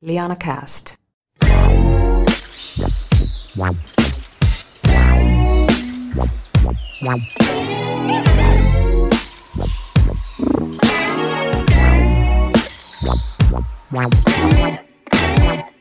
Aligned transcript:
Liana 0.00 0.36
Cast. 0.36 0.94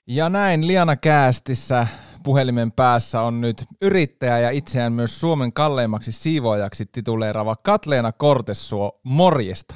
Ja 0.07 0.29
näin 0.29 0.67
Liana 0.67 0.95
Käästissä 0.95 1.87
puhelimen 2.23 2.71
päässä 2.71 3.21
on 3.21 3.41
nyt 3.41 3.65
yrittäjä 3.81 4.39
ja 4.39 4.49
itseään 4.49 4.93
myös 4.93 5.19
Suomen 5.19 5.53
kalleimmaksi 5.53 6.11
siivoajaksi 6.11 6.85
tituleerava 6.85 7.55
Katleena 7.55 8.11
Kortessuo. 8.11 8.99
Morjesta. 9.03 9.75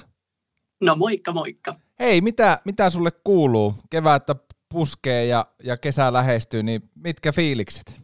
No 0.82 0.96
moikka 0.96 1.34
moikka. 1.34 1.76
Hei, 2.02 2.22
mitä, 2.22 2.60
mitä 2.66 2.90
sulle 2.90 3.10
kuuluu? 3.24 3.74
Kevättä 3.90 4.36
puskee 4.74 5.26
ja, 5.26 5.46
ja 5.64 5.78
kesä 5.78 6.14
lähestyy, 6.14 6.64
niin 6.64 6.90
mitkä 6.96 7.32
fiilikset? 7.32 8.02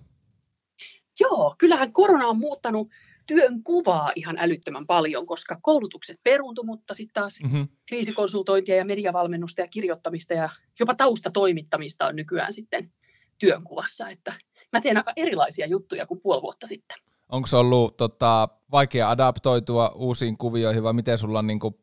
Joo, 1.19 1.55
kyllähän 1.57 1.93
korona 1.93 2.27
on 2.27 2.37
muuttanut 2.37 2.87
työn 3.27 3.63
kuvaa 3.63 4.11
ihan 4.15 4.35
älyttömän 4.39 4.87
paljon, 4.87 5.25
koska 5.25 5.57
koulutukset 5.61 6.19
peruuntu, 6.23 6.63
mutta 6.63 6.93
sitten 6.93 7.13
taas 7.13 7.39
mm-hmm. 7.43 7.67
kriisikonsultointia 7.87 8.75
ja 8.75 8.85
mediavalmennusta 8.85 9.61
ja 9.61 9.67
kirjoittamista 9.67 10.33
ja 10.33 10.49
jopa 10.79 10.95
taustatoimittamista 10.95 12.07
on 12.07 12.15
nykyään 12.15 12.53
sitten 12.53 12.91
työnkuvassa, 13.39 14.09
että 14.09 14.33
mä 14.73 14.81
teen 14.81 14.97
aika 14.97 15.13
erilaisia 15.15 15.67
juttuja 15.67 16.05
kuin 16.05 16.21
puoli 16.21 16.41
vuotta 16.41 16.67
sitten. 16.67 16.97
Onko 17.29 17.47
se 17.47 17.57
ollut 17.57 17.97
tota, 17.97 18.49
vaikea 18.71 19.09
adaptoitua 19.09 19.91
uusiin 19.95 20.37
kuvioihin 20.37 20.83
vai 20.83 20.93
miten 20.93 21.17
sulla 21.17 21.39
on 21.39 21.47
niin 21.47 21.59
kuin, 21.59 21.75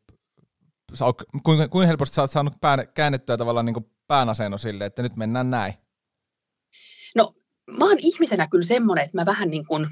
kuinka, 1.43 1.67
kuinka 1.67 1.87
helposti 1.87 2.15
sä 2.15 2.21
oot 2.21 2.31
saanut 2.31 2.53
pään, 2.61 2.87
käännettyä 2.93 3.37
tavallaan 3.37 3.65
niin 3.65 3.91
päänaseno 4.07 4.57
sille, 4.57 4.85
että 4.85 5.01
nyt 5.01 5.15
mennään 5.15 5.49
näin? 5.49 5.73
No 7.15 7.33
mä 7.77 7.85
oon 7.85 7.99
ihmisenä 7.99 8.47
kyllä 8.47 8.65
semmoinen, 8.65 9.05
että 9.05 9.17
mä 9.17 9.25
vähän 9.25 9.49
niin 9.49 9.65
kuin 9.65 9.87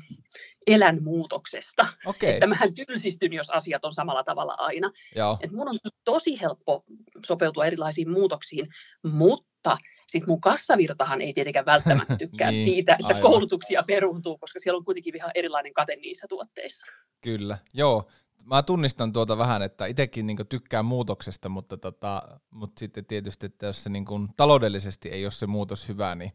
elän 0.67 1.03
muutoksesta. 1.03 1.87
Okay. 2.05 2.29
Että 2.29 2.47
mähän 2.47 2.73
tylsistyn, 2.73 3.33
jos 3.33 3.49
asiat 3.49 3.85
on 3.85 3.93
samalla 3.93 4.23
tavalla 4.23 4.55
aina. 4.57 4.91
Joo. 5.15 5.37
Et 5.41 5.51
mun 5.51 5.69
on 5.69 5.77
tosi 6.03 6.41
helppo 6.41 6.83
sopeutua 7.25 7.65
erilaisiin 7.65 8.11
muutoksiin, 8.11 8.67
mutta 9.03 9.77
sitten 10.07 10.29
mun 10.29 10.41
kassavirtahan 10.41 11.21
ei 11.21 11.33
tietenkään 11.33 11.65
välttämättä 11.65 12.15
tykkää 12.25 12.51
niin, 12.51 12.63
siitä, 12.63 12.93
että 12.93 13.07
aivan. 13.07 13.21
koulutuksia 13.21 13.83
peruuntuu, 13.87 14.37
koska 14.37 14.59
siellä 14.59 14.77
on 14.77 14.85
kuitenkin 14.85 15.15
ihan 15.15 15.31
erilainen 15.35 15.73
kate 15.73 15.95
niissä 15.95 16.27
tuotteissa. 16.29 16.87
Kyllä, 17.21 17.57
joo. 17.73 18.09
Mä 18.45 18.63
tunnistan 18.63 19.13
tuota 19.13 19.37
vähän, 19.37 19.61
että 19.61 19.85
itsekin 19.85 20.27
niin 20.27 20.37
tykkään 20.49 20.85
muutoksesta, 20.85 21.49
mutta, 21.49 21.77
tota, 21.77 22.39
mutta 22.49 22.79
sitten 22.79 23.05
tietysti, 23.05 23.45
että 23.45 23.65
jos 23.65 23.83
se 23.83 23.89
niin 23.89 24.05
taloudellisesti 24.37 25.09
ei 25.09 25.25
ole 25.25 25.31
se 25.31 25.47
muutos 25.47 25.87
hyvä, 25.87 26.15
niin 26.15 26.31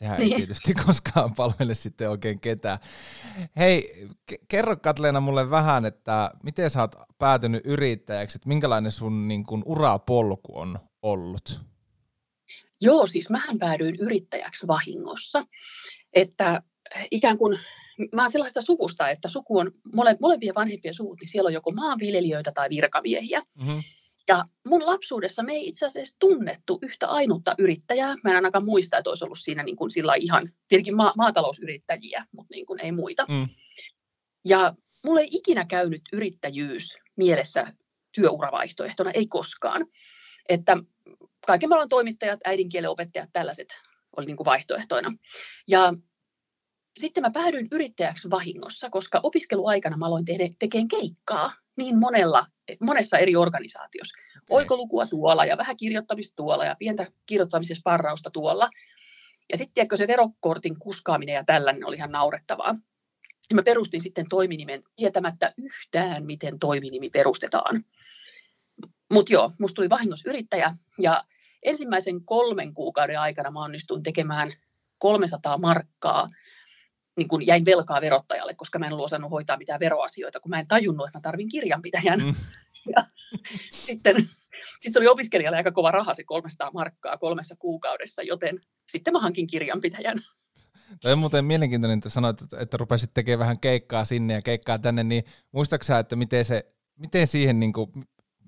Sehän 0.00 0.18
niin. 0.18 0.32
ei 0.32 0.36
tietysti 0.36 0.74
koskaan 0.86 1.34
palvele 1.34 1.74
sitten 1.74 2.10
oikein 2.10 2.40
ketään. 2.40 2.78
Hei, 3.56 4.08
kerro 4.48 4.76
Katleena 4.76 5.20
mulle 5.20 5.50
vähän, 5.50 5.84
että 5.84 6.30
miten 6.42 6.70
sä 6.70 6.80
oot 6.80 6.94
päätynyt 7.18 7.62
yrittäjäksi, 7.64 8.38
että 8.38 8.48
minkälainen 8.48 8.92
sun 8.92 9.28
niin 9.28 9.46
kun, 9.46 9.62
urapolku 9.66 10.58
on 10.58 10.78
ollut? 11.02 11.60
Joo, 12.80 13.06
siis 13.06 13.30
mähän 13.30 13.58
päädyin 13.58 13.96
yrittäjäksi 13.96 14.66
vahingossa. 14.66 15.46
Että 16.12 16.62
ikään 17.10 17.38
kuin 17.38 17.58
mä 18.14 18.22
oon 18.22 18.30
sellaista 18.30 18.62
sukusta, 18.62 19.08
että 19.08 19.28
suku 19.28 19.58
on 19.58 19.70
mole, 19.94 20.16
molempien 20.20 20.54
vanhempien 20.54 20.94
suvut, 20.94 21.20
niin 21.20 21.28
siellä 21.28 21.48
on 21.48 21.52
joko 21.52 21.70
maanviljelijöitä 21.70 22.52
tai 22.52 22.68
virkamiehiä. 22.70 23.42
Mm-hmm. 23.58 23.82
Ja 24.28 24.44
mun 24.68 24.86
lapsuudessa 24.86 25.42
me 25.42 25.52
ei 25.52 25.68
itse 25.68 25.86
asiassa 25.86 26.16
tunnettu 26.18 26.78
yhtä 26.82 27.06
ainutta 27.06 27.54
yrittäjää. 27.58 28.14
Mä 28.24 28.30
en 28.30 28.36
ainakaan 28.36 28.64
muista, 28.64 28.98
että 28.98 29.10
olisi 29.10 29.24
ollut 29.24 29.38
siinä 29.38 29.62
niin 29.62 29.76
kuin 29.76 29.90
sillä 29.90 30.14
ihan, 30.14 30.48
tietenkin 30.68 30.96
ma- 30.96 31.14
maatalousyrittäjiä, 31.16 32.26
mutta 32.32 32.54
niin 32.54 32.66
kuin 32.66 32.80
ei 32.80 32.92
muita. 32.92 33.26
Mm. 33.28 33.48
Ja 34.48 34.74
mulle 35.06 35.20
ei 35.20 35.28
ikinä 35.32 35.64
käynyt 35.64 36.02
yrittäjyys 36.12 36.96
mielessä 37.16 37.72
työuravaihtoehtona, 38.12 39.10
ei 39.10 39.26
koskaan. 39.26 39.86
Että 40.48 40.76
kaiken 41.46 41.68
maailman 41.68 41.88
toimittajat, 41.88 42.40
äidinkielen 42.44 42.90
opettajat, 42.90 43.30
tällaiset 43.32 43.68
oli 44.16 44.26
niin 44.26 44.36
kuin 44.36 44.44
vaihtoehtoina. 44.44 45.12
Ja 45.68 45.94
sitten 47.00 47.22
mä 47.22 47.30
päädyin 47.30 47.68
yrittäjäksi 47.72 48.30
vahingossa, 48.30 48.90
koska 48.90 49.20
opiskeluaikana 49.22 49.96
mä 49.96 50.06
aloin 50.06 50.24
tehdä, 50.24 50.48
tekemään 50.58 50.88
keikkaa 50.88 51.52
niin 51.76 51.98
monella, 51.98 52.46
monessa 52.80 53.18
eri 53.18 53.36
organisaatiossa. 53.36 54.16
Oikolukua 54.50 55.06
tuolla 55.06 55.44
ja 55.44 55.58
vähän 55.58 55.76
kirjoittamista 55.76 56.36
tuolla 56.36 56.64
ja 56.64 56.76
pientä 56.78 57.06
kirjoittamisen 57.26 57.76
sparrausta 57.76 58.30
tuolla. 58.30 58.70
Ja 59.52 59.58
sitten 59.58 59.86
se 59.94 60.08
verokortin 60.08 60.78
kuskaaminen 60.78 61.34
ja 61.34 61.44
tällainen 61.44 61.86
oli 61.86 61.96
ihan 61.96 62.12
naurettavaa. 62.12 62.74
Ja 63.50 63.56
mä 63.56 63.62
perustin 63.62 64.00
sitten 64.00 64.26
toiminimen 64.28 64.82
tietämättä 64.96 65.52
yhtään, 65.56 66.26
miten 66.26 66.58
toiminimi 66.58 67.10
perustetaan. 67.10 67.84
Mutta 69.12 69.32
joo, 69.32 69.52
musta 69.58 69.74
tuli 69.74 69.90
vahingossa 69.90 70.30
yrittäjä 70.30 70.76
ja 70.98 71.24
ensimmäisen 71.62 72.24
kolmen 72.24 72.74
kuukauden 72.74 73.20
aikana 73.20 73.50
mä 73.50 73.60
onnistuin 73.60 74.02
tekemään 74.02 74.52
300 74.98 75.58
markkaa 75.58 76.28
niin 77.20 77.28
kun 77.28 77.46
jäin 77.46 77.64
velkaa 77.64 78.00
verottajalle, 78.00 78.54
koska 78.54 78.78
mä 78.78 78.86
en 78.86 78.92
ollut 78.92 79.04
osannut 79.04 79.30
hoitaa 79.30 79.56
mitään 79.56 79.80
veroasioita, 79.80 80.40
kun 80.40 80.50
mä 80.50 80.60
en 80.60 80.68
tajunnut, 80.68 81.06
että 81.06 81.18
mä 81.18 81.22
tarvin 81.22 81.48
kirjanpitäjän. 81.48 82.20
Mm. 82.20 82.34
Ja 82.96 83.06
sitten, 83.70 84.16
sitten 84.80 84.92
se 84.92 84.98
oli 84.98 85.08
opiskelijalle 85.08 85.56
aika 85.56 85.72
kova 85.72 85.90
raha 85.90 86.14
se 86.14 86.24
300 86.24 86.70
markkaa 86.70 87.18
kolmessa 87.18 87.56
kuukaudessa, 87.58 88.22
joten 88.22 88.60
sitten 88.88 89.12
mä 89.12 89.20
hankin 89.20 89.46
kirjanpitäjän. 89.46 90.18
Tämä 91.00 91.12
on 91.12 91.18
muuten 91.18 91.44
mielenkiintoinen, 91.44 91.98
että 91.98 92.08
sanoit, 92.08 92.42
että, 92.42 92.60
että 92.60 92.76
rupesit 92.76 93.14
tekemään 93.14 93.38
vähän 93.38 93.60
keikkaa 93.60 94.04
sinne 94.04 94.34
ja 94.34 94.42
keikkaa 94.42 94.78
tänne, 94.78 95.04
niin 95.04 95.24
muistaaksä, 95.52 95.98
että 95.98 96.16
miten, 96.16 96.44
se, 96.44 96.72
miten 96.96 97.26
siihen 97.26 97.60
niin 97.60 97.72
kuin, 97.72 97.90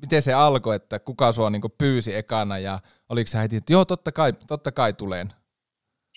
miten 0.01 0.23
se 0.23 0.33
alkoi, 0.33 0.77
että 0.77 0.99
kuka 0.99 1.33
sua 1.33 1.51
niin 1.51 1.63
kuin 1.63 1.75
pyysi 1.79 2.15
ekana 2.15 2.59
ja 2.59 2.81
oliko 3.09 3.29
sä 3.29 3.41
heti, 3.41 3.57
että 3.57 3.73
joo, 3.73 3.85
totta 3.85 4.13
kai, 4.13 4.33
totta 4.33 4.73
kai 4.73 4.93
tulen? 4.93 5.33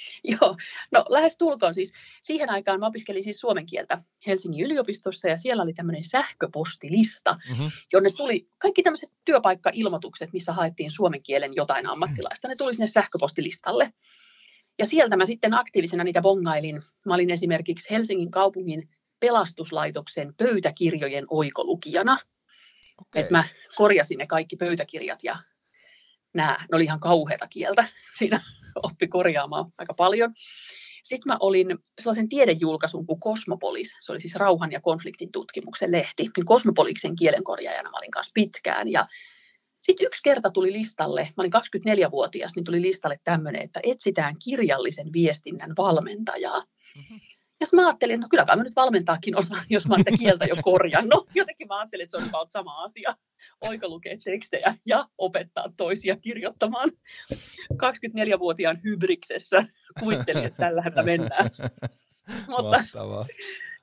Joo, 0.23 0.57
no 0.91 1.06
lähes 1.09 1.38
tulkoon 1.38 1.73
siis. 1.73 1.94
Siihen 2.22 2.50
aikaan 2.50 2.79
mä 2.79 2.88
opiskelin 2.88 3.23
siis 3.23 3.39
suomen 3.39 3.66
kieltä 3.66 4.03
Helsingin 4.28 4.66
yliopistossa 4.66 5.29
ja 5.29 5.38
siellä 5.38 5.63
oli 5.63 5.73
tämmöinen 5.73 6.03
sähköpostilista, 6.03 7.39
mm-hmm. 7.50 7.72
jonne 7.94 8.11
tuli 8.11 8.47
kaikki 8.57 8.83
tämmöiset 8.83 9.11
työpaikkailmoitukset, 9.25 10.33
missä 10.33 10.53
haettiin 10.53 10.91
suomen 10.91 11.23
kielen 11.23 11.56
jotain 11.56 11.88
ammattilaista. 11.88 12.47
Ne 12.47 12.56
tuli 12.56 12.73
sinne 12.73 12.88
sähköpostilistalle. 12.88 13.94
Ja 14.79 14.85
sieltä 14.85 15.17
mä 15.17 15.25
sitten 15.25 15.53
aktiivisena 15.53 16.03
niitä 16.03 16.22
bongailin. 16.22 16.83
Mä 17.06 17.13
olin 17.13 17.29
esimerkiksi 17.29 17.89
Helsingin 17.91 18.31
kaupungin 18.31 18.89
pelastuslaitoksen 19.19 20.33
pöytäkirjojen 20.38 21.25
oikolukijana. 21.29 22.17
Okay. 23.01 23.22
Että 23.22 23.31
mä 23.31 23.44
korjasin 23.75 24.17
ne 24.17 24.27
kaikki 24.27 24.56
pöytäkirjat 24.56 25.23
ja 25.23 25.35
nämä, 26.35 26.57
ne 26.72 26.75
oli 26.75 26.84
ihan 26.84 27.00
kauheata 27.00 27.47
kieltä. 27.47 27.88
Siinä 28.19 28.41
oppi 28.84 29.07
korjaamaan 29.07 29.66
aika 29.78 29.94
paljon. 29.94 30.34
Sitten 31.03 31.31
mä 31.34 31.38
olin 31.40 31.78
sellaisen 32.01 32.29
tiedejulkaisun 32.29 33.06
kuin 33.06 33.19
Kosmopolis, 33.19 33.96
se 34.01 34.12
oli 34.12 34.22
siis 34.22 34.35
rauhan 34.35 34.72
ja 34.72 34.81
konfliktin 34.81 35.31
tutkimuksen 35.31 35.91
lehti, 35.91 36.29
niin 36.38 36.45
Kosmopoliksen 36.45 37.16
kielenkorjaajana 37.16 37.90
mä 37.90 37.97
olin 37.97 38.12
kanssa 38.12 38.31
pitkään. 38.34 38.91
Ja 38.91 39.07
sitten 39.81 40.07
yksi 40.07 40.24
kerta 40.24 40.51
tuli 40.51 40.74
listalle, 40.74 41.22
mä 41.22 41.41
olin 41.41 41.51
24-vuotias, 41.53 42.56
niin 42.56 42.63
tuli 42.63 42.81
listalle 42.81 43.19
tämmöinen, 43.24 43.62
että 43.62 43.79
etsitään 43.84 44.35
kirjallisen 44.44 45.13
viestinnän 45.13 45.74
valmentajaa. 45.78 46.63
Mm-hmm. 46.95 47.19
Ja 47.62 47.68
mä 47.74 47.88
ajattelin, 47.88 48.14
että 48.16 48.26
no 48.26 48.30
kyllä 48.30 48.56
mä 48.56 48.64
nyt 48.64 48.76
valmentaakin 48.76 49.38
osaan, 49.38 49.66
jos 49.70 49.88
mä 49.88 49.96
tätä 49.98 50.18
kieltä 50.18 50.46
jo 50.46 50.56
korjannut. 50.62 51.30
Jotenkin 51.36 51.68
mä 51.68 51.80
ajattelin, 51.80 52.04
että 52.04 52.18
se 52.20 52.24
on 52.24 52.30
about 52.30 52.52
sama 52.52 52.84
asia. 52.84 53.16
Oika 53.62 53.88
lukea 53.88 54.18
tekstejä 54.24 54.76
ja 54.86 55.06
opettaa 55.18 55.66
toisia 55.78 56.18
kirjoittamaan. 56.18 56.92
24-vuotiaan 57.74 58.84
hybriksessä 58.84 59.66
kuvittelin, 60.00 60.46
että 60.46 60.57
tällä 60.57 61.04
mennään. 61.04 61.50
mutta, 62.48 62.84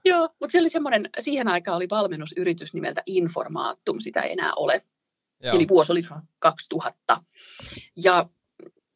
joo, 0.04 0.28
mutta 0.40 0.52
se 0.52 0.60
oli 0.60 0.70
semmoinen, 0.70 1.10
siihen 1.20 1.48
aikaan 1.48 1.76
oli 1.76 1.90
valmennusyritys 1.90 2.74
nimeltä 2.74 3.02
Informaattum, 3.06 4.00
sitä 4.00 4.20
ei 4.20 4.32
enää 4.32 4.52
ole. 4.56 4.82
Joo. 5.42 5.56
Eli 5.56 5.68
vuosi 5.68 5.92
oli 5.92 6.02
2000. 6.38 7.22
Ja 7.96 8.28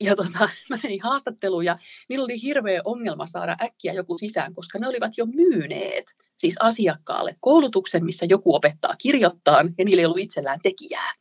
ja 0.00 0.16
tota, 0.16 0.38
mä 0.70 0.78
menin 0.82 1.02
haastatteluun 1.02 1.64
ja 1.64 1.78
niillä 2.08 2.24
oli 2.24 2.42
hirveä 2.42 2.80
ongelma 2.84 3.26
saada 3.26 3.56
äkkiä 3.62 3.92
joku 3.92 4.18
sisään, 4.18 4.54
koska 4.54 4.78
ne 4.78 4.88
olivat 4.88 5.12
jo 5.16 5.26
myyneet 5.26 6.04
siis 6.38 6.56
asiakkaalle 6.60 7.36
koulutuksen, 7.40 8.04
missä 8.04 8.26
joku 8.26 8.54
opettaa 8.54 8.94
kirjoittaa 8.98 9.62
ja 9.78 9.84
niillä 9.84 10.00
ei 10.00 10.06
ollut 10.06 10.18
itsellään 10.18 10.60
tekijää. 10.62 11.12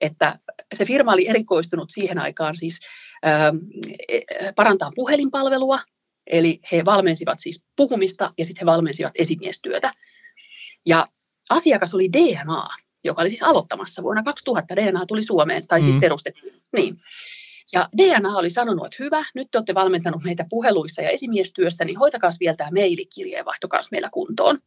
Että 0.00 0.38
se 0.74 0.84
firma 0.84 1.12
oli 1.12 1.28
erikoistunut 1.28 1.90
siihen 1.90 2.18
aikaan 2.18 2.56
siis 2.56 2.80
ää, 3.22 3.52
parantaa 4.56 4.90
puhelinpalvelua, 4.94 5.80
eli 6.26 6.60
he 6.72 6.84
valmensivat 6.84 7.40
siis 7.40 7.62
puhumista 7.76 8.32
ja 8.38 8.44
sitten 8.46 8.60
he 8.60 8.66
valmensivat 8.66 9.12
esimiestyötä. 9.18 9.92
Ja 10.86 11.06
asiakas 11.50 11.94
oli 11.94 12.12
DNA, 12.12 12.68
joka 13.04 13.22
oli 13.22 13.30
siis 13.30 13.42
aloittamassa 13.42 14.02
vuonna 14.02 14.22
2000 14.22 14.76
DNA 14.76 15.06
tuli 15.06 15.22
Suomeen, 15.22 15.66
tai 15.68 15.82
siis 15.82 15.94
mm. 15.94 16.00
perustettiin. 16.00 16.62
Niin. 16.72 17.00
Ja 17.72 17.88
DNA 17.96 18.36
oli 18.36 18.50
sanonut, 18.50 18.86
että 18.86 19.04
hyvä, 19.04 19.24
nyt 19.34 19.48
te 19.50 19.58
olette 19.58 19.74
valmentanut 19.74 20.22
meitä 20.24 20.46
puheluissa 20.48 21.02
ja 21.02 21.10
esimiestyössä, 21.10 21.84
niin 21.84 21.98
hoitakaa 21.98 22.30
vielä 22.40 22.56
tämä 22.56 22.70
mailikirje 22.70 23.36
ja 23.36 23.44
meillä 23.90 24.10
kuntoon. 24.12 24.58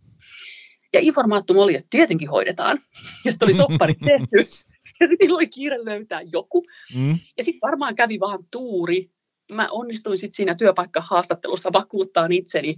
Ja 0.93 0.99
informaattum 0.99 1.57
oli, 1.57 1.75
että 1.75 1.87
tietenkin 1.89 2.29
hoidetaan. 2.29 2.79
Ja 3.25 3.31
sitten 3.31 3.45
oli 3.45 3.53
soppari 3.53 3.93
tehty. 4.09 4.51
Ja 4.99 5.07
sitten 5.07 5.33
oli 5.33 5.47
kiire 5.47 5.85
löytää 5.85 6.21
joku. 6.21 6.63
Mm. 6.95 7.19
Ja 7.37 7.43
sitten 7.43 7.61
varmaan 7.61 7.95
kävi 7.95 8.19
vaan 8.19 8.39
tuuri. 8.51 9.11
Mä 9.51 9.67
onnistuin 9.71 10.17
sitten 10.17 10.35
siinä 10.35 10.55
työpaikkahaastattelussa 10.55 11.73
vakuuttaa 11.73 12.27
itseni. 12.29 12.75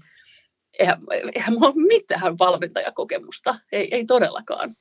Eihän, 0.79 0.97
eihän 1.35 1.53
mulla 1.53 1.67
ole 1.67 1.87
mitään 1.87 2.37
valmentajakokemusta. 2.39 3.59
Ei, 3.71 3.87
ei 3.91 4.05
todellakaan. 4.05 4.75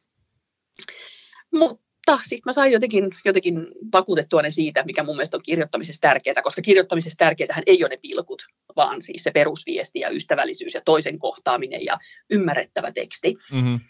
Mutta 1.52 1.84
mutta 2.06 2.28
sitten 2.28 2.42
mä 2.50 2.52
sain 2.52 2.72
jotenkin, 2.72 3.10
jotenkin 3.24 3.66
vakuutettua 3.92 4.42
ne 4.42 4.50
siitä, 4.50 4.82
mikä 4.84 5.02
mun 5.02 5.16
mielestä 5.16 5.36
on 5.36 5.42
kirjoittamisessa 5.42 6.00
tärkeää, 6.00 6.42
koska 6.42 6.62
kirjoittamisessa 6.62 7.16
tärkeää 7.18 7.62
ei 7.66 7.84
ole 7.84 7.88
ne 7.88 7.96
pilkut, 7.96 8.42
vaan 8.76 9.02
siis 9.02 9.22
se 9.22 9.30
perusviesti 9.30 10.00
ja 10.00 10.10
ystävällisyys 10.10 10.74
ja 10.74 10.80
toisen 10.84 11.18
kohtaaminen 11.18 11.84
ja 11.84 11.98
ymmärrettävä 12.30 12.92
teksti. 12.92 13.34
Mm-hmm. 13.52 13.80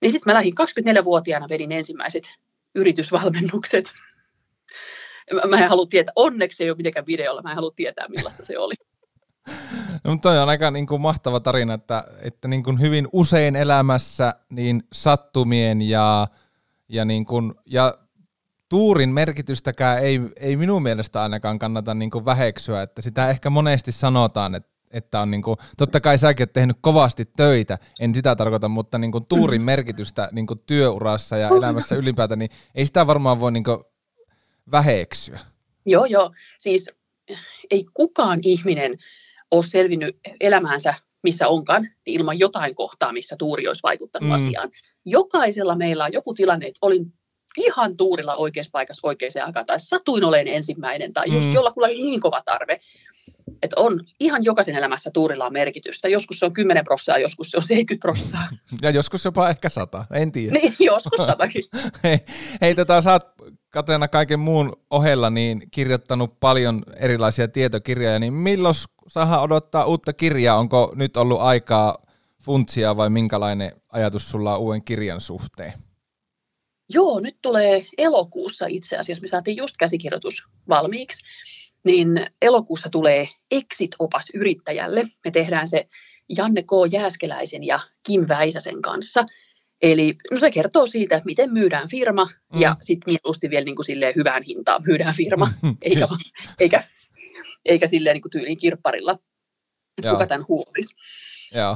Niin 0.00 0.12
sitten 0.12 0.30
mä 0.30 0.34
lähdin 0.34 0.54
24-vuotiaana 0.60 1.48
vedin 1.48 1.72
ensimmäiset 1.72 2.24
yritysvalmennukset. 2.74 3.92
Mä 5.48 5.58
en 5.58 5.68
halua 5.68 5.86
tietää, 5.86 6.12
onneksi 6.16 6.64
ei 6.64 6.70
ole 6.70 6.76
mitenkään 6.76 7.06
videolla, 7.06 7.42
mä 7.42 7.50
en 7.50 7.56
halua 7.56 7.72
tietää 7.76 8.08
millaista 8.08 8.44
se 8.44 8.58
oli. 8.58 8.74
No, 10.04 10.10
mutta 10.10 10.28
toi 10.28 10.38
on 10.38 10.48
aika 10.48 10.70
niin 10.70 10.86
kuin 10.86 11.00
mahtava 11.00 11.40
tarina, 11.40 11.74
että, 11.74 12.04
että 12.22 12.48
niin 12.48 12.62
kuin 12.62 12.80
hyvin 12.80 13.08
usein 13.12 13.56
elämässä 13.56 14.34
niin 14.50 14.82
sattumien 14.92 15.82
ja 15.82 16.26
ja, 16.88 17.04
niin 17.04 17.26
kun, 17.26 17.54
ja 17.66 17.98
tuurin 18.68 19.10
merkitystäkään 19.10 19.98
ei, 19.98 20.20
ei 20.36 20.56
minun 20.56 20.82
mielestä 20.82 21.22
ainakaan 21.22 21.58
kannata 21.58 21.94
niin 21.94 22.10
kuin 22.10 22.24
väheksyä, 22.24 22.82
että 22.82 23.02
sitä 23.02 23.30
ehkä 23.30 23.50
monesti 23.50 23.92
sanotaan, 23.92 24.54
että 24.54 24.74
että 24.94 25.20
on 25.20 25.30
niin 25.30 25.42
kuin, 25.42 25.56
totta 25.76 26.00
kai 26.00 26.18
säkin 26.18 26.44
oot 26.44 26.52
tehnyt 26.52 26.76
kovasti 26.80 27.24
töitä, 27.36 27.78
en 28.00 28.14
sitä 28.14 28.36
tarkoita, 28.36 28.68
mutta 28.68 28.98
niin 28.98 29.12
kuin 29.12 29.26
tuurin 29.26 29.62
merkitystä 29.72 30.28
niin 30.32 30.46
kuin 30.46 30.60
työurassa 30.66 31.36
ja 31.36 31.48
elämässä 31.48 31.94
ylipäätään, 31.94 32.38
niin 32.38 32.50
ei 32.74 32.86
sitä 32.86 33.06
varmaan 33.06 33.40
voi 33.40 33.52
niin 33.52 33.64
kuin 33.64 33.78
väheksyä. 34.70 35.40
Joo, 35.86 36.04
joo. 36.04 36.30
Siis 36.58 36.90
ei 37.70 37.86
kukaan 37.94 38.40
ihminen 38.42 38.96
ole 39.50 39.62
selvinnyt 39.62 40.18
elämäänsä 40.40 40.94
missä 41.24 41.48
onkaan, 41.48 41.88
ilman 42.06 42.38
jotain 42.38 42.74
kohtaa, 42.74 43.12
missä 43.12 43.36
tuuri 43.38 43.68
olisi 43.68 43.82
vaikuttanut 43.82 44.28
mm. 44.28 44.34
asiaan. 44.34 44.70
Jokaisella 45.04 45.76
meillä 45.76 46.04
on 46.04 46.12
joku 46.12 46.34
tilanne, 46.34 46.66
että 46.66 46.78
olin 46.82 47.12
ihan 47.56 47.96
tuurilla 47.96 48.36
oikeassa 48.36 48.70
paikassa 48.72 49.06
oikeaan 49.06 49.46
aikaan, 49.46 49.66
tai 49.66 49.80
satuin 49.80 50.24
olen 50.24 50.48
ensimmäinen, 50.48 51.12
tai 51.12 51.32
just 51.34 51.46
mm. 51.46 51.52
jollakulla 51.52 51.86
oli 51.86 52.02
niin 52.02 52.20
kova 52.20 52.42
tarve. 52.44 52.80
Että 53.62 53.80
on 53.80 54.00
ihan 54.20 54.44
jokaisen 54.44 54.76
elämässä 54.76 55.10
tuurilla 55.14 55.46
on 55.46 55.52
merkitystä. 55.52 56.08
Joskus 56.08 56.38
se 56.38 56.46
on 56.46 56.52
10 56.52 56.84
prossaa, 56.84 57.18
joskus 57.18 57.50
se 57.50 57.56
on 57.56 57.62
70 57.62 58.02
prossaa. 58.02 58.48
Ja 58.82 58.90
joskus 58.90 59.24
jopa 59.24 59.48
ehkä 59.48 59.68
100, 59.68 60.04
en 60.12 60.32
tiedä. 60.32 60.58
Niin, 60.58 60.76
joskus 60.80 61.26
satakin. 61.26 61.64
hei, 62.04 62.18
hei 62.60 62.74
tota, 62.74 63.02
sä 63.02 63.12
oot 63.12 63.22
Katena 63.74 64.08
kaiken 64.08 64.40
muun 64.40 64.72
ohella 64.90 65.30
niin 65.30 65.62
kirjoittanut 65.70 66.40
paljon 66.40 66.82
erilaisia 66.96 67.48
tietokirjoja, 67.48 68.18
niin 68.18 68.32
milloin 68.32 68.74
saadaan 69.08 69.42
odottaa 69.42 69.84
uutta 69.84 70.12
kirjaa? 70.12 70.58
Onko 70.58 70.92
nyt 70.96 71.16
ollut 71.16 71.40
aikaa 71.40 71.98
funtsia 72.42 72.96
vai 72.96 73.10
minkälainen 73.10 73.72
ajatus 73.88 74.30
sulla 74.30 74.54
on 74.54 74.60
uuden 74.60 74.84
kirjan 74.84 75.20
suhteen? 75.20 75.72
Joo, 76.92 77.20
nyt 77.20 77.36
tulee 77.42 77.86
elokuussa 77.98 78.66
itse 78.68 78.98
asiassa. 78.98 79.22
Me 79.22 79.28
saatiin 79.28 79.56
just 79.56 79.76
käsikirjoitus 79.76 80.48
valmiiksi. 80.68 81.24
Niin 81.84 82.26
elokuussa 82.42 82.88
tulee 82.88 83.28
Exit-opas 83.50 84.30
yrittäjälle. 84.34 85.04
Me 85.24 85.30
tehdään 85.30 85.68
se 85.68 85.88
Janne 86.36 86.62
K. 86.62 86.70
Jääskeläisen 86.92 87.64
ja 87.64 87.80
Kim 88.06 88.28
Väisäsen 88.28 88.82
kanssa. 88.82 89.24
Eli 89.82 90.16
no 90.30 90.38
se 90.38 90.50
kertoo 90.50 90.86
siitä, 90.86 91.16
että 91.16 91.26
miten 91.26 91.52
myydään 91.52 91.88
firma 91.88 92.24
mm. 92.24 92.60
ja 92.60 92.76
sitten 92.80 93.12
mieluusti 93.12 93.50
vielä 93.50 93.64
niin 93.64 93.76
kuin 93.76 93.86
silleen 93.86 94.14
hyvään 94.16 94.42
hintaan 94.42 94.82
myydään 94.86 95.14
firma, 95.14 95.50
eikä, 95.82 96.06
eikä, 96.60 96.84
eikä 97.64 97.86
silleen 97.86 98.14
niin 98.14 98.22
kuin 98.22 98.32
tyylin 98.32 98.58
kirpparilla, 98.58 99.18
että 99.98 100.10
kuka 100.10 100.26
tämän 100.26 100.44
huomisi. 100.48 100.94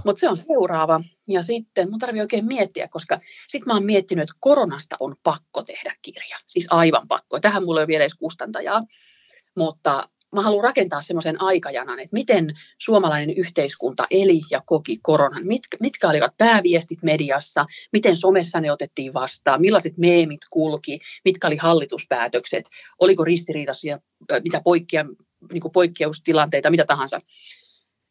Mutta 0.04 0.20
se 0.20 0.28
on 0.28 0.36
seuraava. 0.36 1.00
Ja 1.28 1.42
sitten 1.42 1.90
mun 1.90 1.98
tarvii 1.98 2.20
oikein 2.20 2.44
miettiä, 2.46 2.88
koska 2.88 3.20
sitten 3.48 3.66
mä 3.66 3.74
oon 3.74 3.84
miettinyt, 3.84 4.22
että 4.22 4.34
koronasta 4.40 4.96
on 5.00 5.16
pakko 5.22 5.62
tehdä 5.62 5.94
kirja. 6.02 6.36
Siis 6.46 6.66
aivan 6.70 7.08
pakko. 7.08 7.40
Tähän 7.40 7.64
mulla 7.64 7.80
ei 7.80 7.82
ole 7.82 7.88
vielä 7.88 8.04
edes 8.04 8.14
kustantajaa. 8.14 8.82
Mutta 9.56 10.08
mä 10.34 10.42
haluan 10.42 10.64
rakentaa 10.64 11.02
semmoisen 11.02 11.42
aikajanan, 11.42 12.00
että 12.00 12.14
miten 12.14 12.58
suomalainen 12.78 13.36
yhteiskunta 13.36 14.06
eli 14.10 14.40
ja 14.50 14.62
koki 14.66 14.98
koronan, 15.02 15.46
mitkä, 15.46 15.76
mitkä 15.80 16.08
olivat 16.08 16.36
pääviestit 16.38 17.02
mediassa, 17.02 17.66
miten 17.92 18.16
somessa 18.16 18.60
ne 18.60 18.72
otettiin 18.72 19.14
vastaan, 19.14 19.60
millaiset 19.60 19.98
meemit 19.98 20.40
kulki, 20.50 21.00
mitkä 21.25 21.46
oli 21.46 21.56
hallituspäätökset, 21.56 22.64
oliko 22.98 23.25
ristiriitaisia, 23.25 23.98
mitä 24.44 24.60
poikkea, 24.60 25.04
niin 25.52 25.62
poikkeustilanteita, 25.72 26.70
mitä 26.70 26.84
tahansa. 26.84 27.20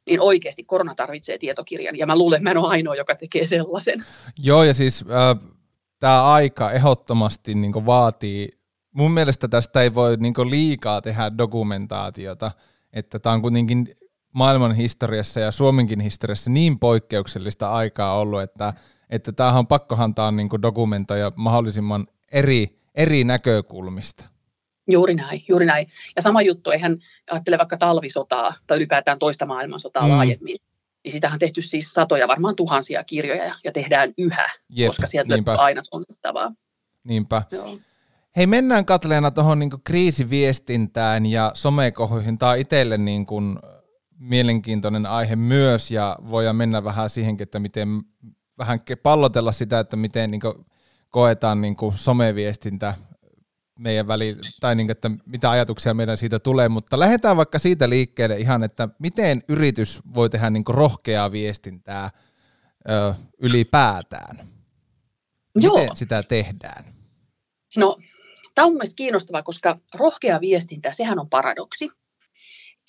Niin 0.06 0.22
oikeasti 0.22 0.64
korona 0.64 0.96
tarvitsee 0.96 1.38
tietokirjan, 1.38 1.98
ja 1.98 2.06
mä 2.06 2.18
luulen, 2.18 2.38
että 2.38 2.44
mä 2.44 2.52
en 2.52 2.58
ole 2.58 2.68
ainoa, 2.68 2.96
joka 2.96 3.16
tekee 3.16 3.46
sellaisen. 3.46 4.06
Joo, 4.40 4.64
ja 4.64 4.74
siis 4.74 5.06
äh, 5.12 5.52
tämä 6.00 6.34
aika 6.34 6.72
ehdottomasti 6.72 7.56
niin 7.56 7.86
vaatii 7.86 8.57
mun 8.98 9.12
mielestä 9.12 9.48
tästä 9.48 9.82
ei 9.82 9.94
voi 9.94 10.18
niinku 10.18 10.50
liikaa 10.50 11.02
tehdä 11.02 11.38
dokumentaatiota, 11.38 12.52
että 12.94 13.20
tämä 13.20 13.34
on 13.34 13.42
kuitenkin 13.42 13.96
maailman 14.34 14.76
historiassa 14.76 15.40
ja 15.40 15.52
Suomenkin 15.52 16.00
historiassa 16.00 16.50
niin 16.50 16.80
poikkeuksellista 16.80 17.70
aikaa 17.70 18.20
ollut, 18.20 18.42
että, 18.42 18.74
että 19.10 19.32
tämähän 19.32 19.60
on 19.60 19.68
pakkohan 19.68 20.16
tämä 20.16 20.32
niinku 20.32 20.62
dokumentoida 20.62 21.32
mahdollisimman 21.36 22.08
eri, 22.32 22.80
eri 22.96 23.24
näkökulmista. 23.24 24.26
Juuri 24.90 25.16
näin, 25.16 25.46
juuri 25.50 25.66
näin. 25.66 25.88
Ja 26.16 26.22
sama 26.22 26.42
juttu, 26.42 26.72
eihän 26.72 26.98
ajattele 27.32 27.58
vaikka 27.58 27.78
talvisotaa 27.78 28.54
tai 28.68 28.78
ylipäätään 28.78 29.20
toista 29.20 29.46
maailmansotaa 29.46 30.04
mm. 30.04 30.10
laajemmin, 30.10 30.58
niin 31.04 31.12
sitähän 31.12 31.36
on 31.36 31.40
tehty 31.40 31.62
siis 31.62 31.94
satoja, 31.94 32.28
varmaan 32.28 32.56
tuhansia 32.56 33.04
kirjoja 33.04 33.46
ja, 33.46 33.56
ja 33.64 33.72
tehdään 33.72 34.14
yhä, 34.18 34.50
Jep, 34.70 34.88
koska 34.88 35.08
sieltä 35.08 35.36
niinpä. 35.36 35.54
aina 35.54 35.82
on 35.92 36.04
Niinpä. 37.04 37.44
Joo. 37.52 37.78
Hei, 38.38 38.48
mennään 38.48 38.86
Katleena 38.86 39.32
tuohon 39.32 39.60
niin 39.60 39.70
kriisiviestintään 39.84 41.26
ja 41.26 41.52
somekohuihin. 41.54 42.38
Tämä 42.38 42.52
on 42.52 42.58
itselle 42.58 42.98
niin 42.98 43.26
kuin 43.26 43.60
mielenkiintoinen 44.20 45.06
aihe 45.06 45.36
myös 45.36 45.92
ja 45.92 46.18
voidaan 46.30 46.56
mennä 46.56 46.84
vähän 46.84 47.10
siihenkin, 47.10 47.44
että 47.44 47.60
miten 47.60 47.88
vähän 48.58 48.80
pallotella 49.04 49.52
sitä, 49.52 49.80
että 49.80 49.98
miten 49.98 50.32
niin 50.32 50.42
koetaan 51.10 51.62
niin 51.62 51.76
someviestintä 51.96 52.96
meidän 53.80 54.08
väli, 54.08 54.38
tai 54.60 54.76
niin 54.76 54.88
kuin, 54.88 54.92
että 54.92 55.12
mitä 55.26 55.52
ajatuksia 55.52 55.94
meidän 55.94 56.18
siitä 56.18 56.40
tulee, 56.40 56.70
mutta 56.70 57.00
lähdetään 57.00 57.38
vaikka 57.38 57.60
siitä 57.60 57.90
liikkeelle 57.90 58.38
ihan, 58.38 58.64
että 58.64 58.90
miten 59.00 59.44
yritys 59.48 60.02
voi 60.14 60.30
tehdä 60.30 60.50
niin 60.50 60.64
rohkeaa 60.68 61.32
viestintää 61.32 62.10
ö, 62.90 63.14
ylipäätään. 63.40 64.38
Miten 65.56 65.86
Joo. 65.86 65.96
sitä 65.96 66.24
tehdään? 66.24 66.86
No 67.78 67.98
Tämä 68.58 68.66
on 68.66 68.74
mielestäni 68.74 68.96
kiinnostavaa, 68.96 69.44
koska 69.44 69.80
rohkea 69.94 70.42
viestintä, 70.42 70.92
sehän 70.92 71.20
on 71.20 71.30
paradoksi. 71.30 71.90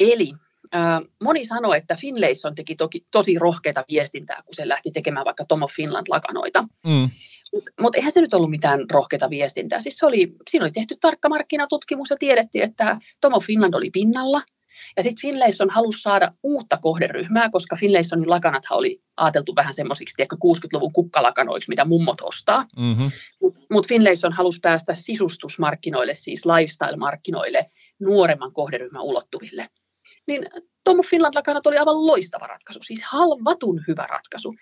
Eli 0.01 0.33
äh, 0.75 1.01
moni 1.23 1.45
sanoi, 1.45 1.77
että 1.77 1.97
Finlayson 1.97 2.55
teki 2.55 2.77
toki, 2.77 3.07
tosi 3.11 3.39
rohkeita 3.39 3.85
viestintää, 3.91 4.43
kun 4.43 4.55
se 4.55 4.69
lähti 4.69 4.91
tekemään 4.91 5.25
vaikka 5.25 5.45
Tom 5.45 5.63
of 5.63 5.73
Finland-lakanoita. 5.73 6.63
Mm. 6.87 7.11
Mutta 7.53 7.73
mut 7.81 7.95
eihän 7.95 8.13
se 8.13 8.21
nyt 8.21 8.35
ollut 8.35 8.51
mitään 8.51 8.81
rohkeita 8.91 9.31
viestintää. 9.31 9.81
Siis 9.81 9.99
se 9.99 10.07
oli, 10.07 10.37
siinä 10.51 10.65
oli 10.65 10.71
tehty 10.71 10.97
tarkka 11.01 11.29
markkinatutkimus 11.29 12.11
ja 12.11 12.17
tiedettiin, 12.17 12.65
että 12.65 12.99
Tom 13.21 13.35
of 13.35 13.45
Finland 13.45 13.75
oli 13.75 13.91
pinnalla– 13.91 14.43
ja 14.97 15.03
sitten 15.03 15.21
Finlayson 15.21 15.71
halusi 15.71 16.03
saada 16.03 16.33
uutta 16.43 16.77
kohderyhmää, 16.77 17.51
koska 17.51 17.77
Finlaysonin 17.77 18.31
lakanathan 18.31 18.79
oli 18.79 19.03
ajateltu 19.17 19.57
vähän 19.57 19.75
semmoisiksi, 19.75 20.17
tiedätkö, 20.17 20.37
60-luvun 20.37 20.93
kukkalakanoiksi, 20.93 21.69
mitä 21.69 21.85
mummot 21.85 22.21
ostaa. 22.21 22.65
Mm-hmm. 22.77 23.11
Mutta 23.43 23.61
mut 23.71 23.89
Finlayson 23.89 24.33
halusi 24.33 24.61
päästä 24.61 24.95
sisustusmarkkinoille, 24.95 26.15
siis 26.15 26.47
lifestyle-markkinoille, 26.47 27.67
nuoremman 28.01 28.53
kohderyhmän 28.53 29.03
ulottuville. 29.03 29.67
Niin 30.27 30.47
Tom 30.85 30.99
Finland 31.11 31.35
lakanat 31.35 31.67
oli 31.67 31.79
aivan 31.79 32.07
loistava 32.07 32.47
ratkaisu, 32.47 32.81
siis 32.83 33.03
halvatun 33.03 33.85
hyvä 33.89 34.07
ratkaisu. 34.07 34.55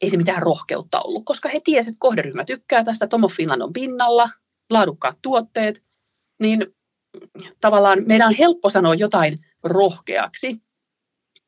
Ei 0.00 0.10
se 0.10 0.16
mitään 0.16 0.42
rohkeutta 0.42 1.00
ollut, 1.00 1.22
koska 1.24 1.48
he 1.48 1.60
tiesivät, 1.64 1.94
että 1.94 2.00
kohderyhmä 2.00 2.44
tykkää 2.44 2.84
tästä, 2.84 3.06
Tom 3.06 3.22
Finland 3.36 3.60
on 3.60 3.72
pinnalla, 3.72 4.30
laadukkaat 4.70 5.18
tuotteet, 5.22 5.84
niin 6.40 6.66
tavallaan 7.60 7.98
meidän 8.06 8.28
on 8.28 8.34
helppo 8.38 8.70
sanoa 8.70 8.94
jotain 8.94 9.38
rohkeaksi, 9.62 10.62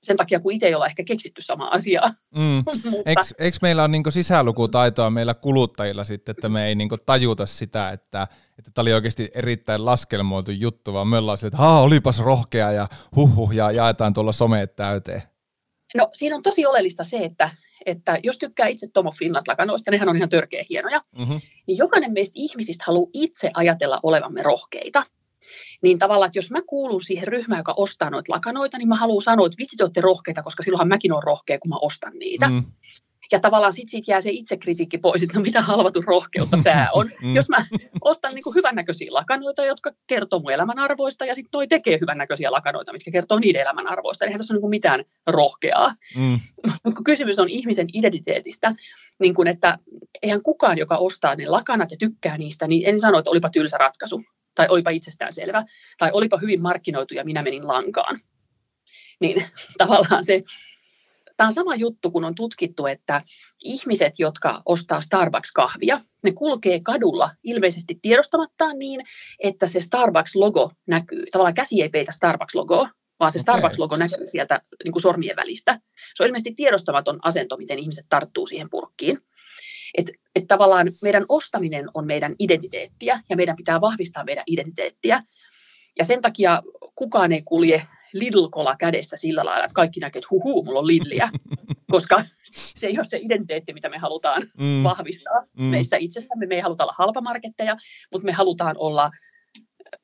sen 0.03 0.17
takia, 0.17 0.41
kun 0.41 0.53
itse 0.53 0.67
ei 0.67 0.75
olla 0.75 0.87
ehkä 0.87 1.05
keksitty 1.05 1.43
samaa 1.43 1.75
asiaa. 1.75 2.11
Mm. 2.35 2.63
Mutta... 2.91 3.21
Eikö, 3.39 3.59
meillä 3.63 3.83
ole 3.83 3.89
niin 3.89 4.13
sisälukutaitoa 4.13 5.11
meillä 5.11 5.35
kuluttajilla 5.35 6.05
sitten, 6.05 6.31
että 6.31 6.49
me 6.49 6.67
ei 6.67 6.75
niin 6.75 6.89
tajuta 7.07 7.47
sitä, 7.47 7.91
että 7.91 8.27
että 8.61 8.71
tämä 8.75 8.83
oli 8.83 8.93
oikeasti 8.93 9.31
erittäin 9.35 9.85
laskelmoitu 9.87 10.51
juttu, 10.51 10.93
vaan 10.93 11.09
me 11.09 11.19
ollaan 11.19 11.39
sille, 11.39 11.49
että 11.49 11.69
olipas 11.69 12.19
rohkea 12.19 12.73
ja 12.73 12.89
huhhuh 13.17 13.53
ja 13.53 13.71
jaetaan 13.71 14.13
tuolla 14.13 14.33
someet 14.33 14.77
täyteen. 14.77 15.23
No 15.97 16.09
siinä 16.13 16.37
on 16.37 16.43
tosi 16.43 16.67
oleellista 16.67 17.05
se, 17.05 17.17
että, 17.17 17.51
että 17.87 18.19
jos 18.23 18.39
tykkää 18.39 18.67
itse 18.67 18.87
Tomo 18.93 19.13
Finland-lakanoista, 19.13 19.91
nehän 19.91 20.09
on 20.09 20.17
ihan 20.17 20.29
törkeä 20.29 20.65
hienoja, 20.71 21.01
mm-hmm. 21.19 21.41
niin 21.67 21.79
jokainen 21.79 22.13
meistä 22.13 22.33
ihmisistä 22.35 22.85
haluaa 22.87 23.11
itse 23.15 23.51
ajatella 23.55 24.01
olevamme 24.03 24.43
rohkeita. 24.43 25.07
Niin 25.83 25.99
tavallaan, 25.99 26.27
että 26.27 26.39
jos 26.39 26.51
mä 26.51 26.63
kuulun 26.67 27.03
siihen 27.03 27.29
ryhmään, 27.29 27.61
joka 27.61 27.75
ostaa 27.77 28.11
noita 28.11 28.33
lakanoita, 28.33 28.79
niin 28.79 28.89
mä 28.89 28.97
haluan 28.97 29.23
sanoa, 29.23 29.47
että 29.47 29.59
vitsi 29.59 29.77
te 29.77 29.85
olette 29.85 30.01
rohkeita, 30.01 30.43
koska 30.43 30.63
silloinhan 30.63 30.89
mäkin 30.89 31.13
olen 31.13 31.23
rohkea, 31.23 31.59
kun 31.59 31.69
mä 31.69 31.77
ostan 31.81 32.13
niitä. 32.19 32.49
Mm. 32.49 32.65
Ja 33.33 33.41
tavallaan 33.41 33.73
sitten 33.73 33.91
siitä 33.91 34.11
jää 34.11 34.21
se 34.21 34.31
itsekritiikki 34.31 34.99
pois, 34.99 35.23
että 35.23 35.39
no 35.39 35.43
mitä 35.43 35.63
halvatun 35.63 36.05
rohkeutta 36.05 36.59
tämä 36.65 36.89
on. 36.93 37.11
Mm. 37.23 37.35
Jos 37.35 37.49
mä 37.49 37.57
ostan 38.01 38.35
niin 38.35 38.55
hyvännäköisiä 38.55 39.13
lakanoita, 39.13 39.65
jotka 39.65 39.93
kertoo 40.07 40.41
mun 40.41 40.53
elämän 40.53 40.79
arvoista, 40.79 41.25
ja 41.25 41.35
sitten 41.35 41.51
toi 41.51 41.69
tekee 41.69 41.99
hyvännäköisiä 42.01 42.53
lakanoita, 42.53 42.93
mitkä 42.93 43.11
kertoo 43.11 43.39
niiden 43.39 43.63
elämän 43.63 43.87
arvoista, 43.87 44.25
niin 44.25 44.29
eihän 44.29 44.39
tässä 44.39 44.55
ole 44.55 44.61
niin 44.61 44.71
mitään 44.71 45.05
rohkeaa. 45.27 45.95
Mm. 46.17 46.41
Mutta 46.67 46.97
kun 46.97 47.05
kysymys 47.05 47.39
on 47.39 47.49
ihmisen 47.49 47.89
identiteetistä, 47.93 48.75
niin 49.21 49.35
kun, 49.35 49.47
että 49.47 49.79
eihän 50.23 50.43
kukaan, 50.43 50.79
joka 50.79 50.97
ostaa 50.97 51.35
ne 51.35 51.47
lakanat 51.47 51.91
ja 51.91 51.97
tykkää 51.97 52.39
niistä, 52.39 52.69
niin 52.69 52.89
en 52.89 53.01
sano, 53.01 53.19
että 53.19 53.31
olipa 53.31 53.51
tylsä 53.51 53.79
ratkaisu, 53.79 54.23
tai 54.61 54.69
olipa 54.69 54.91
itsestäänselvä, 54.91 55.65
tai 55.99 56.11
olipa 56.13 56.37
hyvin 56.37 56.63
markkinoitu 56.63 57.15
ja 57.15 57.25
minä 57.25 57.43
menin 57.43 57.67
lankaan. 57.67 58.19
Niin 59.21 59.45
tavallaan 59.79 60.25
se 60.25 60.43
Tämä 61.37 61.49
on 61.49 61.53
sama 61.53 61.75
juttu, 61.75 62.11
kun 62.11 62.25
on 62.25 62.35
tutkittu, 62.35 62.87
että 62.87 63.23
ihmiset, 63.65 64.19
jotka 64.19 64.63
ostaa 64.67 65.01
Starbucks-kahvia, 65.01 66.01
ne 66.25 66.33
kulkee 66.33 66.81
kadulla 66.81 67.31
ilmeisesti 67.45 67.99
tiedostamattaan 68.03 68.79
niin, 68.79 69.01
että 69.39 69.67
se 69.67 69.81
Starbucks-logo 69.81 70.71
näkyy. 70.87 71.25
Tavallaan 71.33 71.55
käsi 71.55 71.83
ei 71.83 71.89
peitä 71.89 72.13
Starbucks-logoa, 72.13 72.89
vaan 73.21 73.33
se 73.33 73.39
okay. 73.39 73.41
Starbucks-logo 73.41 73.97
näkyy 73.97 74.29
sieltä 74.29 74.61
niin 74.85 74.93
kuin 74.93 75.03
sormien 75.03 75.37
välistä. 75.37 75.81
Se 76.15 76.23
on 76.23 76.27
ilmeisesti 76.27 76.55
tiedostamaton 76.55 77.19
asento, 77.23 77.57
miten 77.57 77.79
ihmiset 77.79 78.07
tarttuu 78.09 78.47
siihen 78.47 78.71
purkkiin. 78.71 79.19
Että 79.99 80.13
et 80.37 80.45
tavallaan 80.49 80.93
meidän 81.03 81.25
ostaminen 81.29 81.89
on 81.95 82.07
meidän 82.07 82.35
identiteettiä 82.39 83.21
ja 83.31 83.37
meidän 83.37 83.57
pitää 83.57 83.81
vahvistaa 83.81 84.25
meidän 84.25 84.45
identiteettiä. 84.47 85.23
Ja 85.99 86.05
sen 86.05 86.23
takia 86.23 86.63
kukaan 86.95 87.33
ei 87.33 87.43
kulje 87.43 87.83
Lidl-kola 88.13 88.77
kädessä 88.77 89.17
sillä 89.17 89.45
lailla, 89.45 89.65
että 89.65 89.75
kaikki 89.75 90.01
näkee, 90.01 90.19
että 90.19 90.29
huhu, 90.31 90.65
mulla 90.65 90.79
on 90.79 90.87
Lidliä, 90.87 91.29
koska 91.93 92.25
se 92.53 92.87
ei 92.87 92.99
ole 92.99 93.05
se 93.05 93.19
identiteetti, 93.23 93.73
mitä 93.73 93.89
me 93.89 93.99
halutaan 93.99 94.43
mm. 94.59 94.83
vahvistaa 94.83 95.45
mm. 95.57 95.65
meissä 95.65 95.97
itsestämme. 95.97 96.47
Me 96.47 96.55
ei 96.55 96.61
haluta 96.61 96.85
olla 96.85 96.95
halpamarketteja, 96.99 97.77
mutta 98.13 98.27
me 98.27 98.33
halutaan 98.33 98.77
olla 98.79 99.11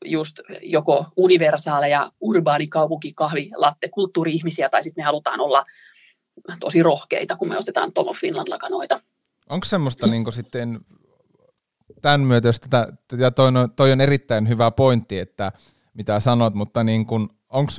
just 0.05 0.41
joko 0.63 1.07
universaaleja 1.17 2.11
urbaanikaupunkikahvilatte 2.21 3.89
kulttuuri-ihmisiä, 3.89 4.69
tai 4.69 4.83
sitten 4.83 5.03
me 5.03 5.05
halutaan 5.05 5.41
olla 5.41 5.65
tosi 6.61 6.83
rohkeita, 6.83 7.37
kun 7.37 7.49
me 7.49 7.59
ostetaan 7.59 7.93
Tomo 7.93 8.13
Finland-lakanoita. 8.13 9.01
Onko 9.51 9.65
semmoista 9.65 10.07
niin 10.07 10.33
sitten 10.33 10.81
tämän 12.03 12.21
myötä, 12.21 12.49
jos 12.49 12.61
tätä, 12.61 12.93
ja 13.19 13.31
toi, 13.31 13.53
toi 13.77 13.93
on 13.93 14.01
erittäin 14.01 14.49
hyvä 14.49 14.71
pointti, 14.71 15.19
että 15.19 15.53
mitä 15.95 16.21
sanot, 16.21 16.55
mutta 16.55 16.85
niin 16.85 17.07
kuin 17.07 17.29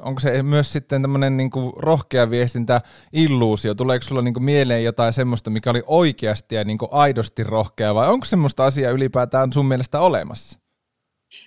onko 0.01 0.19
se 0.19 0.43
myös 0.43 0.73
sitten 0.73 1.01
tämmöinen 1.01 1.37
niinku 1.37 1.73
rohkea 1.77 2.29
viestintä 2.29 2.81
illuusio? 3.13 3.75
Tuleeko 3.75 4.05
sulla 4.05 4.21
niinku 4.21 4.39
mieleen 4.39 4.83
jotain 4.83 5.13
semmoista, 5.13 5.49
mikä 5.49 5.69
oli 5.69 5.83
oikeasti 5.87 6.55
ja 6.55 6.63
niinku 6.63 6.87
aidosti 6.91 7.43
rohkea, 7.43 7.95
vai 7.95 8.09
onko 8.09 8.25
semmoista 8.25 8.65
asiaa 8.65 8.91
ylipäätään 8.91 9.53
sun 9.53 9.65
mielestä 9.65 9.99
olemassa? 9.99 10.59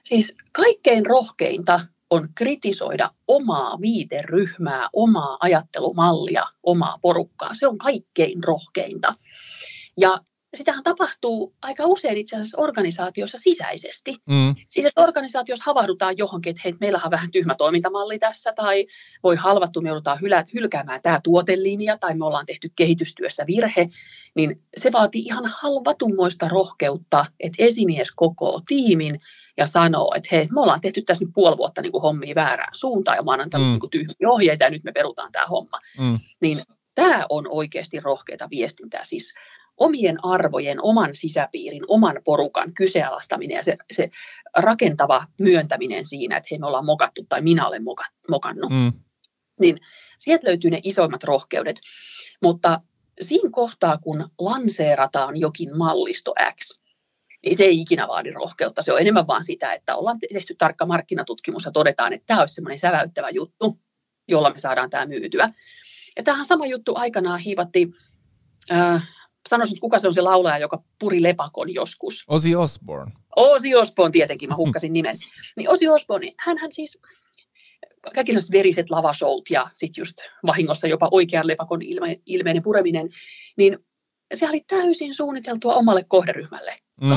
Siis 0.04 0.36
kaikkein 0.52 1.06
rohkeinta 1.06 1.80
on 2.10 2.28
kritisoida 2.34 3.10
omaa 3.28 3.80
viiteryhmää, 3.80 4.88
omaa 4.92 5.36
ajattelumallia, 5.40 6.44
omaa 6.62 6.98
porukkaa. 7.02 7.54
Se 7.54 7.66
on 7.66 7.78
kaikkein 7.78 8.44
rohkeinta. 8.44 9.14
Ja 10.00 10.18
sitähän 10.56 10.84
tapahtuu 10.84 11.54
aika 11.62 11.86
usein 11.86 12.18
itse 12.18 12.36
asiassa 12.36 12.58
organisaatiossa 12.58 13.38
sisäisesti. 13.38 14.16
Mm. 14.26 14.54
Siis 14.68 14.86
että 14.86 15.02
organisaatiossa 15.02 15.64
havahdutaan 15.66 16.18
johonkin, 16.18 16.50
että 16.50 16.62
hei, 16.64 16.74
meillä 16.80 17.00
on 17.04 17.10
vähän 17.10 17.30
tyhmä 17.30 17.54
toimintamalli 17.54 18.18
tässä, 18.18 18.52
tai 18.56 18.86
voi 19.22 19.36
halvattu, 19.36 19.80
me 19.80 19.88
joudutaan 19.88 20.20
hylä, 20.20 20.44
hylkäämään 20.54 21.02
tämä 21.02 21.20
tuotelinja, 21.24 21.98
tai 21.98 22.14
me 22.14 22.26
ollaan 22.26 22.46
tehty 22.46 22.72
kehitystyössä 22.76 23.46
virhe, 23.46 23.88
niin 24.34 24.62
se 24.76 24.92
vaatii 24.92 25.22
ihan 25.22 25.44
halvatummoista 25.46 26.48
rohkeutta, 26.48 27.24
että 27.40 27.64
esimies 27.64 28.12
koko 28.12 28.60
tiimin 28.68 29.20
ja 29.56 29.66
sanoo, 29.66 30.12
että 30.16 30.28
hei, 30.32 30.48
me 30.52 30.60
ollaan 30.60 30.80
tehty 30.80 31.02
tässä 31.02 31.24
nyt 31.24 31.34
puoli 31.34 31.56
vuotta 31.56 31.82
niin 31.82 31.92
kuin 31.92 32.02
hommia 32.02 32.34
väärään 32.34 32.74
suuntaan, 32.74 33.16
ja 33.16 33.22
mä 33.22 33.30
oon 33.30 33.40
antanut 33.40 33.66
mm. 33.66 33.78
niin 33.82 33.90
tyhmiä 33.90 34.30
ohjeita, 34.30 34.64
ja 34.64 34.70
nyt 34.70 34.84
me 34.84 34.92
perutaan 34.92 35.32
tämä 35.32 35.46
homma. 35.46 35.78
Mm. 35.98 36.18
Niin 36.40 36.62
tämä 36.94 37.26
on 37.28 37.46
oikeasti 37.50 38.00
rohkeita 38.00 38.50
viestintää. 38.50 39.04
Siis 39.04 39.34
omien 39.80 40.24
arvojen, 40.24 40.82
oman 40.82 41.14
sisäpiirin, 41.14 41.82
oman 41.88 42.20
porukan 42.24 42.74
kyseenalaistaminen 42.74 43.56
ja 43.56 43.62
se, 43.62 43.76
se 43.92 44.10
rakentava 44.56 45.26
myöntäminen 45.40 46.04
siinä, 46.04 46.36
että 46.36 46.48
hei 46.50 46.58
me 46.58 46.66
ollaan 46.66 46.84
mokattu 46.84 47.26
tai 47.28 47.42
minä 47.42 47.66
olen 47.66 47.84
moka, 47.84 48.04
mokannut, 48.30 48.70
mm. 48.70 48.92
niin 49.60 49.80
sieltä 50.18 50.48
löytyy 50.48 50.70
ne 50.70 50.80
isoimmat 50.82 51.24
rohkeudet. 51.24 51.80
Mutta 52.42 52.80
siinä 53.20 53.50
kohtaa, 53.52 53.98
kun 53.98 54.28
lanseerataan 54.38 55.36
jokin 55.36 55.78
mallisto 55.78 56.34
X, 56.60 56.80
niin 57.44 57.56
se 57.56 57.64
ei 57.64 57.80
ikinä 57.80 58.08
vaadi 58.08 58.30
rohkeutta. 58.30 58.82
Se 58.82 58.92
on 58.92 59.00
enemmän 59.00 59.26
vaan 59.26 59.44
sitä, 59.44 59.72
että 59.72 59.96
ollaan 59.96 60.18
tehty 60.32 60.54
tarkka 60.54 60.86
markkinatutkimus 60.86 61.64
ja 61.64 61.70
todetaan, 61.70 62.12
että 62.12 62.26
tämä 62.26 62.40
olisi 62.40 62.54
semmoinen 62.54 62.78
säväyttävä 62.78 63.30
juttu, 63.30 63.78
jolla 64.28 64.50
me 64.50 64.58
saadaan 64.58 64.90
tämä 64.90 65.06
myytyä. 65.06 65.50
Ja 66.16 66.22
tähän 66.22 66.46
sama 66.46 66.66
juttu 66.66 66.92
aikanaan 66.96 67.40
hiivatti 67.40 67.90
äh, 68.72 69.08
sanoisin, 69.50 69.74
että 69.74 69.80
kuka 69.80 69.98
se 69.98 70.06
on 70.06 70.14
se 70.14 70.20
laulaja, 70.20 70.58
joka 70.58 70.82
puri 70.98 71.22
lepakon 71.22 71.74
joskus. 71.74 72.24
Ozzy 72.28 72.54
Osbourne. 72.54 73.12
Ozzy 73.36 73.74
Osbourne 73.74 74.12
tietenkin, 74.12 74.48
mä 74.48 74.56
hukkasin 74.56 74.92
nimen. 74.92 75.18
Niin 75.56 75.70
Ozzy 75.70 75.88
Osbourne, 75.88 76.32
hän 76.38 76.58
siis 76.70 76.98
kaikki 78.14 78.32
veriset 78.52 78.90
lavashowt 78.90 79.50
ja 79.50 79.66
sitten 79.74 80.00
just 80.02 80.16
vahingossa 80.46 80.86
jopa 80.86 81.08
oikean 81.10 81.46
lepakon 81.46 81.82
ilme, 81.82 82.20
ilmeinen 82.26 82.62
pureminen, 82.62 83.08
niin 83.56 83.78
se 84.34 84.48
oli 84.48 84.60
täysin 84.60 85.14
suunniteltua 85.14 85.74
omalle 85.74 86.04
kohderyhmälle. 86.08 86.74
Mm. 87.00 87.10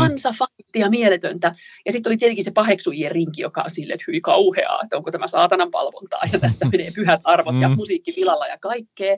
ja 0.75 0.90
mieletöntä. 0.90 1.56
Ja 1.86 1.92
sitten 1.92 2.10
oli 2.10 2.18
tietenkin 2.18 2.44
se 2.44 2.52
paheksujien 2.52 3.12
rinki, 3.12 3.42
joka 3.42 3.62
on 3.62 3.70
silleen, 3.70 3.96
että 3.96 4.06
hyi 4.08 4.22
kauheaa, 4.22 4.80
että 4.84 4.98
onko 4.98 5.12
tämä 5.12 5.28
saatanan 5.28 5.72
palvontaa, 5.72 6.22
ja 6.34 6.40
tässä 6.40 6.66
menee 6.72 6.92
pyhät 6.96 7.22
arvot 7.24 7.56
mm. 7.56 7.62
ja 7.62 7.70
musiikki 7.70 8.12
pilalla 8.12 8.48
ja 8.48 8.58
kaikkea 8.58 9.18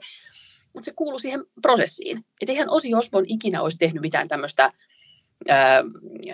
mutta 0.76 0.84
se 0.84 0.92
kuuluu 0.96 1.18
siihen 1.18 1.44
prosessiin. 1.62 2.18
Että 2.40 2.52
eihän 2.52 2.70
Osi 2.70 2.94
Osbon 2.94 3.24
ikinä 3.26 3.62
olisi 3.62 3.78
tehnyt 3.78 4.02
mitään 4.02 4.28
tämmöistä 4.28 4.72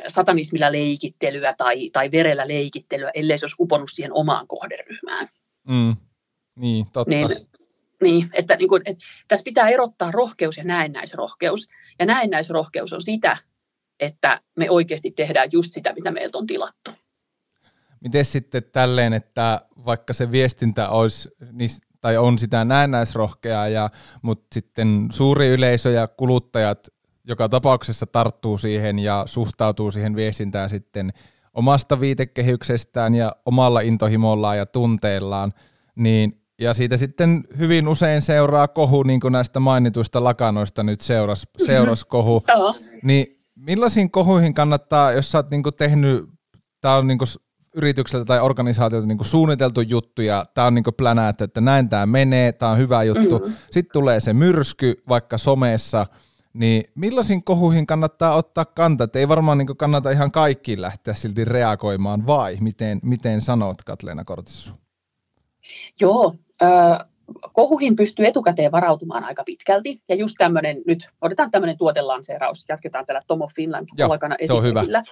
satanismilla 0.09 0.73
leikittelyä 0.73 1.55
tai, 1.59 1.91
tai 1.91 2.11
verellä 2.11 2.49
leikittelyä, 2.49 3.11
ellei 3.15 3.39
se 3.39 3.45
olisi 3.45 3.57
uponut 3.59 3.91
siihen 3.93 4.13
omaan 4.13 4.47
kohderyhmään. 4.47 5.29
Mm. 5.69 5.97
Niin, 6.57 6.87
totta. 6.93 7.11
Niin, 7.11 7.29
niin 8.03 8.31
että 8.33 8.57
niin 8.57 8.69
kuin, 8.69 8.83
että 8.85 9.05
tässä 9.29 9.45
pitää 9.45 9.69
erottaa 9.69 10.11
rohkeus 10.11 10.57
ja 10.57 10.65
näennäisrohkeus. 10.65 11.69
Ja 11.99 12.07
näennäisrohkeus 12.07 12.93
on 12.93 13.03
sitä, 13.03 13.37
että 14.01 14.41
me 14.59 14.71
oikeasti 14.71 15.11
tehdään 15.11 15.49
just 15.53 15.73
sitä, 15.73 15.93
mitä 15.93 16.11
meiltä 16.11 16.39
on 16.39 16.47
tilattu. 16.47 16.91
Miten 18.01 18.25
sitten 18.25 18.63
tälleen, 18.73 19.13
että 19.13 19.61
vaikka 19.87 20.13
se 20.13 20.31
viestintä 20.33 20.89
olisi, 20.89 21.29
niin 21.53 21.71
tai 22.03 22.17
on 22.17 22.39
sitä 22.39 22.65
näennäisrohkeaa, 22.65 23.69
ja, 23.69 23.91
mutta 24.23 24.47
sitten 24.55 25.09
suuri 25.13 25.49
yleisö 25.49 25.91
ja 25.91 26.09
kuluttajat 26.09 26.89
joka 27.25 27.49
tapauksessa 27.49 28.07
tarttuu 28.07 28.59
siihen 28.59 28.99
ja 28.99 29.23
suhtautuu 29.27 29.91
siihen 29.91 30.17
viestintään 30.17 30.69
sitten 30.69 31.13
omasta 31.55 32.01
viitekehyksestään 32.01 33.15
ja 33.15 33.37
omalla 33.47 33.81
intohimollaan 33.81 34.57
ja 34.57 34.67
tunteillaan, 34.67 35.53
niin 35.95 36.39
ja 36.59 36.75
siitä 36.75 36.97
sitten 36.97 37.45
hyvin 37.59 37.89
usein 37.89 38.23
seuraa 38.23 38.69
kohu, 38.69 39.03
niin 39.03 39.21
kuin 39.21 39.33
näistä 39.33 39.61
mainituista 39.61 40.25
lakanoista 40.25 40.83
nyt 40.83 41.01
seuras, 41.01 41.49
seuras 41.67 42.05
kohu. 42.05 42.45
niin 43.03 43.27
millaisiin 43.55 44.11
kohuihin 44.11 44.55
kannattaa, 44.55 45.13
jos 45.13 45.33
sä 45.33 45.39
oot 45.39 45.51
niin 45.51 45.63
tehnyt, 45.77 46.25
tämä 46.81 46.97
on 46.97 47.07
niin 47.07 47.19
yritykseltä 47.75 48.25
tai 48.25 48.41
organisaatiolta 48.41 49.07
niin 49.07 49.25
suunniteltu 49.25 49.81
juttu 49.81 50.23
ja 50.23 50.45
tämä 50.55 50.67
on 50.67 50.75
niin 50.75 50.85
plänäätty, 50.97 51.45
että 51.45 51.61
näin 51.61 51.89
tämä 51.89 52.07
menee, 52.07 52.53
tämä 52.53 52.73
on 52.73 52.79
hyvä 52.79 53.03
juttu. 53.03 53.39
Mm. 53.39 53.53
Sitten 53.71 53.93
tulee 53.93 54.21
se 54.21 54.33
myrsky 54.33 55.03
vaikka 55.09 55.39
somessa, 55.39 56.07
niin 56.53 56.85
millaisiin 56.95 57.45
kohuihin 57.45 57.87
kannattaa 57.87 58.35
ottaa 58.35 58.65
kantaa? 58.65 59.05
Että 59.05 59.19
ei 59.19 59.29
varmaan 59.29 59.59
niin 59.59 59.77
kannata 59.77 60.11
ihan 60.11 60.31
kaikkiin 60.31 60.83
lähteä 60.83 61.15
silti 61.15 61.45
reagoimaan, 61.45 62.27
vai 62.27 62.57
miten, 62.61 63.01
miten 63.03 63.41
sanot 63.41 63.83
Katleena 63.83 64.25
Kortissu? 64.25 64.73
Joo, 66.01 66.35
äh, 66.63 66.99
kohuihin 67.53 67.97
pystyy 67.97 68.27
etukäteen 68.27 68.73
varautumaan 68.73 69.25
aika 69.25 69.45
pitkälti. 69.45 70.03
Ja 70.09 70.15
just 70.15 70.35
tämmöinen, 70.39 70.83
nyt 70.87 71.09
otetaan 71.21 71.51
tämmöinen 71.51 71.79
tuotelanseeraus, 71.79 72.65
jatketaan 72.69 73.07
tällä 73.07 73.23
Tomo 73.27 73.49
Finland 73.57 73.89
palkana 73.99 74.37
esimerkillä. 74.39 75.03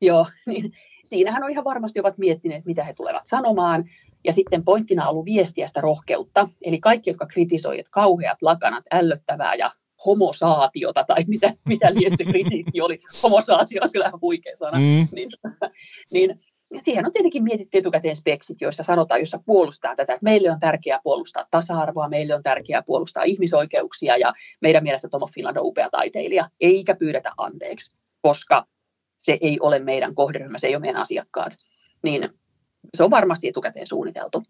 Joo, 0.00 0.26
niin 0.46 0.72
siinähän 1.08 1.44
on 1.44 1.50
ihan 1.50 1.64
varmasti 1.64 2.00
ovat 2.00 2.18
miettineet, 2.18 2.64
mitä 2.64 2.84
he 2.84 2.94
tulevat 2.94 3.22
sanomaan. 3.26 3.84
Ja 4.24 4.32
sitten 4.32 4.64
pointtina 4.64 5.04
on 5.04 5.10
ollut 5.10 5.24
viestiä 5.24 5.66
sitä 5.66 5.80
rohkeutta. 5.80 6.48
Eli 6.62 6.80
kaikki, 6.80 7.10
jotka 7.10 7.26
kritisoivat, 7.26 7.80
että 7.80 7.90
kauheat 7.90 8.38
lakanat, 8.42 8.84
ällöttävää 8.92 9.54
ja 9.54 9.70
homosaatiota, 10.06 11.04
tai 11.04 11.24
mitä, 11.26 11.52
mitä 11.64 11.94
liian 11.94 12.16
se 12.16 12.24
kritiikki 12.24 12.80
oli, 12.80 13.00
homosaatio 13.22 13.82
on 13.82 13.92
kyllähän 13.92 14.20
huikea 14.20 14.56
sana, 14.56 14.78
mm. 14.78 15.08
niin, 15.12 15.30
niin 16.12 16.40
siihen 16.82 17.06
on 17.06 17.12
tietenkin 17.12 17.42
mietitty 17.42 17.78
etukäteen 17.78 18.16
speksit, 18.16 18.60
joissa 18.60 18.82
sanotaan, 18.82 19.20
jossa 19.20 19.40
puolustaa 19.46 19.96
tätä, 19.96 20.12
että 20.12 20.24
meille 20.24 20.50
on 20.50 20.60
tärkeää 20.60 21.00
puolustaa 21.04 21.46
tasa-arvoa, 21.50 22.08
meille 22.08 22.34
on 22.34 22.42
tärkeää 22.42 22.82
puolustaa 22.82 23.22
ihmisoikeuksia 23.22 24.16
ja 24.16 24.32
meidän 24.60 24.82
mielestä 24.82 25.08
Tomo 25.08 25.28
Finland 25.34 25.56
on 25.56 25.66
upea 25.66 25.90
taiteilija, 25.90 26.48
eikä 26.60 26.94
pyydetä 26.94 27.32
anteeksi, 27.36 27.96
koska 28.22 28.66
se 29.26 29.38
ei 29.40 29.60
ole 29.60 29.78
meidän 29.78 30.14
kohderyhmä, 30.14 30.58
se 30.58 30.66
ei 30.66 30.74
ole 30.74 30.80
meidän 30.80 31.00
asiakkaat. 31.00 31.56
Niin 32.02 32.28
se 32.94 33.04
on 33.04 33.10
varmasti 33.10 33.48
etukäteen 33.48 33.86
suunniteltu. 33.86 34.42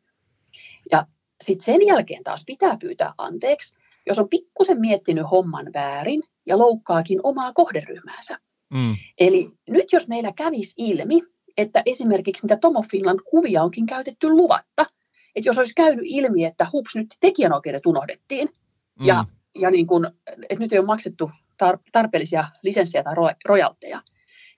Ja 0.93 1.07
sitten 1.41 1.65
sen 1.65 1.87
jälkeen 1.87 2.25
taas 2.25 2.45
pitää 2.47 2.77
pyytää 2.81 3.13
anteeksi, 3.19 3.77
jos 4.07 4.19
on 4.19 4.29
pikkusen 4.29 4.81
miettinyt 4.81 5.31
homman 5.31 5.71
väärin 5.75 6.23
ja 6.47 6.59
loukkaakin 6.59 7.21
omaa 7.23 7.53
kohderyhmäänsä. 7.53 8.39
Mm. 8.71 8.97
Eli 9.19 9.51
nyt 9.69 9.93
jos 9.93 10.09
meillä 10.09 10.33
kävisi 10.33 10.75
ilmi, 10.77 11.23
että 11.57 11.83
esimerkiksi 11.87 12.47
niitä 12.47 12.57
Tomo 12.57 12.83
Finland 12.91 13.21
kuvia 13.31 13.63
onkin 13.63 13.87
käytetty 13.87 14.29
luvatta, 14.29 14.87
että 15.37 15.49
jos 15.49 15.59
olisi 15.59 15.75
käynyt 15.75 16.05
ilmi, 16.09 16.45
että 16.45 16.67
hups, 16.73 16.97
nyt 16.97 17.07
tekijänoikeudet 17.21 17.87
unohdettiin, 17.87 18.49
mm. 19.01 19.07
ja, 19.07 19.25
ja 19.59 19.71
niin 19.71 19.87
kun, 19.87 20.07
että 20.27 20.59
nyt 20.59 20.73
ei 20.73 20.79
ole 20.79 20.87
maksettu 20.87 21.31
tar- 21.65 21.81
tarpeellisia 21.93 22.45
lisenssejä 22.63 23.05
tai 23.05 23.15
ro- 23.15 23.37
rojalteja, 23.45 24.01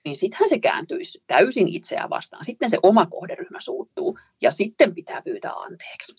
niin 0.05 0.17
sittenhän 0.17 0.49
se 0.49 0.59
kääntyisi 0.59 1.23
täysin 1.27 1.67
itseään 1.67 2.09
vastaan. 2.09 2.45
Sitten 2.45 2.69
se 2.69 2.77
oma 2.83 3.05
kohderyhmä 3.05 3.61
suuttuu, 3.61 4.19
ja 4.41 4.51
sitten 4.51 4.95
pitää 4.95 5.21
pyytää 5.21 5.53
anteeksi. 5.53 6.15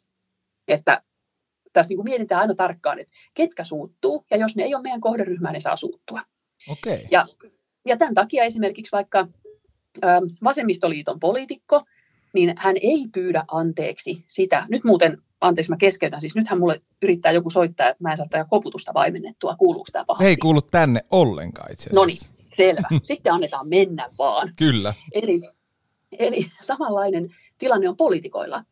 Että 0.68 1.02
tässä 1.72 1.90
niin 1.90 1.96
kuin 1.96 2.04
mietitään 2.04 2.40
aina 2.40 2.54
tarkkaan, 2.54 2.98
että 2.98 3.12
ketkä 3.34 3.64
suuttuu, 3.64 4.24
ja 4.30 4.36
jos 4.36 4.56
ne 4.56 4.62
ei 4.62 4.74
ole 4.74 4.82
meidän 4.82 5.00
kohderyhmää, 5.00 5.52
ne 5.52 5.60
saa 5.60 5.76
suuttua. 5.76 6.20
Okay. 6.70 6.98
Ja, 7.10 7.26
ja 7.86 7.96
tämän 7.96 8.14
takia 8.14 8.44
esimerkiksi 8.44 8.92
vaikka 8.92 9.28
ö, 10.04 10.06
vasemmistoliiton 10.44 11.20
poliitikko, 11.20 11.82
niin 12.32 12.54
hän 12.58 12.76
ei 12.82 13.06
pyydä 13.12 13.44
anteeksi 13.48 14.24
sitä. 14.28 14.66
Nyt 14.68 14.84
muuten, 14.84 15.22
anteeksi 15.40 15.70
mä 15.70 15.76
keskeytän, 15.76 16.20
siis 16.20 16.36
nythän 16.36 16.58
mulle 16.58 16.80
yrittää 17.02 17.32
joku 17.32 17.50
soittaa, 17.50 17.88
että 17.88 18.02
mä 18.02 18.10
en 18.10 18.16
saa 18.16 18.26
tätä 18.30 18.44
koputusta 18.50 18.94
vaimennettua, 18.94 19.56
kuuluuko 19.58 19.88
tämä 19.92 20.04
pahasti? 20.04 20.26
Ei 20.26 20.36
kuulu 20.36 20.60
tänne 20.62 21.00
ollenkaan 21.10 21.72
itse 21.72 21.90
asiassa. 21.90 22.00
No 22.00 22.06
niin, 22.06 22.46
selvä. 22.56 22.88
Sitten 23.02 23.32
annetaan 23.32 23.68
mennä 23.68 24.08
vaan. 24.18 24.52
Kyllä. 24.56 24.94
Eli, 25.12 25.40
eli 26.18 26.46
samanlainen 26.60 27.34
tilanne 27.58 27.88
on 27.88 27.96
poliitikoilla. 27.96 28.64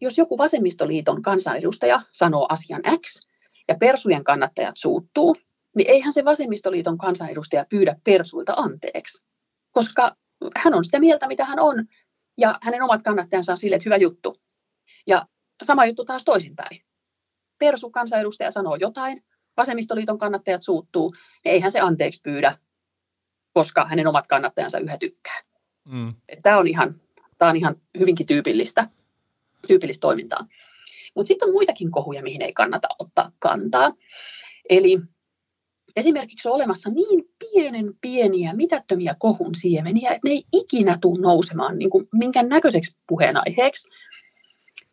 Jos 0.00 0.18
joku 0.18 0.38
vasemmistoliiton 0.38 1.22
kansanedustaja 1.22 2.00
sanoo 2.12 2.46
asian 2.48 2.82
X 3.06 3.26
ja 3.68 3.74
persujen 3.74 4.24
kannattajat 4.24 4.76
suuttuu, 4.76 5.36
niin 5.76 5.90
eihän 5.90 6.12
se 6.12 6.24
vasemmistoliiton 6.24 6.98
kansanedustaja 6.98 7.66
pyydä 7.68 7.96
persuilta 8.04 8.54
anteeksi, 8.56 9.24
koska 9.72 10.16
hän 10.56 10.74
on 10.74 10.84
sitä 10.84 10.98
mieltä, 10.98 11.28
mitä 11.28 11.44
hän 11.44 11.60
on, 11.60 11.84
ja 12.38 12.58
hänen 12.62 12.82
omat 12.82 13.02
kannattajansa 13.02 13.52
on 13.52 13.58
sille, 13.58 13.76
että 13.76 13.86
hyvä 13.86 13.96
juttu. 13.96 14.36
Ja 15.06 15.26
sama 15.64 15.86
juttu 15.86 16.04
taas 16.04 16.24
toisinpäin. 16.24 16.80
Persu 17.58 17.90
kansanedustaja 17.90 18.50
sanoo 18.50 18.76
jotain, 18.76 19.24
vasemmistoliiton 19.56 20.18
kannattajat 20.18 20.62
suuttuu, 20.62 21.14
niin 21.44 21.52
eihän 21.52 21.70
se 21.70 21.80
anteeksi 21.80 22.20
pyydä, 22.22 22.58
koska 23.52 23.84
hänen 23.84 24.06
omat 24.06 24.26
kannattajansa 24.26 24.78
yhä 24.78 24.98
tykkää. 24.98 25.40
Mm. 25.84 26.14
Tämä 26.42 26.58
on, 26.58 26.66
ihan, 26.66 27.00
tämä 27.38 27.50
on 27.50 27.56
ihan 27.56 27.76
hyvinkin 27.98 28.26
tyypillistä 28.26 28.88
tyypillistä 29.66 30.00
toimintaa. 30.00 30.46
Mutta 31.14 31.28
sitten 31.28 31.48
on 31.48 31.54
muitakin 31.54 31.90
kohuja, 31.90 32.22
mihin 32.22 32.42
ei 32.42 32.52
kannata 32.52 32.88
ottaa 32.98 33.32
kantaa. 33.38 33.92
Eli 34.70 35.00
esimerkiksi 35.96 36.48
on 36.48 36.54
olemassa 36.54 36.90
niin 36.90 37.24
pienen 37.38 37.94
pieniä, 38.00 38.52
mitättömiä 38.52 39.16
kohun 39.18 39.54
siemeniä, 39.54 40.10
että 40.10 40.28
ne 40.28 40.30
ei 40.30 40.44
ikinä 40.52 40.98
tule 41.00 41.20
nousemaan 41.20 41.78
niin 41.78 41.90
kuin 41.90 42.08
minkään 42.12 42.48
näköiseksi 42.48 42.96
puheenaiheeksi. 43.08 43.88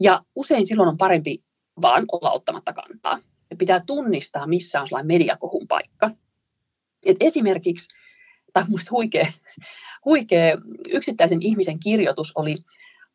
Ja 0.03 0.23
usein 0.35 0.67
silloin 0.67 0.89
on 0.89 0.97
parempi 0.97 1.43
vaan 1.81 2.05
olla 2.11 2.31
ottamatta 2.31 2.73
kantaa. 2.73 3.19
Ja 3.49 3.55
pitää 3.55 3.83
tunnistaa, 3.85 4.47
missä 4.47 4.81
on 4.81 4.87
sellainen 4.87 5.07
mediakohun 5.07 5.67
paikka. 5.67 6.11
Et 7.05 7.17
esimerkiksi, 7.19 7.89
tai 8.53 8.63
minusta 8.67 8.91
huikea, 8.91 9.31
huikea 10.05 10.57
yksittäisen 10.89 11.41
ihmisen 11.41 11.79
kirjoitus 11.79 12.31
oli 12.35 12.55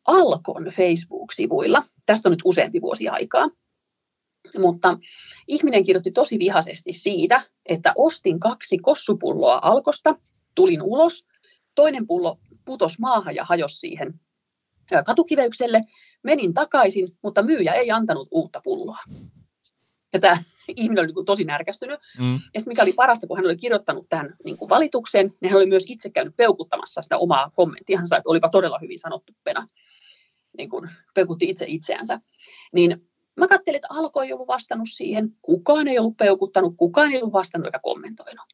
Alkon 0.07 0.65
Facebook-sivuilla. 0.65 1.83
Tästä 2.05 2.29
on 2.29 2.31
nyt 2.31 2.41
useampi 2.43 2.81
vuosi 2.81 3.07
aikaa. 3.07 3.49
Mutta 4.57 4.97
ihminen 5.47 5.83
kirjoitti 5.83 6.11
tosi 6.11 6.39
vihaisesti 6.39 6.93
siitä, 6.93 7.41
että 7.65 7.93
ostin 7.95 8.39
kaksi 8.39 8.77
kossupulloa 8.77 9.59
Alkosta, 9.61 10.15
tulin 10.55 10.81
ulos, 10.81 11.25
toinen 11.75 12.07
pullo 12.07 12.39
putos 12.65 12.99
maahan 12.99 13.35
ja 13.35 13.45
hajosi 13.45 13.77
siihen 13.77 14.19
katukiveykselle, 15.05 15.81
menin 16.23 16.53
takaisin, 16.53 17.17
mutta 17.21 17.41
myyjä 17.41 17.73
ei 17.73 17.91
antanut 17.91 18.27
uutta 18.31 18.61
pulloa. 18.63 18.97
Ja 20.13 20.19
tämä 20.19 20.37
ihminen 20.75 21.03
oli 21.03 21.13
niin 21.13 21.25
tosi 21.25 21.43
närkästynyt. 21.43 21.99
Mm. 22.19 22.33
Ja 22.33 22.39
sitten 22.39 22.71
mikä 22.71 22.81
oli 22.81 22.93
parasta, 22.93 23.27
kun 23.27 23.37
hän 23.37 23.45
oli 23.45 23.57
kirjoittanut 23.57 24.09
tämän 24.09 24.35
niin 24.45 24.57
kuin 24.57 24.69
valituksen, 24.69 25.33
niin 25.41 25.49
hän 25.49 25.57
oli 25.57 25.65
myös 25.65 25.83
itse 25.87 26.09
käynyt 26.09 26.35
peukuttamassa 26.37 27.01
sitä 27.01 27.17
omaa 27.17 27.51
kommenttiansa, 27.55 28.17
että 28.17 28.29
olipa 28.29 28.49
todella 28.49 28.79
hyvin 28.81 28.99
sanottu 28.99 29.33
pena 29.43 29.67
niin 30.57 30.69
kuin 30.69 30.89
peukutti 31.13 31.49
itse 31.49 31.65
itseänsä. 31.67 32.19
Niin 32.73 33.09
mä 33.37 33.47
katselin, 33.47 33.75
että 33.75 33.87
Alko 33.91 34.21
ei 34.21 34.33
ollut 34.33 34.47
vastannut 34.47 34.89
siihen, 34.93 35.35
kukaan 35.41 35.87
ei 35.87 35.99
ollut 35.99 36.17
peukuttanut, 36.17 36.73
kukaan 36.77 37.11
ei 37.11 37.17
ollut 37.21 37.33
vastannut 37.33 37.65
eikä 37.65 37.79
kommentoinut. 37.79 38.45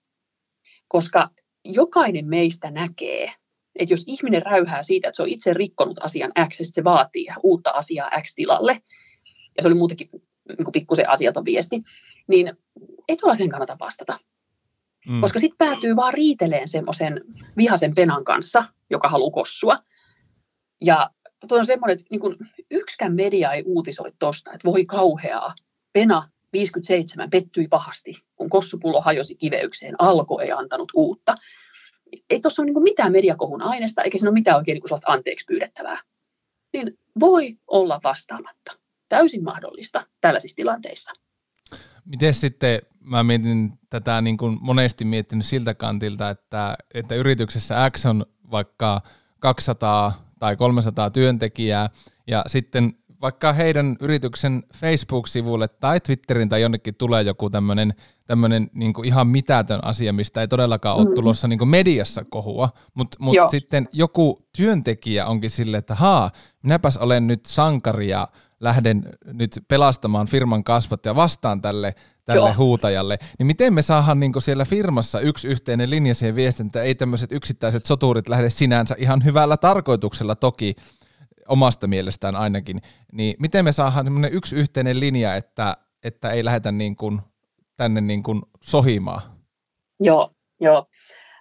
Koska 0.87 1.29
jokainen 1.63 2.27
meistä 2.27 2.71
näkee, 2.71 3.31
että 3.75 3.93
jos 3.93 4.03
ihminen 4.07 4.41
räyhää 4.41 4.83
siitä, 4.83 5.07
että 5.07 5.15
se 5.15 5.23
on 5.23 5.29
itse 5.29 5.53
rikkonut 5.53 5.97
asian 6.03 6.31
X, 6.49 6.59
se 6.63 6.83
vaatii 6.83 7.27
uutta 7.43 7.71
asiaa 7.71 8.09
X 8.21 8.33
tilalle, 8.35 8.81
ja 9.57 9.61
se 9.61 9.67
oli 9.67 9.75
muutenkin 9.75 10.09
niin 10.57 10.71
pikkusen 10.73 11.09
asiaton 11.09 11.45
viesti, 11.45 11.81
niin 12.27 12.53
ei 13.07 13.17
sen 13.37 13.49
kannata 13.49 13.77
vastata. 13.79 14.19
Mm. 15.07 15.21
Koska 15.21 15.39
sitten 15.39 15.67
päätyy 15.67 15.95
vaan 15.95 16.13
riiteleen 16.13 16.67
semmoisen 16.67 17.21
vihaisen 17.57 17.95
penan 17.95 18.23
kanssa, 18.23 18.65
joka 18.89 19.09
haluaa 19.09 19.31
kossua. 19.31 19.77
Ja 20.81 21.09
tuo 21.47 21.57
on 21.57 21.65
semmoinen, 21.65 21.97
että 21.97 22.05
niin 22.11 22.49
yksikään 22.71 23.15
media 23.15 23.53
ei 23.53 23.63
uutisoi 23.65 24.11
tuosta, 24.19 24.53
että 24.53 24.65
voi 24.65 24.85
kauheaa. 24.85 25.53
Pena 25.93 26.29
57 26.53 27.29
pettyi 27.29 27.67
pahasti, 27.67 28.23
kun 28.35 28.49
kossupullo 28.49 29.01
hajosi 29.01 29.35
kiveykseen. 29.35 29.95
Alko 29.99 30.39
ei 30.39 30.51
antanut 30.51 30.91
uutta. 30.93 31.35
Ei 32.29 32.39
tuossa 32.39 32.61
ole 32.61 32.71
niin 32.71 32.83
mitään 32.83 33.11
mediakohun 33.11 33.61
aineesta, 33.61 34.01
eikä 34.01 34.17
siinä 34.17 34.29
ole 34.29 34.33
mitään 34.33 34.57
oikein 34.57 34.75
niin 34.75 34.87
sellaista 34.87 35.11
anteeksi 35.11 35.45
pyydettävää. 35.45 35.97
Niin 36.73 36.99
voi 37.19 37.57
olla 37.67 37.99
vastaamatta. 38.03 38.71
Täysin 39.09 39.43
mahdollista 39.43 40.05
tällaisissa 40.21 40.55
tilanteissa. 40.55 41.11
Miten 42.05 42.33
sitten, 42.33 42.81
mä 42.99 43.23
mietin 43.23 43.73
tätä 43.89 44.21
niin 44.21 44.37
kuin 44.37 44.57
monesti 44.61 45.05
miettinyt 45.05 45.45
siltä 45.45 45.73
kantilta, 45.73 46.29
että, 46.29 46.75
että 46.93 47.15
yrityksessä 47.15 47.89
X 47.89 48.05
on 48.05 48.25
vaikka 48.51 49.01
200 49.39 50.31
tai 50.39 50.55
300 50.55 51.09
työntekijää, 51.09 51.89
ja 52.27 52.43
sitten 52.47 52.93
vaikka 53.25 53.53
heidän 53.53 53.95
yrityksen 53.99 54.63
Facebook-sivulle 54.75 55.67
tai 55.67 55.99
Twitterin 55.99 56.49
tai 56.49 56.61
jonnekin 56.61 56.95
tulee 56.95 57.21
joku 57.21 57.49
tämmöinen 57.49 57.93
tämmöinen 58.25 58.69
niin 58.73 58.93
ihan 59.03 59.27
mitätön 59.27 59.79
asia, 59.83 60.13
mistä 60.13 60.41
ei 60.41 60.47
todellakaan 60.47 60.97
ole 60.97 61.05
mm. 61.05 61.15
tulossa 61.15 61.47
niin 61.47 61.67
mediassa 61.67 62.23
kohua, 62.29 62.69
mutta 62.93 63.17
mut 63.19 63.35
sitten 63.51 63.89
joku 63.93 64.47
työntekijä 64.57 65.25
onkin 65.25 65.49
silleen, 65.49 65.79
että 65.79 65.95
haa, 65.95 66.31
minäpäs 66.63 66.97
olen 66.97 67.27
nyt 67.27 67.45
sankari 67.45 68.09
ja 68.09 68.27
lähden 68.59 69.09
nyt 69.33 69.59
pelastamaan 69.67 70.27
firman 70.27 70.63
kasvot 70.63 71.05
ja 71.05 71.15
vastaan 71.15 71.61
tälle, 71.61 71.95
tälle 72.25 72.53
huutajalle, 72.53 73.19
niin 73.39 73.47
miten 73.47 73.73
me 73.73 73.81
saadaan 73.81 74.19
niin 74.19 74.33
siellä 74.39 74.65
firmassa 74.65 75.19
yksi 75.19 75.47
yhteinen 75.47 75.89
linja 75.89 76.13
siihen 76.13 76.35
viestintään, 76.35 76.85
ei 76.85 76.95
tämmöiset 76.95 77.31
yksittäiset 77.31 77.85
soturit 77.85 78.29
lähde 78.29 78.49
sinänsä 78.49 78.95
ihan 78.97 79.23
hyvällä 79.23 79.57
tarkoituksella 79.57 80.35
toki, 80.35 80.75
omasta 81.47 81.87
mielestään 81.87 82.35
ainakin, 82.35 82.81
niin 83.11 83.35
miten 83.39 83.65
me 83.65 83.71
saadaan 83.71 84.05
semmoinen 84.05 84.33
yksi 84.33 84.55
yhteinen 84.55 84.99
linja, 84.99 85.35
että, 85.35 85.77
että 86.03 86.31
ei 86.31 86.45
lähdetä 86.45 86.71
niin 86.71 86.95
kuin 86.95 87.21
tänne 87.77 88.01
niin 88.01 88.23
kuin 88.23 88.41
sohimaan? 88.61 89.21
Joo, 89.99 90.31
joo. 90.61 90.85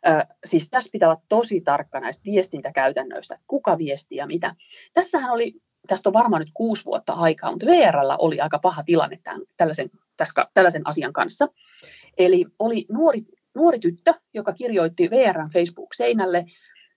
Ö, 0.06 0.26
siis 0.44 0.68
tässä 0.68 0.90
pitää 0.92 1.08
olla 1.08 1.22
tosi 1.28 1.60
tarkka 1.60 2.00
näistä 2.00 2.24
viestintäkäytännöistä, 2.24 3.38
kuka 3.46 3.78
viestii 3.78 4.18
ja 4.18 4.26
mitä. 4.26 4.54
Tässähän 4.92 5.30
oli 5.30 5.54
tästä 5.86 6.08
on 6.08 6.12
varmaan 6.12 6.40
nyt 6.40 6.50
kuusi 6.54 6.84
vuotta 6.84 7.12
aikaa, 7.12 7.50
mutta 7.50 7.66
VRllä 7.66 8.16
oli 8.16 8.40
aika 8.40 8.58
paha 8.58 8.82
tilanne 8.82 9.18
tämän, 9.22 9.40
tällaisen, 9.56 9.90
tässä, 10.16 10.46
tällaisen 10.54 10.82
asian 10.84 11.12
kanssa. 11.12 11.48
Eli 12.18 12.44
oli 12.58 12.86
nuori, 12.92 13.22
nuori 13.54 13.78
tyttö, 13.78 14.14
joka 14.34 14.52
kirjoitti 14.52 15.10
VRn 15.10 15.48
Facebook-seinälle, 15.52 16.44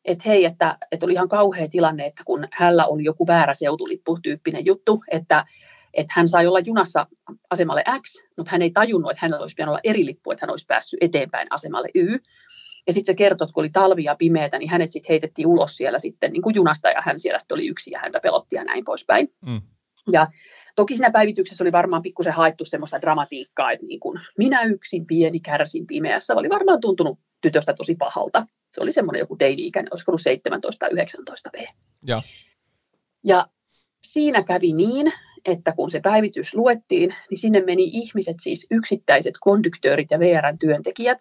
että 0.08 0.30
hei, 0.30 0.46
että, 0.46 0.78
että 0.92 1.06
oli 1.06 1.14
ihan 1.14 1.28
kauhea 1.28 1.68
tilanne, 1.68 2.06
että 2.06 2.24
kun 2.26 2.48
hänellä 2.54 2.86
oli 2.86 3.04
joku 3.04 3.28
väärä 3.28 3.54
seutulippu 3.54 4.20
tyyppinen 4.24 4.66
juttu, 4.66 5.04
että, 5.12 5.46
että 5.94 6.14
hän 6.16 6.30
sai 6.30 6.48
olla 6.48 6.60
junassa 6.60 7.08
asemalle 7.50 7.84
X, 8.02 8.24
mutta 8.38 8.52
hän 8.52 8.62
ei 8.62 8.72
tajunnut, 8.72 9.12
että 9.12 9.22
hänellä 9.22 9.42
olisi 9.42 9.54
pitänyt 9.54 9.70
olla 9.70 9.80
eri 9.84 10.06
lippu, 10.06 10.32
että 10.32 10.46
hän 10.46 10.52
olisi 10.52 10.66
päässyt 10.66 10.98
eteenpäin 11.02 11.48
asemalle 11.50 11.90
Y. 11.96 12.18
Ja 12.88 12.94
sitten 12.94 13.14
se 13.14 13.18
kertoi, 13.18 13.46
että 13.46 13.54
kun 13.54 13.62
oli 13.62 13.70
talvi 13.70 14.04
ja 14.04 14.16
pimeätä, 14.16 14.60
niin 14.60 14.70
hänet 14.70 14.92
sitten 14.92 15.10
heitettiin 15.10 15.48
ulos 15.48 15.78
siellä 15.78 16.00
sitten 16.00 16.34
niin 16.34 16.42
kuin 16.42 16.56
junasta 16.56 16.90
ja 16.90 17.02
hän 17.06 17.20
siellä 17.20 17.40
sitten 17.40 17.56
oli 17.56 17.68
yksi 17.68 17.92
ja 17.92 18.00
häntä 18.00 18.20
pelotti 18.20 18.56
ja 18.56 18.64
näin 18.64 18.84
poispäin. 18.84 19.28
Mm. 19.46 19.62
Ja 20.12 20.28
toki 20.76 20.96
siinä 20.96 21.12
päivityksessä 21.12 21.64
oli 21.64 21.72
varmaan 21.72 22.02
pikkusen 22.02 22.34
haettu 22.34 22.66
semmoista 22.66 23.02
dramatiikkaa, 23.02 23.72
että 23.72 23.86
niin 23.86 24.00
kuin 24.00 24.20
minä 24.38 24.64
yksin 24.64 25.06
pieni 25.06 25.40
kärsin 25.40 25.88
pimeässä, 25.88 26.36
oli 26.36 26.50
varmaan 26.50 26.82
tuntunut 26.82 27.20
tytöstä 27.42 27.74
tosi 27.74 27.96
pahalta. 27.96 28.48
Se 28.70 28.82
oli 28.82 28.92
semmoinen 28.92 29.20
joku 29.20 29.36
teini-ikäinen, 29.36 29.94
olisiko 29.94 30.12
ollut 30.12 30.22
17 30.22 30.80
tai 30.80 30.90
19 30.94 31.50
V. 31.54 31.66
Ja. 32.08 32.22
ja 33.24 33.48
siinä 34.04 34.44
kävi 34.44 34.74
niin, 34.74 35.14
että 35.46 35.72
kun 35.72 35.92
se 35.92 36.00
päivitys 36.00 36.54
luettiin, 36.56 37.16
niin 37.30 37.38
sinne 37.38 37.62
meni 37.62 37.84
ihmiset, 37.84 38.38
siis 38.42 38.68
yksittäiset 38.72 39.34
konduktöörit 39.40 40.12
ja 40.12 40.20
VRn 40.20 40.60
työntekijät, 40.60 41.20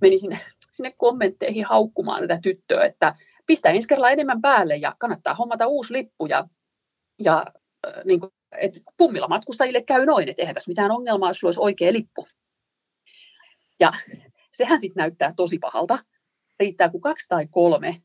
meni 0.00 0.18
sinne, 0.18 0.40
sinne 0.72 0.94
kommentteihin 0.96 1.64
haukkumaan 1.64 2.20
tätä 2.20 2.38
tyttöä, 2.42 2.84
että 2.84 3.14
pistä 3.46 3.70
ensi 3.70 3.88
kerralla 3.88 4.10
enemmän 4.10 4.40
päälle 4.40 4.76
ja 4.76 4.94
kannattaa 4.98 5.34
hommata 5.34 5.66
uusi 5.66 5.92
lippu 5.92 6.26
ja, 6.26 6.48
ja 7.18 7.44
äh, 7.86 8.04
niin 8.04 8.20
kuin, 8.20 8.32
että 8.60 8.80
pummilla 8.96 9.28
matkustajille 9.28 9.82
käy 9.82 10.06
noin, 10.06 10.28
että 10.28 10.42
eihän 10.42 10.56
mitään 10.66 10.90
ongelmaa, 10.90 11.30
jos 11.30 11.38
sulla 11.38 11.48
olisi 11.48 11.60
oikea 11.60 11.92
lippu. 11.92 12.26
Ja 13.80 13.92
sehän 14.54 14.80
sitten 14.80 15.00
näyttää 15.00 15.32
tosi 15.36 15.58
pahalta. 15.58 15.98
Riittää, 16.60 16.88
kun 16.88 17.00
kaksi 17.00 17.28
tai 17.28 17.46
kolme 17.50 18.02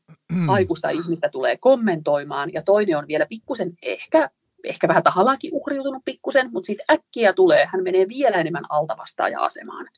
aikuista 0.48 0.90
ihmistä 0.90 1.28
tulee 1.28 1.56
kommentoimaan, 1.56 2.52
ja 2.52 2.62
toinen 2.62 2.98
on 2.98 3.08
vielä 3.08 3.26
pikkusen 3.26 3.72
ehkä, 3.82 4.30
ehkä 4.64 4.88
vähän 4.88 5.02
tahallaankin 5.02 5.50
uhriutunut 5.54 6.02
pikkusen, 6.04 6.50
mutta 6.52 6.66
sitten 6.66 6.86
äkkiä 6.90 7.32
tulee, 7.32 7.66
hän 7.66 7.82
menee 7.82 8.08
vielä 8.08 8.36
enemmän 8.36 8.64
altavastaaja-asemaan. 8.68 9.88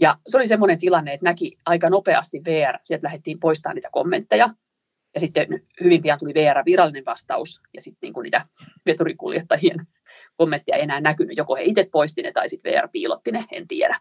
Ja 0.00 0.18
se 0.26 0.36
oli 0.36 0.46
semmoinen 0.46 0.78
tilanne, 0.78 1.12
että 1.12 1.24
näki 1.24 1.58
aika 1.66 1.90
nopeasti 1.90 2.40
VR, 2.44 2.78
sieltä 2.82 3.06
lähdettiin 3.06 3.40
poistamaan 3.40 3.74
niitä 3.74 3.88
kommentteja, 3.92 4.50
ja 5.14 5.20
sitten 5.20 5.46
hyvin 5.84 6.02
pian 6.02 6.18
tuli 6.18 6.34
VR 6.34 6.64
virallinen 6.64 7.04
vastaus, 7.04 7.60
ja 7.74 7.82
sitten 7.82 8.12
niin 8.12 8.22
niitä 8.22 8.46
veturikuljettajien 8.86 9.86
kommentteja 10.36 10.76
ei 10.76 10.82
enää 10.82 11.00
näkynyt. 11.00 11.36
Joko 11.36 11.56
he 11.56 11.62
itse 11.62 11.88
poisti 11.92 12.22
ne, 12.22 12.32
tai 12.32 12.48
sitten 12.48 12.72
VR 12.72 12.88
piilotti 12.92 13.32
ne, 13.32 13.44
en 13.52 13.68
tiedä. 13.68 13.98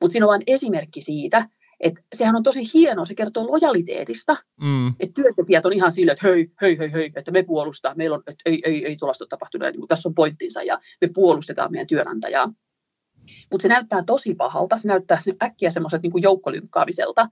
Mutta 0.00 0.12
siinä 0.12 0.26
on 0.26 0.30
vain 0.30 0.42
esimerkki 0.46 1.02
siitä, 1.02 1.48
että 1.80 2.00
sehän 2.14 2.36
on 2.36 2.42
tosi 2.42 2.64
hienoa, 2.74 3.04
se 3.04 3.14
kertoo 3.14 3.46
lojaliteetista, 3.46 4.36
mm. 4.60 4.88
että 4.88 5.14
työntekijät 5.14 5.66
on 5.66 5.72
ihan 5.72 5.92
sille, 5.92 6.12
että 6.12 6.28
hei, 6.28 6.50
hei, 6.60 6.78
hei, 6.78 6.92
hei, 6.92 7.12
että 7.16 7.30
me 7.30 7.42
puolustaa, 7.42 7.94
meillä 7.94 8.14
on, 8.14 8.22
että 8.26 8.42
ei, 8.46 8.62
ei, 8.64 8.86
ei 8.86 8.96
tuollaista 8.96 9.24
ole 9.24 9.28
tapahtunut, 9.28 9.68
niin 9.72 9.88
tässä 9.88 10.08
on 10.08 10.14
pointtinsa 10.14 10.62
ja 10.62 10.78
me 11.00 11.08
puolustetaan 11.14 11.72
meidän 11.72 11.86
työnantajaa. 11.86 12.52
Mutta 13.50 13.62
se 13.62 13.68
näyttää 13.68 14.02
tosi 14.06 14.34
pahalta, 14.34 14.78
se 14.78 14.88
näyttää 14.88 15.18
äkkiä 15.42 15.70
semmoiselta 15.70 16.02
niin 16.02 16.22
joukkolynkkaamiselta, 16.22 17.28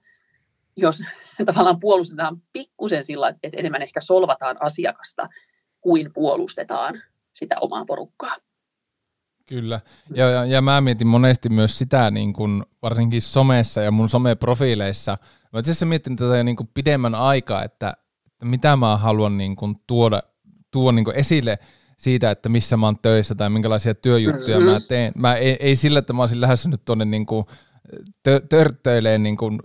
jos 0.77 1.03
tavallaan 1.45 1.79
puolustetaan 1.79 2.41
pikkusen 2.53 3.03
sillä, 3.03 3.29
että 3.43 3.57
enemmän 3.57 3.81
ehkä 3.81 4.01
solvataan 4.01 4.57
asiakasta 4.59 5.29
kuin 5.81 6.13
puolustetaan 6.13 7.01
sitä 7.33 7.55
omaa 7.61 7.85
porukkaa. 7.85 8.35
Kyllä, 9.45 9.81
ja, 10.15 10.29
ja, 10.29 10.45
ja 10.45 10.61
mä 10.61 10.81
mietin 10.81 11.07
monesti 11.07 11.49
myös 11.49 11.77
sitä, 11.77 12.11
niin 12.11 12.33
kun, 12.33 12.65
varsinkin 12.81 13.21
somessa 13.21 13.81
ja 13.81 13.91
mun 13.91 14.09
someprofiileissa, 14.09 15.17
mä 15.53 15.59
itse 15.59 15.71
asiassa 15.71 15.85
mietin 15.85 16.15
tätä 16.15 16.37
jo 16.37 16.43
niin 16.43 16.55
kuin 16.55 16.69
pidemmän 16.73 17.15
aikaa, 17.15 17.63
että, 17.63 17.93
että 18.31 18.45
mitä 18.45 18.75
mä 18.75 18.97
haluan 18.97 19.37
niin 19.37 19.55
kuin 19.55 19.75
tuoda, 19.87 20.23
tuoda 20.71 20.95
niin 20.95 21.05
kuin 21.05 21.15
esille 21.15 21.59
siitä, 21.97 22.31
että 22.31 22.49
missä 22.49 22.77
mä 22.77 22.87
oon 22.87 22.99
töissä 23.01 23.35
tai 23.35 23.49
minkälaisia 23.49 23.95
työjuttuja 23.95 24.59
mm-hmm. 24.59 24.73
mä 24.73 24.79
teen. 24.79 25.11
Mä 25.15 25.35
ei, 25.35 25.57
ei 25.59 25.75
sillä, 25.75 25.99
että 25.99 26.13
mä 26.13 26.21
olisin 26.21 26.41
lähdössä 26.41 26.69
nyt 26.69 26.85
tuonne 26.85 27.05
niin 27.05 27.25
tö, 28.23 28.41
törttöileen 28.49 29.23
niin 29.23 29.37
kuin 29.37 29.59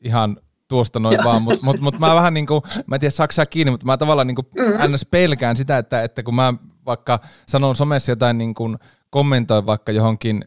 ihan 0.00 0.36
tuosta 0.68 1.00
noin 1.00 1.18
vaan, 1.24 1.42
mutta 1.42 1.64
mut, 1.64 1.80
mut 1.80 1.98
mä 1.98 2.14
vähän 2.14 2.34
niin 2.34 2.46
kuin, 2.46 2.62
mä 2.86 2.96
en 2.96 3.00
tiedä 3.00 3.10
saksaa 3.10 3.46
kiinni, 3.46 3.70
mutta 3.70 3.86
mä 3.86 3.96
tavallaan 3.96 4.26
niin 4.26 4.34
kuin 4.34 4.46
mm-hmm. 4.58 4.94
ns. 4.94 5.06
pelkään 5.10 5.56
sitä, 5.56 5.78
että, 5.78 6.02
että 6.02 6.22
kun 6.22 6.34
mä 6.34 6.54
vaikka 6.86 7.20
sanon 7.48 7.76
somessa 7.76 8.12
jotain 8.12 8.38
niin 8.38 8.54
kuin 8.54 8.78
kommentoi 9.10 9.66
vaikka 9.66 9.92
johonkin 9.92 10.44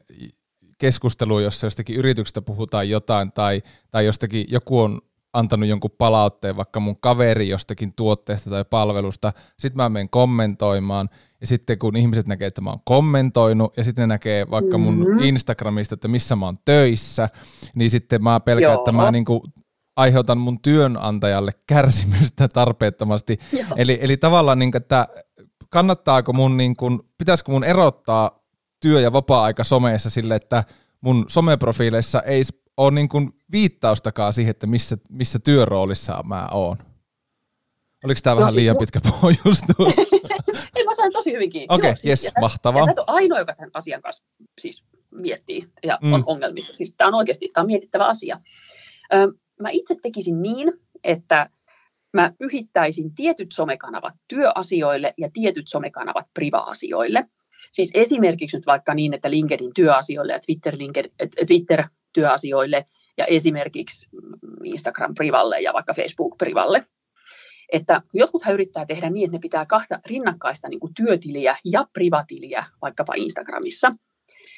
keskusteluun, 0.78 1.43
jossa 1.43 1.65
jostakin 1.65 1.95
yrityksestä 1.95 2.41
puhutaan 2.41 2.89
jotain, 2.89 3.32
tai, 3.32 3.62
tai 3.91 4.06
jostakin 4.06 4.45
joku 4.50 4.80
on 4.80 5.02
antanut 5.34 5.69
jonkun 5.69 5.91
palautteen, 5.97 6.58
vaikka 6.58 6.80
mun 6.80 7.00
kaveri 7.00 7.50
jostakin 7.50 7.93
tuotteesta 7.93 8.50
tai 8.50 8.65
palvelusta, 8.65 9.34
sitten 9.60 9.78
mä 9.78 9.89
menen 9.89 10.10
kommentoimaan, 10.10 11.10
ja 11.41 11.47
sitten 11.47 11.80
kun 11.80 11.95
ihmiset 11.95 12.28
näkee, 12.28 12.47
että 12.47 12.62
mä 12.62 12.69
oon 12.69 12.80
kommentoinut, 12.86 13.78
ja 13.78 13.84
sitten 13.84 14.04
ne 14.04 14.08
näkee 14.08 14.50
vaikka 14.50 14.78
mun 14.78 14.97
mm-hmm. 14.97 15.19
Instagramista, 15.19 15.93
että 15.93 16.08
missä 16.08 16.36
mä 16.36 16.45
oon 16.45 16.58
töissä, 16.65 17.30
niin 17.76 17.89
sitten 17.89 18.23
mä 18.23 18.39
pelkään, 18.39 18.73
Joo. 18.73 18.82
että 18.82 18.91
mä 18.91 19.12
niinku 19.12 19.43
aiheutan 19.95 20.38
mun 20.38 20.62
työnantajalle 20.62 21.52
kärsimystä 21.67 22.47
tarpeettomasti. 22.47 23.38
Eli, 23.78 23.97
eli 24.02 24.17
tavallaan, 24.17 24.60
niin, 24.60 24.78
että 24.78 25.08
kannattaako 25.69 26.34
mun, 26.34 26.58
niin 26.58 26.75
kuin, 26.75 26.99
pitäisikö 27.17 27.51
mun 27.51 27.63
erottaa 27.63 28.43
työ- 28.80 29.01
ja 29.01 29.13
vapaa-aika 29.13 29.63
someessa 29.63 30.10
sille, 30.10 30.36
että 30.36 30.63
mun 31.01 31.25
someprofiileissa 31.27 32.21
ei 32.21 32.41
ole 32.77 32.91
niin 32.91 33.10
kuin 33.10 33.34
viittaustakaan 33.51 34.34
siihen, 34.34 34.51
että 34.51 34.67
missä, 34.67 34.97
missä 35.10 35.39
työroolissa 35.39 36.23
mä 36.27 36.47
oon. 36.51 36.77
Oliko 38.03 38.19
tämä 38.23 38.36
vähän 38.36 38.56
liian 38.56 38.77
pitkä 38.77 38.99
pohjustus? 39.21 39.97
ei, 40.75 40.86
mä 40.86 40.95
sain 40.95 41.12
tosi 41.13 41.34
hyvin 41.34 41.49
kiinni. 41.49 41.75
Okei, 41.75 41.89
okay, 41.89 42.01
siis, 42.01 42.23
yes, 42.23 42.34
mahtavaa. 42.41 42.82
Ja 42.82 42.86
sä 42.86 43.03
ainoa, 43.08 43.39
joka 43.39 43.56
tämän 43.56 43.71
asian 43.73 44.01
kanssa 44.01 44.23
siis 44.62 44.84
miettii 45.12 45.67
ja 45.84 45.99
mm. 46.01 46.13
on 46.13 46.23
ongelmissa. 46.25 46.73
Siis 46.73 46.93
tämä 46.97 47.08
on 47.08 47.13
oikeasti 47.13 47.49
tämä 47.53 47.62
on 47.62 47.67
mietittävä 47.67 48.06
asia. 48.06 48.39
Ö, 49.13 49.34
mä 49.62 49.69
itse 49.69 49.95
tekisin 50.01 50.41
niin, 50.41 50.73
että 51.03 51.49
mä 52.21 52.32
pyhittäisin 52.39 53.15
tietyt 53.15 53.51
somekanavat 53.51 54.13
työasioille 54.27 55.13
ja 55.17 55.30
tietyt 55.34 55.67
somekanavat 55.67 56.25
priva-asioille. 56.34 57.25
Siis 57.71 57.91
esimerkiksi 57.93 58.58
nyt 58.58 58.65
vaikka 58.65 58.93
niin, 58.93 59.13
että 59.13 59.32
LinkedIn 59.32 59.73
työasioille 59.73 60.34
ja 60.34 60.39
Twitter, 60.39 60.77
LinkedIn, 60.77 61.12
Twitter 61.47 61.84
työasioille 62.13 62.86
ja 63.17 63.25
esimerkiksi 63.25 64.10
Instagram 64.63 65.15
privalle 65.15 65.60
ja 65.60 65.73
vaikka 65.73 65.93
Facebook 65.93 66.38
privalle. 66.38 66.86
Että 67.71 68.01
jotkuthan 68.13 68.53
yrittää 68.53 68.86
tehdä 68.86 69.10
niin, 69.10 69.25
että 69.25 69.38
ne 69.38 69.41
pitää 69.41 69.65
kahta 69.65 69.99
rinnakkaista 70.06 70.69
niin 70.69 70.80
kuin 70.80 70.93
työtiliä 70.93 71.58
ja 71.65 71.86
privatiliä 71.93 72.65
vaikkapa 72.82 73.13
Instagramissa. 73.15 73.91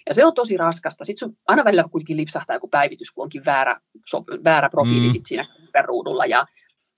Ja 0.09 0.15
se 0.15 0.25
on 0.25 0.33
tosi 0.33 0.57
raskasta. 0.57 1.05
Sitten 1.05 1.29
sun 1.29 1.37
aina 1.47 1.63
välillä 1.63 1.83
kuitenkin 1.91 2.17
lipsahtaa 2.17 2.55
joku 2.55 2.67
päivitys, 2.67 3.11
kun 3.11 3.23
onkin 3.23 3.45
väärä, 3.45 3.79
so, 4.05 4.23
väärä 4.43 4.69
profiili 4.69 5.07
mm. 5.07 5.11
sit 5.11 5.25
siinä 5.25 5.45
ruudulla. 5.83 6.25
Ja 6.25 6.45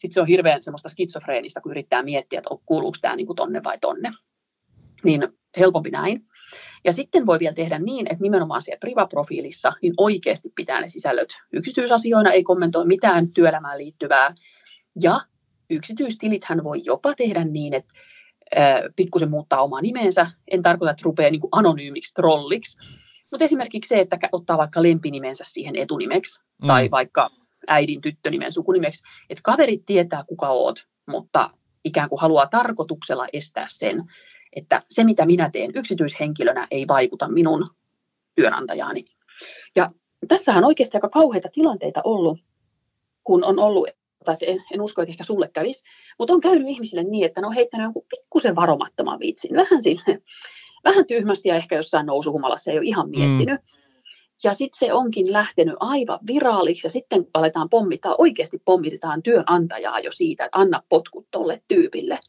sitten 0.01 0.13
se 0.13 0.21
on 0.21 0.27
hirveän 0.27 0.63
semmoista 0.63 0.89
skitsofreenista, 0.89 1.61
kun 1.61 1.71
yrittää 1.71 2.03
miettiä, 2.03 2.39
että 2.39 2.49
kuuluuko 2.65 2.97
tämä 3.01 3.15
niin 3.15 3.27
kuin 3.27 3.35
tonne 3.35 3.63
vai 3.63 3.77
tonne. 3.81 4.11
Niin 5.03 5.27
helpompi 5.57 5.89
näin. 5.89 6.25
Ja 6.85 6.93
sitten 6.93 7.25
voi 7.25 7.39
vielä 7.39 7.53
tehdä 7.53 7.79
niin, 7.79 8.07
että 8.09 8.21
nimenomaan 8.21 8.61
siellä 8.61 8.79
privaprofiilissa 8.79 9.73
niin 9.81 9.93
oikeasti 9.97 10.49
pitää 10.55 10.81
ne 10.81 10.89
sisällöt 10.89 11.29
yksityisasioina, 11.53 12.31
ei 12.31 12.43
kommentoi 12.43 12.85
mitään 12.85 13.33
työelämään 13.33 13.77
liittyvää. 13.77 14.33
Ja 15.01 15.21
yksityistilithän 15.69 16.63
voi 16.63 16.81
jopa 16.85 17.13
tehdä 17.15 17.43
niin, 17.43 17.73
että 17.73 17.93
pikkusen 18.95 19.29
muuttaa 19.29 19.63
omaa 19.63 19.81
nimensä. 19.81 20.31
En 20.51 20.61
tarkoita, 20.61 20.91
että 20.91 21.03
rupeaa 21.05 21.31
niin 21.31 21.41
kuin 21.41 21.51
anonyymiksi 21.51 22.13
trolliksi, 22.13 22.77
mutta 23.31 23.45
esimerkiksi 23.45 23.89
se, 23.89 23.99
että 23.99 24.19
ottaa 24.31 24.57
vaikka 24.57 24.83
lempinimensä 24.83 25.43
siihen 25.47 25.75
etunimeksi 25.75 26.39
mm. 26.61 26.67
tai 26.67 26.91
vaikka 26.91 27.29
äidin 27.67 28.01
tyttönimen 28.01 28.51
sukunimeksi, 28.51 29.03
että 29.29 29.41
kaverit 29.43 29.85
tietää, 29.85 30.23
kuka 30.27 30.49
oot, 30.49 30.87
mutta 31.07 31.49
ikään 31.83 32.09
kuin 32.09 32.21
haluaa 32.21 32.47
tarkoituksella 32.47 33.27
estää 33.33 33.65
sen, 33.69 34.03
että 34.55 34.81
se 34.89 35.03
mitä 35.03 35.25
minä 35.25 35.49
teen 35.49 35.71
yksityishenkilönä 35.75 36.67
ei 36.71 36.87
vaikuta 36.87 37.27
minun 37.27 37.69
työnantajaani. 38.35 39.05
Ja 39.75 39.91
tässähän 40.27 40.63
on 40.63 40.67
oikeasti 40.67 40.97
aika 40.97 41.09
kauheita 41.09 41.49
tilanteita 41.53 42.01
ollut, 42.03 42.39
kun 43.23 43.43
on 43.43 43.59
ollut, 43.59 43.89
tai 44.25 44.37
en, 44.41 44.63
en 44.73 44.81
usko, 44.81 45.01
että 45.01 45.11
ehkä 45.11 45.23
sulle 45.23 45.49
kävisi, 45.53 45.83
mutta 46.19 46.33
on 46.33 46.41
käynyt 46.41 46.67
ihmisille 46.67 47.03
niin, 47.03 47.25
että 47.25 47.41
ne 47.41 47.47
on 47.47 47.53
heittänyt 47.53 47.85
jonkun 47.85 48.05
pikkusen 48.09 48.55
varomattoman 48.55 49.19
vitsin, 49.19 49.55
vähän 49.55 49.83
sille, 49.83 50.21
vähän 50.83 51.07
tyhmästi 51.07 51.49
ja 51.49 51.55
ehkä 51.55 51.75
jossain 51.75 52.05
nousuhumalassa 52.05 52.71
ei 52.71 52.77
ole 52.77 52.85
ihan 52.85 53.09
miettinyt. 53.09 53.61
Mm. 53.61 53.80
Ja 54.43 54.53
sitten 54.53 54.79
se 54.79 54.93
onkin 54.93 55.33
lähtenyt 55.33 55.75
aivan 55.79 56.19
viraaliksi 56.27 56.87
ja 56.87 56.91
sitten 56.91 57.27
aletaan 57.33 57.69
pommittaa, 57.69 58.15
oikeasti 58.17 58.61
pommitetaan 58.65 59.23
työnantajaa 59.23 59.99
jo 59.99 60.11
siitä, 60.11 60.45
että 60.45 60.59
anna 60.59 60.83
potkut 60.89 61.27
tolle 61.31 61.61
tyypille. 61.67 62.19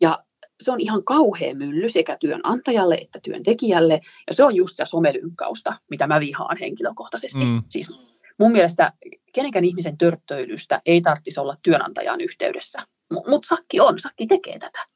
Ja 0.00 0.24
se 0.62 0.72
on 0.72 0.80
ihan 0.80 1.04
kauhea 1.04 1.54
mylly 1.54 1.88
sekä 1.88 2.16
työnantajalle 2.20 2.94
että 2.94 3.20
työntekijälle, 3.22 4.00
ja 4.26 4.34
se 4.34 4.44
on 4.44 4.56
just 4.56 4.76
se 4.76 4.86
somelynkkausta, 4.86 5.76
mitä 5.90 6.06
mä 6.06 6.20
vihaan 6.20 6.56
henkilökohtaisesti. 6.56 7.38
Mm. 7.38 7.62
Siis 7.68 7.90
mun 8.38 8.52
mielestä 8.52 8.92
kenenkään 9.32 9.64
ihmisen 9.64 9.98
törttöilystä 9.98 10.80
ei 10.86 11.00
tarvitsisi 11.00 11.40
olla 11.40 11.56
työnantajan 11.62 12.20
yhteydessä, 12.20 12.82
M- 13.12 13.30
mutta 13.30 13.48
Sakki 13.48 13.80
on, 13.80 13.98
Sakki 13.98 14.26
tekee 14.26 14.58
tätä. 14.58 14.86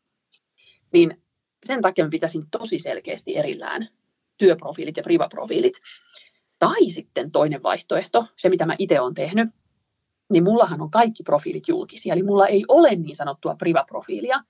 Niin 0.92 1.22
sen 1.66 1.82
takia 1.82 2.04
mä 2.04 2.10
pitäisin 2.10 2.44
tosi 2.50 2.78
selkeästi 2.78 3.36
erillään 3.36 3.88
työprofiilit 4.38 4.96
ja 4.96 5.02
privaprofiilit. 5.02 5.74
Tai 6.58 6.90
sitten 6.90 7.30
toinen 7.30 7.62
vaihtoehto, 7.62 8.26
se 8.36 8.48
mitä 8.48 8.66
mä 8.66 8.74
itse 8.78 9.00
olen 9.00 9.14
tehnyt, 9.14 9.48
niin 10.32 10.44
mullahan 10.44 10.80
on 10.80 10.90
kaikki 10.90 11.22
profiilit 11.22 11.68
julkisia, 11.68 12.12
eli 12.12 12.22
mulla 12.22 12.46
ei 12.46 12.64
ole 12.68 12.94
niin 12.94 13.16
sanottua 13.16 13.54
privaprofiilia. 13.54 14.40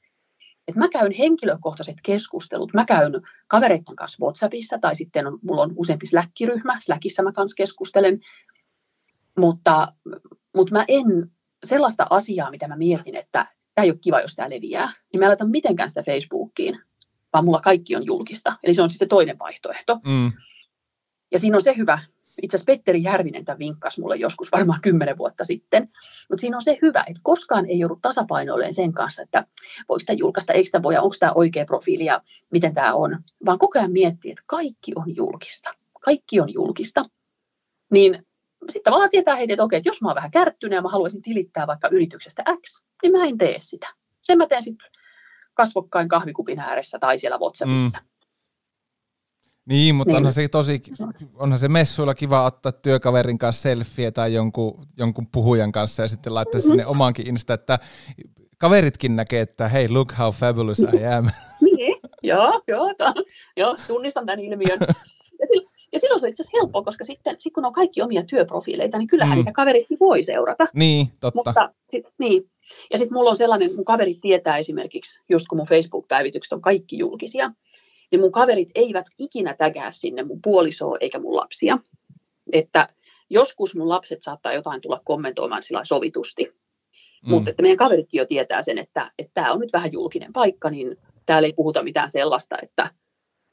Et 0.68 0.76
mä 0.76 0.88
käyn 0.88 1.12
henkilökohtaiset 1.12 1.96
keskustelut, 2.02 2.74
mä 2.74 2.84
käyn 2.84 3.12
kavereiden 3.48 3.96
kanssa 3.96 4.24
WhatsAppissa 4.24 4.78
tai 4.78 4.96
sitten 4.96 5.26
on, 5.26 5.38
mulla 5.42 5.62
on 5.62 5.72
useampi 5.76 6.06
Slack-ryhmä, 6.06 6.78
Slackissa 6.80 7.22
mä 7.22 7.32
kanssa 7.32 7.56
keskustelen, 7.56 8.20
mutta, 9.38 9.92
mutta 10.56 10.72
mä 10.72 10.84
en 10.88 11.30
sellaista 11.66 12.06
asiaa, 12.10 12.50
mitä 12.50 12.68
mä 12.68 12.76
mietin, 12.76 13.14
että 13.16 13.46
tämä 13.74 13.84
ei 13.84 13.90
ole 13.90 13.98
kiva, 13.98 14.20
jos 14.20 14.34
tämä 14.34 14.50
leviää, 14.50 14.92
niin 15.12 15.18
mä 15.18 15.24
en 15.24 15.28
laita 15.28 15.44
mitenkään 15.44 15.88
sitä 15.88 16.02
Facebookiin, 16.02 16.78
vaan 17.32 17.44
mulla 17.44 17.60
kaikki 17.60 17.96
on 17.96 18.06
julkista. 18.06 18.56
Eli 18.62 18.74
se 18.74 18.82
on 18.82 18.90
sitten 18.90 19.08
toinen 19.08 19.38
vaihtoehto. 19.38 19.98
Mm. 20.04 20.32
Ja 21.32 21.38
siinä 21.38 21.56
on 21.56 21.62
se 21.62 21.74
hyvä, 21.76 21.98
itse 22.42 22.56
asiassa 22.56 22.72
Petteri 22.72 23.02
Järvinen 23.02 23.44
tämän 23.44 23.58
vinkkasi 23.58 24.00
mulle 24.00 24.16
joskus 24.16 24.52
varmaan 24.52 24.80
kymmenen 24.80 25.18
vuotta 25.18 25.44
sitten, 25.44 25.88
mutta 26.30 26.40
siinä 26.40 26.56
on 26.56 26.62
se 26.62 26.78
hyvä, 26.82 27.00
että 27.00 27.20
koskaan 27.22 27.66
ei 27.66 27.78
joudu 27.78 27.98
tasapainoilleen 28.02 28.74
sen 28.74 28.92
kanssa, 28.92 29.22
että 29.22 29.46
voiko 29.88 30.00
sitä 30.00 30.12
julkaista, 30.12 30.52
eikö 30.52 30.66
sitä 30.66 30.82
voi, 30.82 30.96
onko 30.96 31.16
tämä 31.20 31.32
oikea 31.32 31.64
profiili 31.64 32.04
ja 32.04 32.22
miten 32.50 32.74
tämä 32.74 32.94
on, 32.94 33.18
vaan 33.46 33.58
koko 33.58 33.78
ajan 33.78 33.92
miettii, 33.92 34.30
että 34.30 34.44
kaikki 34.46 34.92
on 34.94 35.16
julkista. 35.16 35.74
Kaikki 36.00 36.40
on 36.40 36.52
julkista. 36.52 37.04
Niin 37.90 38.26
sitten 38.68 38.84
tavallaan 38.84 39.10
tietää 39.10 39.36
heti, 39.36 39.52
että 39.52 39.64
okei, 39.64 39.76
että 39.76 39.88
jos 39.88 40.02
mä 40.02 40.08
oon 40.08 40.16
vähän 40.16 40.30
kärttynyt 40.30 40.76
ja 40.76 40.82
mä 40.82 40.88
haluaisin 40.88 41.22
tilittää 41.22 41.66
vaikka 41.66 41.88
yrityksestä 41.88 42.44
X, 42.66 42.82
niin 43.02 43.12
mä 43.12 43.24
en 43.24 43.38
tee 43.38 43.56
sitä. 43.58 43.86
Sen 44.22 44.38
mä 44.38 44.46
teen 44.46 44.62
sitten 44.62 44.90
kasvokkain 45.56 46.08
kahvikupin 46.08 46.58
ääressä 46.58 46.98
tai 46.98 47.18
siellä 47.18 47.38
WhatsAppissa. 47.38 47.98
Mm. 47.98 48.06
Niin, 49.66 49.94
mutta 49.94 50.12
niin. 50.12 50.16
onhan 50.16 50.32
se 50.32 50.48
tosi, 50.48 50.82
onhan 51.34 51.58
se 51.58 51.68
messuilla 51.68 52.14
kiva 52.14 52.44
ottaa 52.44 52.72
työkaverin 52.72 53.38
kanssa 53.38 53.62
selfie 53.62 54.10
tai 54.10 54.34
jonkun, 54.34 54.86
jonkun 54.96 55.26
puhujan 55.32 55.72
kanssa 55.72 56.02
ja 56.02 56.08
sitten 56.08 56.34
laittaa 56.34 56.58
mm-hmm. 56.58 56.68
sinne 56.68 56.86
omaankin 56.86 57.26
Insta, 57.26 57.54
että 57.54 57.78
kaveritkin 58.58 59.16
näkee, 59.16 59.40
että 59.40 59.68
hei, 59.68 59.88
look 59.88 60.12
how 60.18 60.32
fabulous 60.32 60.78
I 60.78 61.06
am. 61.06 61.30
Niin, 61.60 61.96
joo, 62.22 62.62
joo, 62.68 62.94
to, 62.98 63.04
joo, 63.56 63.76
tunnistan 63.86 64.26
tämän 64.26 64.40
ilmiön. 64.40 64.78
Ja 65.40 65.46
silloin, 65.46 65.68
ja 65.92 66.00
silloin 66.00 66.20
se 66.20 66.26
on 66.26 66.30
itse 66.30 66.42
asiassa 66.42 66.58
helppoa, 66.58 66.82
koska 66.82 67.04
sitten 67.04 67.36
sit 67.38 67.52
kun 67.52 67.64
on 67.64 67.72
kaikki 67.72 68.02
omia 68.02 68.22
työprofiileita, 68.22 68.98
niin 68.98 69.08
kyllähän 69.08 69.34
mm. 69.34 69.38
niitä 69.38 69.52
kaverit 69.52 69.86
voi 70.00 70.22
seurata. 70.22 70.66
Niin, 70.74 71.06
totta. 71.20 71.38
Mutta 71.38 71.72
sit, 71.88 72.04
niin. 72.18 72.50
Ja 72.92 72.98
sitten 72.98 73.14
mulla 73.14 73.30
on 73.30 73.36
sellainen, 73.36 73.74
mun 73.74 73.84
kaverit 73.84 74.20
tietää 74.20 74.58
esimerkiksi, 74.58 75.20
just 75.28 75.46
kun 75.48 75.58
mun 75.58 75.66
Facebook-päivitykset 75.66 76.52
on 76.52 76.60
kaikki 76.60 76.98
julkisia, 76.98 77.52
niin 78.10 78.20
mun 78.20 78.32
kaverit 78.32 78.70
eivät 78.74 79.06
ikinä 79.18 79.54
tägää 79.54 79.92
sinne 79.92 80.22
mun 80.22 80.42
puolisoa 80.42 80.96
eikä 81.00 81.18
mun 81.18 81.36
lapsia. 81.36 81.78
Että 82.52 82.86
joskus 83.30 83.76
mun 83.76 83.88
lapset 83.88 84.22
saattaa 84.22 84.52
jotain 84.52 84.80
tulla 84.80 85.00
kommentoimaan 85.04 85.62
sillä 85.62 85.84
sovitusti. 85.84 86.44
Mm. 86.44 87.30
Mutta 87.30 87.50
että 87.50 87.62
meidän 87.62 87.76
kaveritkin 87.76 88.18
jo 88.18 88.26
tietää 88.26 88.62
sen, 88.62 88.78
että 88.78 89.10
tämä 89.34 89.52
on 89.52 89.60
nyt 89.60 89.72
vähän 89.72 89.92
julkinen 89.92 90.32
paikka, 90.32 90.70
niin 90.70 90.96
täällä 91.26 91.46
ei 91.46 91.52
puhuta 91.52 91.82
mitään 91.82 92.10
sellaista, 92.10 92.56
että 92.62 92.90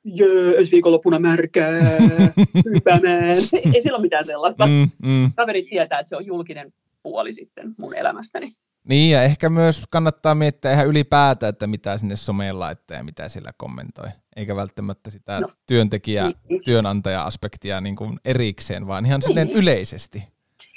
jö, 0.06 0.58
ensi 0.60 0.72
viikonloppuna 0.72 1.20
märkää, 1.20 1.80
hypämään. 2.76 3.38
ei 3.74 3.82
sillä 3.82 3.96
ole 3.96 4.02
mitään 4.02 4.26
sellaista. 4.26 4.68
Mm, 4.68 4.90
mm. 5.04 5.32
Kaverit 5.36 5.70
tietää, 5.70 6.00
että 6.00 6.10
se 6.10 6.16
on 6.16 6.26
julkinen 6.26 6.74
puoli 7.04 7.34
sitten 7.34 7.76
mun 7.80 7.96
elämästäni. 7.96 8.52
Niin, 8.90 9.12
ja 9.12 9.24
ehkä 9.24 9.50
myös 9.50 9.84
kannattaa 9.90 10.36
miettiä 10.36 10.72
ihan 10.72 10.88
ylipäätään, 10.88 11.50
että 11.50 11.68
mitä 11.68 11.98
sinne 11.98 12.16
someen 12.16 12.60
laittaa 12.60 12.98
ja 12.98 13.04
mitä 13.04 13.30
sillä 13.30 13.54
kommentoi. 13.58 14.08
Eikä 14.36 14.56
välttämättä 14.56 15.10
sitä 15.10 15.40
no. 15.40 15.48
työntekijä, 15.68 16.32
niin. 16.50 16.64
työnantaja-aspektia 16.64 17.82
niin 17.82 17.96
kuin 17.96 18.20
erikseen, 18.26 18.88
vaan 18.88 19.06
ihan 19.06 19.20
niin. 19.20 19.28
silleen 19.28 19.52
yleisesti. 19.52 20.24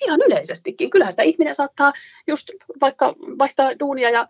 Ihan 0.05 0.21
yleisestikin. 0.27 0.91
Kyllähän 0.91 1.13
sitä 1.13 1.23
ihminen 1.23 1.55
saattaa 1.55 1.93
just 2.27 2.49
vaikka 2.81 3.15
vaihtaa 3.39 3.79
duunia 3.81 4.11
ja 4.11 4.29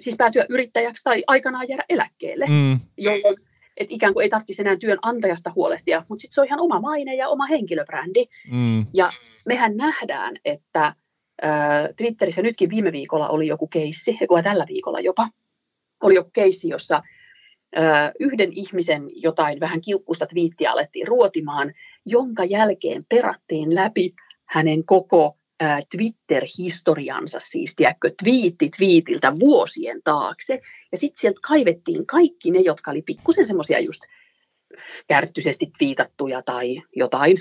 siis 0.00 0.16
päätyä 0.16 0.46
yrittäjäksi 0.48 1.04
tai 1.04 1.22
aikanaan 1.26 1.68
jäädä 1.68 1.84
eläkkeelle, 1.88 2.46
mm. 2.46 2.80
jolloin 2.96 3.36
et 3.76 3.92
ikään 3.92 4.12
kuin 4.12 4.22
ei 4.22 4.28
tarvitsisi 4.28 4.62
enää 4.62 4.76
työnantajasta 4.76 5.52
huolehtia, 5.54 6.04
mutta 6.08 6.20
sitten 6.20 6.34
se 6.34 6.40
on 6.40 6.46
ihan 6.46 6.60
oma 6.60 6.80
maine 6.80 7.14
ja 7.14 7.28
oma 7.28 7.46
henkilöbrändi. 7.46 8.24
Mm. 8.50 8.86
Ja 8.94 9.12
mehän 9.46 9.76
nähdään, 9.76 10.36
että 10.44 10.94
Twitterissä 11.96 12.42
nytkin 12.42 12.70
viime 12.70 12.92
viikolla 12.92 13.28
oli 13.28 13.46
joku 13.46 13.66
keissi, 13.66 14.18
ja 14.20 14.42
tällä 14.42 14.64
viikolla 14.68 15.00
jopa, 15.00 15.28
oli 16.02 16.14
joku 16.14 16.30
keissi, 16.30 16.68
jossa 16.68 17.02
yhden 18.20 18.52
ihmisen 18.52 19.10
jotain 19.14 19.60
vähän 19.60 19.80
kiukkusta 19.80 20.26
twiittiä 20.26 20.72
alettiin 20.72 21.08
ruotimaan, 21.08 21.72
jonka 22.06 22.44
jälkeen 22.44 23.04
perattiin 23.08 23.74
läpi 23.74 24.14
hänen 24.44 24.84
koko 24.84 25.36
Twitter-historiansa, 25.96 27.40
siis 27.40 27.74
tiedätkö, 27.76 28.10
twiitti 28.22 28.70
twiitiltä 28.76 29.38
vuosien 29.40 30.00
taakse. 30.04 30.60
Ja 30.92 30.98
sitten 30.98 31.20
sieltä 31.20 31.40
kaivettiin 31.42 32.06
kaikki 32.06 32.50
ne, 32.50 32.60
jotka 32.60 32.90
oli 32.90 33.02
pikkusen 33.02 33.46
semmoisia 33.46 33.80
just 33.80 34.02
kärttyisesti 35.08 35.70
twiitattuja 35.78 36.42
tai 36.42 36.82
jotain. 36.96 37.36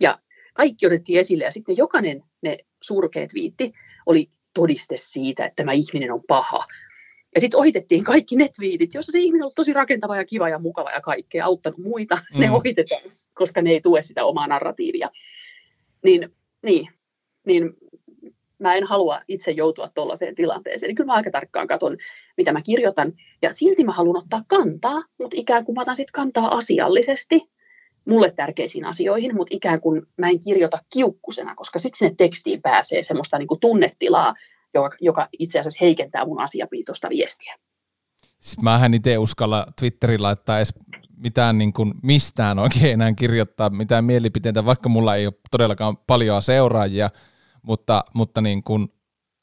Ja 0.00 0.18
kaikki 0.54 0.86
otettiin 0.86 1.18
esille 1.18 1.44
ja 1.44 1.50
sitten 1.50 1.76
jokainen 1.76 2.22
ne 2.42 2.58
surkeet 2.82 3.34
viitti 3.34 3.72
oli 4.06 4.30
todiste 4.54 4.94
siitä, 4.96 5.44
että 5.44 5.56
tämä 5.56 5.72
ihminen 5.72 6.12
on 6.12 6.22
paha. 6.28 6.64
Ja 7.34 7.40
sitten 7.40 7.58
ohitettiin 7.58 8.04
kaikki 8.04 8.36
ne 8.36 8.48
twiitit, 8.56 8.94
joissa 8.94 9.12
se 9.12 9.18
ihminen 9.18 9.44
on 9.44 9.52
tosi 9.56 9.72
rakentava 9.72 10.16
ja 10.16 10.24
kiva 10.24 10.48
ja 10.48 10.58
mukava 10.58 10.90
ja 10.90 11.00
kaikkea, 11.00 11.44
auttanut 11.44 11.78
muita. 11.78 12.18
Mm. 12.34 12.40
Ne 12.40 12.50
ohitetaan, 12.50 13.02
koska 13.34 13.62
ne 13.62 13.70
ei 13.70 13.80
tue 13.80 14.02
sitä 14.02 14.24
omaa 14.24 14.46
narratiivia. 14.46 15.10
Niin, 16.04 16.28
niin, 16.62 16.88
niin 17.46 17.74
mä 18.58 18.74
en 18.74 18.84
halua 18.84 19.20
itse 19.28 19.50
joutua 19.50 19.88
tuollaiseen 19.88 20.34
tilanteeseen. 20.34 20.88
Niin 20.88 20.96
kyllä 20.96 21.06
mä 21.06 21.14
aika 21.14 21.30
tarkkaan 21.30 21.66
katson, 21.66 21.96
mitä 22.36 22.52
mä 22.52 22.62
kirjoitan. 22.62 23.12
Ja 23.42 23.54
silti 23.54 23.84
mä 23.84 23.92
haluan 23.92 24.22
ottaa 24.22 24.44
kantaa, 24.48 25.02
mutta 25.18 25.36
ikään 25.38 25.64
kuin 25.64 25.74
mä 25.74 25.82
otan 25.82 25.96
sitten 25.96 26.12
kantaa 26.12 26.56
asiallisesti 26.56 27.51
mulle 28.08 28.30
tärkeisiin 28.30 28.84
asioihin, 28.84 29.36
mutta 29.36 29.56
ikään 29.56 29.80
kuin 29.80 30.02
mä 30.16 30.28
en 30.28 30.40
kirjoita 30.40 30.78
kiukkusena, 30.92 31.54
koska 31.54 31.78
sitten 31.78 31.98
sinne 31.98 32.14
tekstiin 32.18 32.62
pääsee 32.62 33.02
semmoista 33.02 33.38
niin 33.38 33.48
kuin 33.48 33.60
tunnetilaa, 33.60 34.34
joka, 34.74 34.96
joka 35.00 35.28
itse 35.38 35.60
asiassa 35.60 35.84
heikentää 35.84 36.24
mun 36.24 36.40
asiapiitosta 36.40 37.08
viestiä. 37.08 37.56
Siis 38.40 38.62
mähän 38.62 38.94
itse 38.94 39.18
uskalla 39.18 39.66
Twitterillä 39.80 40.26
laittaa 40.26 40.56
edes 40.56 40.74
mitään 41.16 41.58
niin 41.58 41.72
kuin 41.72 41.94
mistään 42.02 42.58
oikein 42.58 42.92
enää 42.92 43.12
kirjoittaa 43.12 43.70
mitään 43.70 44.04
mielipiteitä, 44.04 44.64
vaikka 44.64 44.88
mulla 44.88 45.16
ei 45.16 45.26
ole 45.26 45.34
todellakaan 45.50 45.96
paljon 45.96 46.42
seuraajia, 46.42 47.10
mutta, 47.62 48.04
mutta 48.14 48.40
niin 48.40 48.62
kuin 48.62 48.88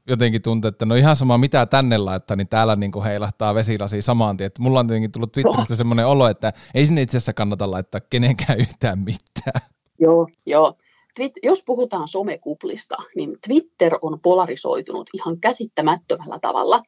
jotenkin 0.10 0.41
tuntuu, 0.41 0.69
että 0.69 0.86
no 0.86 0.95
ihan 0.95 1.15
sama 1.15 1.38
mitä 1.38 1.65
tänne 1.65 1.98
laittaa, 1.98 2.38
niin 2.38 2.48
täällä 2.48 2.76
niin 2.76 2.91
kuin 2.91 3.06
heilahtaa 3.06 3.54
vesilasi 3.54 4.02
samaan 4.02 4.38
tien. 4.38 4.45
Että 4.48 4.62
mulla 4.62 4.80
on 4.80 4.86
jotenkin 4.86 5.12
tullut 5.12 5.32
Twitteristä 5.32 5.76
semmoinen 5.82 6.08
olo, 6.08 6.28
että 6.28 6.54
ei 6.74 6.86
sinne 6.86 7.02
itse 7.02 7.17
asiassa 7.17 7.34
kannata 7.34 7.72
laittaa 7.72 8.02
kenenkään 8.10 8.60
yhtään 8.60 9.00
mitään. 9.00 9.62
Joo, 10.00 10.28
joo. 10.45 10.78
Twit- 11.19 11.39
jos 11.43 11.63
puhutaan 11.65 12.08
somekuplista, 12.08 12.95
niin 13.15 13.38
Twitter 13.48 13.98
on 14.02 14.19
polarisoitunut 14.19 15.10
ihan 15.13 15.39
käsittämättömällä 15.39 16.39
tavalla. 16.41 16.84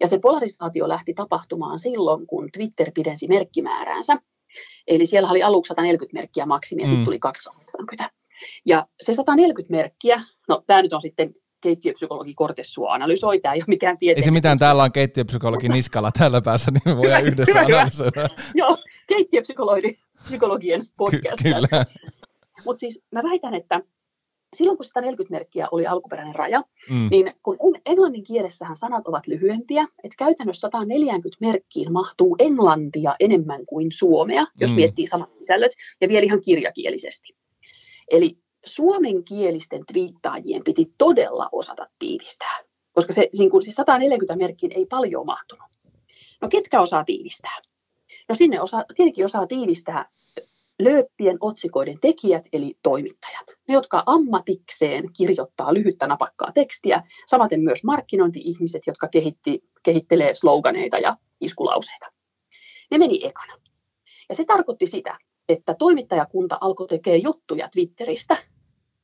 Ja 0.00 0.08
se 0.08 0.18
polarisaatio 0.18 0.88
lähti 0.88 1.14
tapahtumaan 1.14 1.78
silloin, 1.78 2.26
kun 2.26 2.48
Twitter 2.52 2.90
pidensi 2.94 3.28
merkkimääräänsä. 3.28 4.16
Eli 4.86 5.06
siellä 5.06 5.30
oli 5.30 5.42
aluksi 5.42 5.68
140 5.68 6.18
merkkiä 6.20 6.46
maksimi 6.46 6.82
ja 6.82 6.86
mm. 6.86 6.90
sitten 6.90 7.04
tuli 7.04 7.18
280. 7.18 8.10
Ja 8.66 8.86
se 9.00 9.14
140 9.14 9.76
merkkiä, 9.76 10.22
no 10.48 10.62
tämä 10.66 10.82
nyt 10.82 10.92
on 10.92 11.00
sitten 11.00 11.34
keittiöpsykologi 11.62 12.34
Kortessua 12.34 12.92
analysoi, 12.92 13.40
tämä 13.40 13.52
ei 13.52 13.60
ole 13.60 13.64
mikään 13.68 13.98
tieteen. 13.98 14.22
Ei 14.22 14.24
se 14.24 14.30
mitään, 14.30 14.58
täällä 14.58 14.82
on 14.82 14.92
keittiöpsykologi 14.92 15.68
Niskala 15.68 16.10
täällä 16.18 16.42
päässä, 16.42 16.70
niin 16.70 16.82
me 16.84 16.96
voidaan 16.96 17.24
yhdessä 17.24 17.62
hyvä, 17.62 17.78
analysoida. 17.78 18.28
Joo, 18.54 18.78
keittiöpsykologien 19.06 20.84
podcast. 20.96 21.42
Kyllä. 21.42 21.68
Mutta 22.64 22.80
siis 22.80 23.02
mä 23.10 23.22
väitän, 23.22 23.54
että 23.54 23.80
silloin 24.56 24.78
kun 24.78 24.84
140 24.84 25.34
merkkiä 25.34 25.68
oli 25.70 25.86
alkuperäinen 25.86 26.34
raja, 26.34 26.62
mm. 26.90 27.08
niin 27.10 27.32
kun 27.42 27.56
englannin 27.86 28.24
kielessähän 28.24 28.76
sanat 28.76 29.06
ovat 29.06 29.26
lyhyempiä, 29.26 29.86
että 30.04 30.16
käytännössä 30.18 30.60
140 30.60 31.36
merkkiin 31.40 31.92
mahtuu 31.92 32.36
englantia 32.38 33.14
enemmän 33.20 33.66
kuin 33.66 33.92
suomea, 33.92 34.46
jos 34.60 34.70
mm. 34.70 34.76
miettii 34.76 35.06
samat 35.06 35.36
sisällöt, 35.36 35.72
ja 36.00 36.08
vielä 36.08 36.24
ihan 36.24 36.40
kirjakielisesti. 36.40 37.36
Eli 38.10 38.38
suomenkielisten 38.64 39.86
twiittaajien 39.92 40.64
piti 40.64 40.92
todella 40.98 41.48
osata 41.52 41.86
tiivistää, 41.98 42.58
koska 42.92 43.12
se 43.12 43.28
niin 43.38 43.50
kuin, 43.50 43.62
siis 43.62 43.76
140 43.76 44.36
merkkiin 44.36 44.72
ei 44.72 44.86
paljon 44.86 45.26
mahtunut. 45.26 45.70
No 46.40 46.48
ketkä 46.48 46.80
osaa 46.80 47.04
tiivistää? 47.04 47.58
No 48.28 48.34
sinne 48.34 48.60
osaa, 48.60 48.84
tietenkin 48.96 49.24
osaa 49.24 49.46
tiivistää 49.46 50.08
lööppien 50.78 51.36
otsikoiden 51.40 51.98
tekijät 52.00 52.44
eli 52.52 52.74
toimittajat. 52.82 53.46
Ne, 53.68 53.74
jotka 53.74 54.02
ammatikseen 54.06 55.04
kirjoittaa 55.16 55.74
lyhyttä 55.74 56.06
napakkaa 56.06 56.52
tekstiä, 56.52 57.02
samaten 57.26 57.60
myös 57.60 57.84
markkinointi-ihmiset, 57.84 58.82
jotka 58.86 59.08
kehitti, 59.08 59.60
kehittelee 59.82 60.34
sloganeita 60.34 60.98
ja 60.98 61.16
iskulauseita. 61.40 62.06
Ne 62.90 62.98
meni 62.98 63.26
ekana. 63.26 63.54
Ja 64.28 64.34
se 64.34 64.44
tarkoitti 64.44 64.86
sitä, 64.86 65.18
että 65.48 65.74
toimittajakunta 65.74 66.58
alkoi 66.60 66.88
tekemään 66.88 67.22
juttuja 67.22 67.68
Twitteristä, 67.68 68.36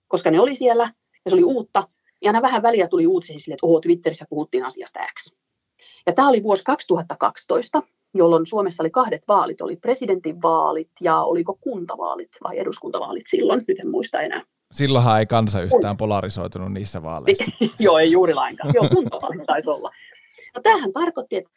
koska 0.08 0.30
ne 0.30 0.40
oli 0.40 0.56
siellä 0.56 0.92
ja 1.24 1.30
se 1.30 1.34
oli 1.34 1.44
uutta. 1.44 1.84
Ja 2.22 2.28
aina 2.28 2.42
vähän 2.42 2.62
väliä 2.62 2.88
tuli 2.88 3.06
uutisia 3.06 3.38
sille, 3.38 3.54
että 3.54 3.66
oho, 3.66 3.80
Twitterissä 3.80 4.26
puhuttiin 4.30 4.64
asiasta 4.64 5.00
X. 5.18 5.32
Ja 6.06 6.12
tämä 6.12 6.28
oli 6.28 6.42
vuosi 6.42 6.64
2012, 6.64 7.82
jolloin 8.14 8.46
Suomessa 8.46 8.82
oli 8.82 8.90
kahdet 8.90 9.22
vaalit, 9.28 9.60
oli 9.60 9.76
presidentinvaalit 9.76 10.90
ja 11.00 11.20
oliko 11.20 11.58
kuntavaalit 11.60 12.28
vai 12.44 12.58
eduskuntavaalit 12.58 13.26
silloin, 13.28 13.64
nyt 13.68 13.78
en 13.78 13.90
muista 13.90 14.20
enää. 14.20 14.42
Silloinhan 14.72 15.18
ei 15.18 15.26
kansa 15.26 15.62
yhtään 15.62 15.96
polarisoitunut 15.96 16.72
niissä 16.72 17.02
vaaleissa. 17.02 17.44
Joo, 17.78 17.98
ei 17.98 18.12
juuri 18.12 18.34
lainkaan. 18.34 18.70
Joo, 18.74 18.88
kuntavaalit 18.88 19.46
taisi 19.46 19.70
olla. 19.70 19.90
No 20.54 20.60
tämähän 20.62 20.92
tarkoitti, 20.92 21.36
että 21.36 21.50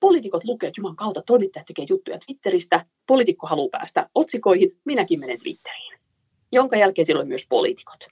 poliitikot 0.00 0.44
lukee, 0.44 0.68
että 0.68 0.80
Juman 0.80 0.96
kautta 0.96 1.22
toimittajat 1.22 1.66
tekee 1.66 1.86
juttuja 1.88 2.18
Twitteristä, 2.26 2.86
poliitikko 3.06 3.46
haluaa 3.46 3.68
päästä 3.72 4.08
otsikoihin, 4.14 4.70
minäkin 4.84 5.20
menen 5.20 5.38
Twitteriin. 5.38 5.97
Jonka 6.52 6.76
jälkeen 6.76 7.06
silloin 7.06 7.28
myös 7.28 7.46
poliitikot. 7.48 8.06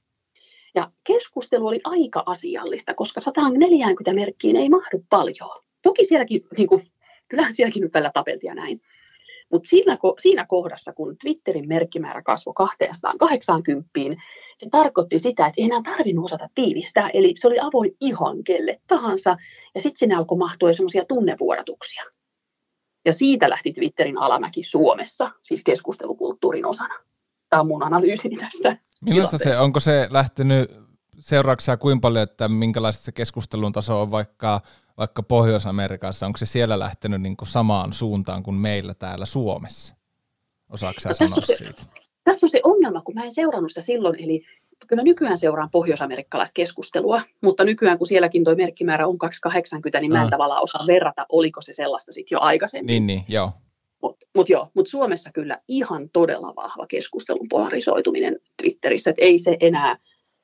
Ja 0.74 0.90
keskustelu 1.04 1.66
oli 1.66 1.80
aika 1.84 2.22
asiallista, 2.26 2.94
koska 2.94 3.20
140 3.20 4.14
merkkiin 4.14 4.56
ei 4.56 4.68
mahdu 4.68 5.04
paljon. 5.08 5.62
Toki 5.82 6.04
sielläkin, 6.04 6.46
niin 6.56 6.68
kuin, 6.68 6.86
kyllähän 7.28 7.54
sielläkin 7.54 7.82
nyt 7.82 7.94
välillä 7.94 8.10
tapeltiin 8.14 8.48
ja 8.48 8.54
näin. 8.54 8.80
Mutta 9.52 9.68
siinä, 9.68 9.98
siinä 10.18 10.46
kohdassa, 10.48 10.92
kun 10.92 11.18
Twitterin 11.18 11.68
merkkimäärä 11.68 12.22
kasvoi 12.22 12.54
280, 12.56 13.90
se 14.56 14.68
tarkoitti 14.70 15.18
sitä, 15.18 15.46
että 15.46 15.62
ei 15.62 15.64
enää 15.64 15.82
tarvinnut 15.82 16.24
osata 16.24 16.48
tiivistää, 16.54 17.10
eli 17.14 17.34
se 17.36 17.48
oli 17.48 17.58
avoin 17.60 17.96
ihan 18.00 18.44
kelle 18.44 18.80
tahansa, 18.86 19.36
ja 19.74 19.80
sitten 19.80 19.98
sinne 19.98 20.14
alkoi 20.14 20.38
mahtua 20.38 20.72
semmoisia 20.72 21.04
tunnevuodatuksia. 21.04 22.02
Ja 23.04 23.12
siitä 23.12 23.50
lähti 23.50 23.72
Twitterin 23.72 24.18
alamäki 24.18 24.64
Suomessa, 24.64 25.30
siis 25.42 25.62
keskustelukulttuurin 25.64 26.66
osana. 26.66 26.94
Tämä 27.50 27.60
on 27.60 27.66
mun 27.66 27.82
analyysini 27.82 28.36
tästä. 28.36 28.76
Millaista 29.00 29.38
se, 29.38 29.58
onko 29.58 29.80
se 29.80 30.08
lähtenyt 30.10 30.70
seurauksia 31.20 31.76
kuinka 31.76 32.00
paljon, 32.00 32.22
että 32.22 32.48
minkälaista 32.48 33.04
se 33.04 33.12
keskustelun 33.12 33.72
taso 33.72 34.02
on 34.02 34.10
vaikka, 34.10 34.60
vaikka 34.98 35.22
Pohjois-Amerikassa, 35.22 36.26
onko 36.26 36.36
se 36.36 36.46
siellä 36.46 36.78
lähtenyt 36.78 37.22
niin 37.22 37.36
kuin 37.36 37.48
samaan 37.48 37.92
suuntaan 37.92 38.42
kuin 38.42 38.56
meillä 38.56 38.94
täällä 38.94 39.26
Suomessa? 39.26 39.96
Osaatko 40.68 41.08
no, 41.08 41.14
sanoa 41.14 41.36
tässä 41.36 41.56
siitä? 41.56 41.80
Se, 42.00 42.10
tässä 42.24 42.46
on 42.46 42.50
se 42.50 42.60
ongelma, 42.62 43.00
kun 43.00 43.14
mä 43.14 43.24
en 43.24 43.34
seurannut 43.34 43.70
sitä 43.70 43.80
silloin, 43.80 44.24
eli 44.24 44.42
kyllä 44.86 45.02
nykyään 45.02 45.38
seuraan 45.38 45.70
pohjoisamerikkalaista 45.70 46.54
keskustelua, 46.54 47.20
mutta 47.42 47.64
nykyään 47.64 47.98
kun 47.98 48.06
sielläkin 48.06 48.44
tuo 48.44 48.54
merkkimäärä 48.54 49.06
on 49.06 49.18
280, 49.18 50.00
niin 50.00 50.12
mä 50.12 50.22
en 50.22 50.30
tavallaan 50.30 50.62
osaa 50.62 50.86
verrata, 50.86 51.26
oliko 51.28 51.60
se 51.60 51.72
sellaista 51.74 52.12
sitten 52.12 52.36
jo 52.36 52.40
aikaisemmin. 52.40 52.86
Niin, 52.86 53.06
niin, 53.06 53.24
joo. 53.28 53.52
Mutta 54.02 54.26
mut 54.36 54.48
joo, 54.48 54.70
mut 54.74 54.88
Suomessa 54.88 55.30
kyllä 55.32 55.58
ihan 55.68 56.10
todella 56.12 56.52
vahva 56.56 56.86
keskustelun 56.86 57.46
polarisoituminen 57.48 58.36
Twitterissä, 58.62 59.10
että 59.10 59.22
ei 59.22 59.38
se 59.38 59.56
enää 59.60 59.96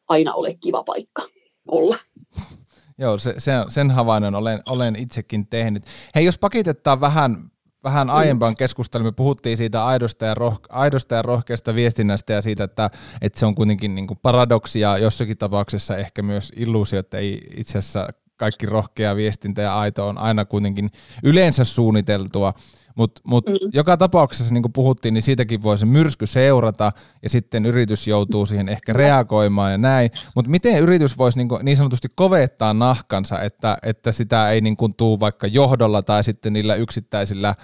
aina 0.08 0.34
ole 0.34 0.54
kiva 0.54 0.82
paikka 0.82 1.28
olla. 1.68 1.96
Joo, 2.98 3.18
se, 3.18 3.34
se, 3.38 3.52
sen 3.68 3.90
havainnon 3.90 4.34
olen, 4.34 4.62
olen 4.68 4.96
itsekin 4.96 5.46
tehnyt. 5.46 5.82
Hei, 6.14 6.24
jos 6.24 6.38
pakitetaan 6.38 7.00
vähän, 7.00 7.50
vähän 7.84 8.06
mm. 8.06 8.14
aiempaan 8.14 8.56
keskusteluun, 8.56 9.06
me 9.06 9.12
puhuttiin 9.12 9.56
siitä 9.56 9.86
aidosta 9.86 10.24
ja, 10.24 10.34
roh, 10.34 10.60
aidosta 10.68 11.14
ja 11.14 11.22
rohkeasta 11.22 11.74
viestinnästä 11.74 12.32
ja 12.32 12.42
siitä, 12.42 12.64
että, 12.64 12.90
että 13.20 13.40
se 13.40 13.46
on 13.46 13.54
kuitenkin 13.54 13.94
niin 13.94 14.06
paradoksia, 14.22 14.98
jossakin 14.98 15.38
tapauksessa 15.38 15.96
ehkä 15.96 16.22
myös 16.22 16.52
illuusio, 16.56 16.98
että 16.98 17.18
ei 17.18 17.40
itse 17.56 17.78
asiassa 17.78 18.08
kaikki 18.36 18.66
rohkea 18.66 19.16
viestintä 19.16 19.62
ja 19.62 19.78
aito 19.78 20.06
on 20.06 20.18
aina 20.18 20.44
kuitenkin 20.44 20.90
yleensä 21.22 21.64
suunniteltua. 21.64 22.54
Mutta 22.94 23.20
mut 23.24 23.46
mm. 23.46 23.54
joka 23.72 23.96
tapauksessa, 23.96 24.54
niin 24.54 24.62
kuin 24.62 24.72
puhuttiin, 24.72 25.14
niin 25.14 25.22
siitäkin 25.22 25.62
voi 25.62 25.78
se 25.78 25.86
myrsky 25.86 26.26
seurata 26.26 26.92
ja 27.22 27.30
sitten 27.30 27.66
yritys 27.66 28.08
joutuu 28.08 28.46
siihen 28.46 28.68
ehkä 28.68 28.92
reagoimaan 28.92 29.72
ja 29.72 29.78
näin. 29.78 30.10
Mutta 30.34 30.50
miten 30.50 30.78
yritys 30.78 31.18
voisi 31.18 31.38
niin, 31.38 31.48
niin 31.62 31.76
sanotusti 31.76 32.08
kovettaa 32.14 32.74
nahkansa, 32.74 33.40
että, 33.40 33.78
että 33.82 34.12
sitä 34.12 34.50
ei 34.50 34.60
niin 34.60 34.76
kuin 34.76 34.96
tuu 34.96 35.20
vaikka 35.20 35.46
johdolla 35.46 36.02
tai 36.02 36.24
sitten 36.24 36.52
niillä 36.52 36.74
yksittäisillä 36.74 37.54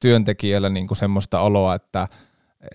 työntekijöillä 0.00 0.68
niin 0.68 0.86
kuin 0.86 0.98
semmoista 0.98 1.40
oloa, 1.40 1.74
että, 1.74 2.08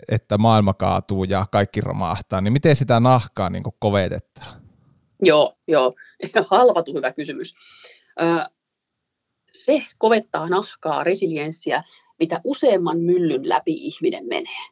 että 0.09 0.37
maailma 0.37 0.73
kaatuu 0.73 1.23
ja 1.23 1.45
kaikki 1.51 1.81
romahtaa, 1.81 2.41
niin 2.41 2.53
miten 2.53 2.75
sitä 2.75 2.99
nahkaa 2.99 3.49
niin 3.49 3.63
kuin 3.63 3.75
kovetetaan? 3.79 4.61
Joo, 5.21 5.57
joo. 5.67 5.93
Halvatu 6.51 6.93
hyvä 6.93 7.11
kysymys 7.13 7.55
se 9.63 9.83
kovettaa 9.97 10.49
nahkaa, 10.49 11.03
resilienssiä, 11.03 11.83
mitä 12.19 12.41
useamman 12.43 12.99
myllyn 12.99 13.49
läpi 13.49 13.73
ihminen 13.73 14.27
menee. 14.27 14.65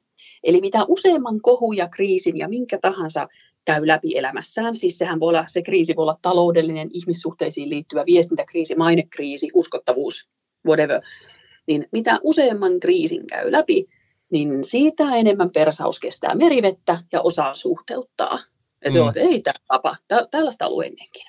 Eli 0.43 0.61
mitä 0.61 0.85
useamman 0.87 1.41
kohun 1.41 1.77
ja 1.77 1.89
kriisin 1.89 2.37
ja 2.37 2.49
minkä 2.49 2.79
tahansa 2.81 3.27
käy 3.65 3.87
läpi 3.87 4.17
elämässään, 4.17 4.75
siis 4.75 4.97
sehän 4.97 5.19
voi 5.19 5.29
olla, 5.29 5.45
se 5.47 5.61
kriisi 5.61 5.95
voi 5.95 6.03
olla 6.03 6.19
taloudellinen, 6.21 6.89
ihmissuhteisiin 6.93 7.69
liittyvä 7.69 8.05
viestintäkriisi, 8.05 8.75
mainekriisi, 8.75 9.49
uskottavuus, 9.53 10.27
whatever, 10.67 11.01
niin 11.67 11.87
mitä 11.91 12.19
useamman 12.23 12.79
kriisin 12.79 13.27
käy 13.27 13.51
läpi, 13.51 13.85
niin 14.31 14.63
siitä 14.63 15.15
enemmän 15.15 15.49
persaus 15.49 15.99
kestää 15.99 16.35
merivettä 16.35 17.03
ja 17.11 17.21
osaa 17.21 17.53
suhteuttaa. 17.55 18.39
Että 18.81 18.99
mm. 18.99 19.11
ei 19.15 19.41
tämä 19.41 19.59
tapa, 19.67 19.95
tällaista 20.31 20.67
ollut 20.67 20.83
ennenkin. 20.83 21.25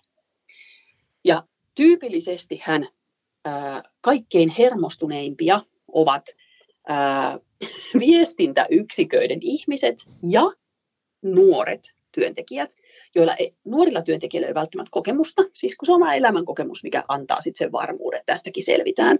Ja 1.25 1.43
tyypillisesti 1.75 2.61
hän 2.63 2.89
kaikkein 4.01 4.49
hermostuneimpia 4.49 5.61
ovat 5.89 6.25
viestintäyksiköiden 7.99 9.39
ihmiset 9.43 10.05
ja 10.23 10.53
nuoret 11.23 11.95
työntekijät, 12.13 12.75
joilla 13.15 13.35
ei, 13.35 13.55
nuorilla 13.65 14.03
työntekijöillä 14.03 14.49
ei 14.49 14.55
välttämättä 14.55 14.91
kokemusta, 14.91 15.43
siis 15.53 15.77
kun 15.77 15.87
se 15.87 15.93
on 15.93 15.97
oma 15.97 16.15
elämän 16.15 16.45
kokemus, 16.45 16.83
mikä 16.83 17.05
antaa 17.09 17.41
sitten 17.41 17.59
sen 17.59 17.73
varmuuden, 17.73 18.19
että 18.19 18.33
tästäkin 18.33 18.65
selvitään. 18.65 19.19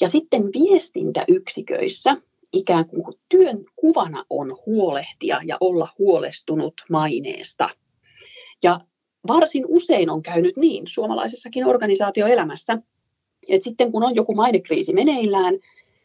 Ja 0.00 0.08
sitten 0.08 0.42
viestintäyksiköissä 0.42 2.16
ikään 2.52 2.88
kuin 2.88 3.14
työn 3.28 3.64
kuvana 3.76 4.24
on 4.30 4.58
huolehtia 4.66 5.40
ja 5.44 5.56
olla 5.60 5.88
huolestunut 5.98 6.74
maineesta. 6.90 7.70
Ja 8.62 8.80
varsin 9.26 9.64
usein 9.68 10.10
on 10.10 10.22
käynyt 10.22 10.56
niin 10.56 10.84
suomalaisessakin 10.86 11.66
organisaatioelämässä, 11.66 12.78
et 13.48 13.62
sitten 13.62 13.92
kun 13.92 14.04
on 14.04 14.14
joku 14.14 14.34
mainekriisi 14.34 14.92
meneillään, 14.92 15.58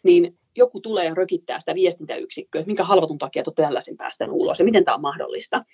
niin 0.03 0.37
joku 0.55 0.81
tulee 0.81 1.05
ja 1.05 1.13
rökittää 1.13 1.59
sitä 1.59 1.75
viestintäyksikköä, 1.75 2.59
että 2.59 2.69
minkä 2.69 2.83
halvatun 2.83 3.17
takia 3.17 3.43
te 3.43 3.51
tällaisen 3.55 3.97
päästään 3.97 4.31
ulos 4.31 4.59
ja 4.59 4.65
miten 4.65 4.85
tämä 4.85 4.95
on 4.95 5.01
mahdollista. 5.01 5.65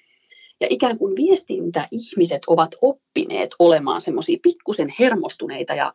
Ja 0.59 0.67
ikään 0.69 0.97
kuin 0.97 1.15
viestintäihmiset 1.15 2.41
ovat 2.47 2.75
oppineet 2.81 3.49
olemaan 3.59 4.01
semmoisia 4.01 4.37
pikkusen 4.41 4.93
hermostuneita 4.99 5.73
ja 5.73 5.93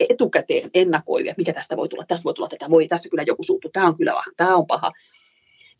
etukäteen 0.00 0.70
ennakoivia, 0.74 1.34
mikä 1.36 1.52
tästä 1.52 1.76
voi 1.76 1.88
tulla, 1.88 2.04
tästä 2.06 2.24
voi 2.24 2.34
tulla 2.34 2.48
tätä, 2.48 2.70
voi 2.70 2.88
tässä 2.88 3.08
kyllä 3.08 3.24
joku 3.26 3.42
suuttu, 3.42 3.68
tämä 3.72 3.86
on 3.86 3.96
kyllä 3.96 4.12
vähän, 4.12 4.34
tämä 4.36 4.56
on 4.56 4.66
paha. 4.66 4.92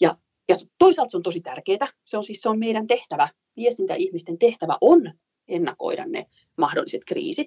Ja, 0.01 0.17
ja 0.49 0.57
toisaalta 0.79 1.11
se 1.11 1.17
on 1.17 1.23
tosi 1.23 1.41
tärkeää, 1.41 1.89
se 2.05 2.17
on 2.17 2.25
siis 2.25 2.43
se 2.43 2.49
on 2.49 2.59
meidän 2.59 2.87
tehtävä, 2.87 3.29
viestintäihmisten 3.57 4.39
tehtävä 4.39 4.79
on 4.81 5.13
ennakoida 5.49 6.07
ne 6.07 6.27
mahdolliset 6.57 7.03
kriisit, 7.07 7.47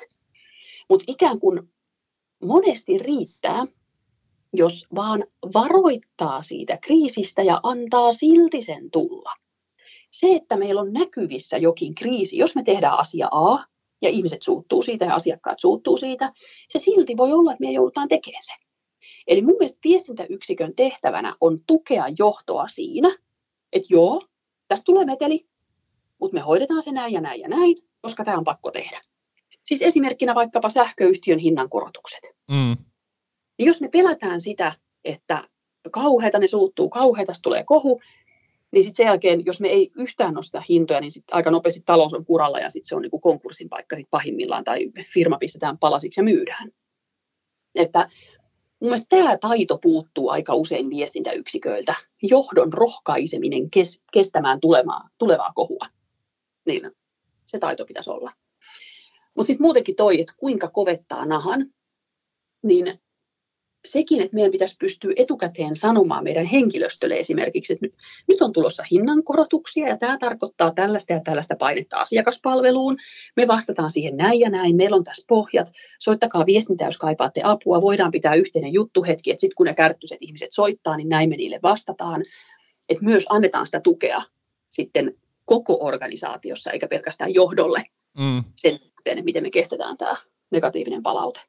mutta 0.90 1.06
ikään 1.08 1.40
kuin 1.40 1.72
monesti 2.44 2.98
riittää, 2.98 3.66
jos 4.54 4.88
vaan 4.96 5.24
varoittaa 5.54 6.44
siitä 6.44 6.78
kriisistä 6.78 7.44
ja 7.44 7.60
antaa 7.64 8.14
silti 8.14 8.62
sen 8.62 8.92
tulla. 8.92 9.34
Se, 10.12 10.36
että 10.36 10.58
meillä 10.58 10.82
on 10.82 10.94
näkyvissä 10.94 11.58
jokin 11.58 11.96
kriisi, 11.96 12.38
jos 12.38 12.56
me 12.56 12.64
tehdään 12.64 13.00
asia 13.00 13.28
A 13.32 13.66
ja 14.02 14.10
ihmiset 14.10 14.42
suuttuu 14.42 14.82
siitä 14.82 15.06
ja 15.06 15.16
asiakkaat 15.16 15.60
suuttuu 15.60 15.98
siitä, 15.98 16.34
se 16.70 16.80
silti 16.80 17.18
voi 17.18 17.34
olla, 17.34 17.52
että 17.52 17.64
me 17.66 17.72
joudutaan 17.72 18.08
tekemään 18.08 18.44
se. 18.44 18.54
Eli 19.28 19.42
mun 19.42 19.56
mielestä 19.60 19.80
viestintäyksikön 19.84 20.76
tehtävänä 20.76 21.36
on 21.42 21.60
tukea 21.68 22.06
johtoa 22.20 22.68
siinä, 22.68 23.16
että 23.74 23.88
joo, 23.90 24.22
tästä 24.68 24.84
tulee 24.84 25.06
meteli, 25.06 25.48
mutta 26.20 26.36
me 26.36 26.42
hoidetaan 26.42 26.82
se 26.82 26.92
näin 26.92 27.14
ja 27.14 27.22
näin 27.22 27.42
ja 27.42 27.48
näin, 27.48 27.78
koska 28.02 28.26
tämä 28.26 28.38
on 28.38 28.44
pakko 28.44 28.72
tehdä. 28.72 29.02
Siis 29.68 29.82
esimerkkinä 29.82 30.36
vaikkapa 30.36 30.70
sähköyhtiön 30.70 31.40
hinnankorotukset. 31.40 32.20
Mm. 32.52 32.78
Jos 33.60 33.82
me 33.82 33.90
pelätään 33.90 34.42
sitä, 34.42 34.74
että 35.06 35.44
kauheita 35.92 36.40
ne 36.40 36.48
suuttuu, 36.48 36.90
kauheita 36.90 37.34
tulee 37.44 37.64
kohu, 37.64 38.02
niin 38.72 38.84
sitten 38.84 38.98
sen 38.98 39.06
jälkeen, 39.10 39.46
jos 39.46 39.62
me 39.62 39.68
ei 39.68 39.92
yhtään 39.96 40.34
nosta 40.34 40.64
hintoja, 40.70 41.02
niin 41.02 41.12
sitten 41.12 41.36
aika 41.36 41.52
nopeasti 41.52 41.82
talous 41.86 42.14
on 42.14 42.26
kuralla 42.26 42.60
ja 42.60 42.70
sitten 42.70 42.88
se 42.88 42.96
on 42.96 43.02
niinku 43.02 43.20
konkurssin 43.20 43.70
paikka 43.70 43.96
sit 43.96 44.08
pahimmillaan 44.10 44.64
tai 44.64 44.92
firma 45.14 45.38
pistetään 45.38 45.78
palasiksi 45.78 46.20
ja 46.20 46.24
myydään. 46.24 46.70
Että 47.76 48.10
mun 48.80 48.90
mielestä 48.90 49.08
tämä 49.10 49.38
taito 49.38 49.78
puuttuu 49.78 50.30
aika 50.30 50.54
usein 50.54 50.90
viestintäyksiköiltä. 50.90 51.94
Johdon 52.24 52.74
rohkaiseminen 52.74 53.70
kes, 53.70 54.02
kestämään 54.14 54.60
tulemaa, 54.60 55.10
tulevaa 55.18 55.52
kohua. 55.56 55.86
Niin 56.66 56.92
se 57.46 57.60
taito 57.60 57.86
pitäisi 57.86 58.10
olla. 58.10 58.32
Mutta 59.38 59.48
sitten 59.48 59.64
muutenkin 59.64 59.96
toi, 59.96 60.22
että 60.22 60.34
kuinka 60.38 60.68
kovettaa 60.68 61.26
nahan, 61.26 61.66
niin 62.64 63.00
sekin, 63.86 64.22
että 64.22 64.36
meidän 64.36 64.52
pitäisi 64.52 64.76
pystyä 64.80 65.14
etukäteen 65.16 65.76
sanomaan 65.76 66.24
meidän 66.24 66.46
henkilöstölle 66.46 67.16
esimerkiksi, 67.16 67.74
että 67.74 67.88
nyt 68.28 68.42
on 68.42 68.54
tulossa 68.54 68.84
hinnankorotuksia 68.92 69.88
ja 69.88 69.98
tämä 69.98 70.18
tarkoittaa 70.18 70.72
tällaista 70.74 71.14
ja 71.14 71.22
tällaista 71.24 71.56
painetta 71.56 71.98
asiakaspalveluun. 71.98 72.98
Me 73.36 73.48
vastataan 73.48 73.92
siihen 73.92 74.18
näin 74.18 74.40
ja 74.40 74.50
näin, 74.50 74.76
meillä 74.76 74.96
on 74.96 75.04
tässä 75.04 75.26
pohjat, 75.28 75.72
soittakaa 76.00 76.46
viestintä, 76.46 76.86
jos 76.86 76.98
kaipaatte 76.98 77.42
apua, 77.44 77.82
voidaan 77.82 78.12
pitää 78.12 78.36
yhteinen 78.36 78.74
juttuhetki, 78.74 79.32
että 79.32 79.42
sitten 79.42 79.56
kun 79.56 79.66
ne 79.66 79.74
kärttyiset 79.74 80.18
ihmiset 80.22 80.50
soittaa, 80.52 80.98
niin 80.98 81.10
näin 81.10 81.30
me 81.30 81.36
niille 81.36 81.60
vastataan. 81.64 82.24
Että 82.90 83.06
myös 83.06 83.26
annetaan 83.30 83.66
sitä 83.66 83.80
tukea 83.80 84.22
sitten 84.70 85.14
koko 85.46 85.78
organisaatiossa, 85.82 86.72
eikä 86.72 86.88
pelkästään 86.88 87.34
johdolle 87.34 87.84
mm. 88.18 88.44
sen 88.56 88.80
suhteen, 88.80 89.26
miten 89.26 89.44
me 89.44 89.50
kestetään 89.50 89.98
tämä 89.98 90.16
negatiivinen 90.52 91.04
palaute. 91.04 91.42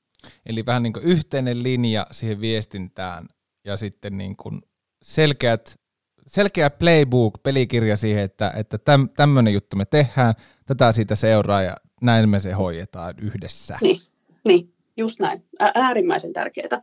Eli 0.46 0.66
vähän 0.66 0.82
niin 0.82 0.92
kuin 0.92 1.04
yhteinen 1.04 1.62
linja 1.62 2.06
siihen 2.10 2.40
viestintään 2.40 3.28
ja 3.64 3.76
sitten 3.76 4.18
niin 4.18 4.36
kuin 4.36 4.62
selkeät, 5.02 5.80
selkeä 6.26 6.70
playbook, 6.70 7.42
pelikirja 7.42 7.96
siihen, 7.96 8.24
että, 8.24 8.52
että 8.56 8.78
täm, 8.78 9.08
tämmöinen 9.08 9.52
juttu 9.52 9.76
me 9.76 9.84
tehdään, 9.84 10.34
tätä 10.66 10.92
siitä 10.92 11.14
seuraa 11.14 11.62
ja 11.62 11.76
näin 12.02 12.28
me 12.28 12.40
se 12.40 12.52
hoidetaan 12.52 13.14
yhdessä. 13.18 13.78
Niin, 13.80 14.00
niin 14.44 14.74
just 14.96 15.20
näin. 15.20 15.44
Äärimmäisen 15.60 16.32
tärkeää. 16.32 16.82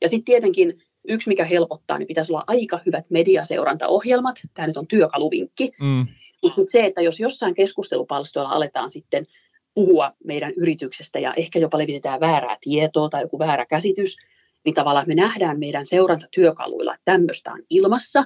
Ja 0.00 0.08
sitten 0.08 0.24
tietenkin 0.24 0.82
yksi, 1.08 1.28
mikä 1.28 1.44
helpottaa, 1.44 1.98
niin 1.98 2.06
pitäisi 2.06 2.32
olla 2.32 2.44
aika 2.46 2.80
hyvät 2.86 3.06
mediaseurantaohjelmat. 3.10 4.40
Tämä 4.54 4.66
nyt 4.66 4.76
on 4.76 4.86
työkaluvinkki. 4.86 5.70
Mm. 5.80 6.06
Mutta 6.42 6.60
se, 6.68 6.86
että 6.86 7.02
jos 7.02 7.20
jossain 7.20 7.54
keskustelupalstoilla 7.54 8.50
aletaan 8.50 8.90
sitten 8.90 9.26
puhua 9.74 10.12
meidän 10.24 10.52
yrityksestä 10.56 11.18
ja 11.18 11.34
ehkä 11.34 11.58
jopa 11.58 11.78
levitetään 11.78 12.20
väärää 12.20 12.56
tietoa 12.60 13.08
tai 13.08 13.22
joku 13.22 13.38
väärä 13.38 13.66
käsitys, 13.66 14.16
niin 14.64 14.74
tavallaan 14.74 15.08
me 15.08 15.14
nähdään 15.14 15.58
meidän 15.58 15.86
seurantatyökaluilla, 15.86 16.94
että 16.94 17.12
tämmöistä 17.12 17.52
on 17.52 17.62
ilmassa, 17.70 18.24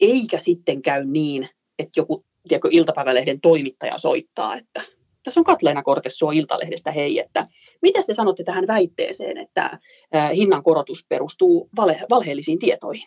eikä 0.00 0.38
sitten 0.38 0.82
käy 0.82 1.04
niin, 1.04 1.48
että 1.78 2.00
joku 2.00 2.24
tiedätkö, 2.48 2.68
iltapäivälehden 2.70 3.40
toimittaja 3.40 3.98
soittaa, 3.98 4.56
että 4.56 4.82
tässä 5.24 5.40
on 5.40 5.44
Katleena 5.44 5.82
Kortessuo 5.82 6.30
Iltalehdestä, 6.30 6.90
hei, 6.90 7.18
että 7.18 7.46
mitä 7.82 8.00
te 8.06 8.14
sanotte 8.14 8.44
tähän 8.44 8.66
väitteeseen, 8.66 9.38
että 9.38 9.78
hinnan 10.34 10.62
korotus 10.62 11.06
perustuu 11.08 11.68
vale, 11.76 12.00
valheellisiin 12.10 12.58
tietoihin? 12.58 13.06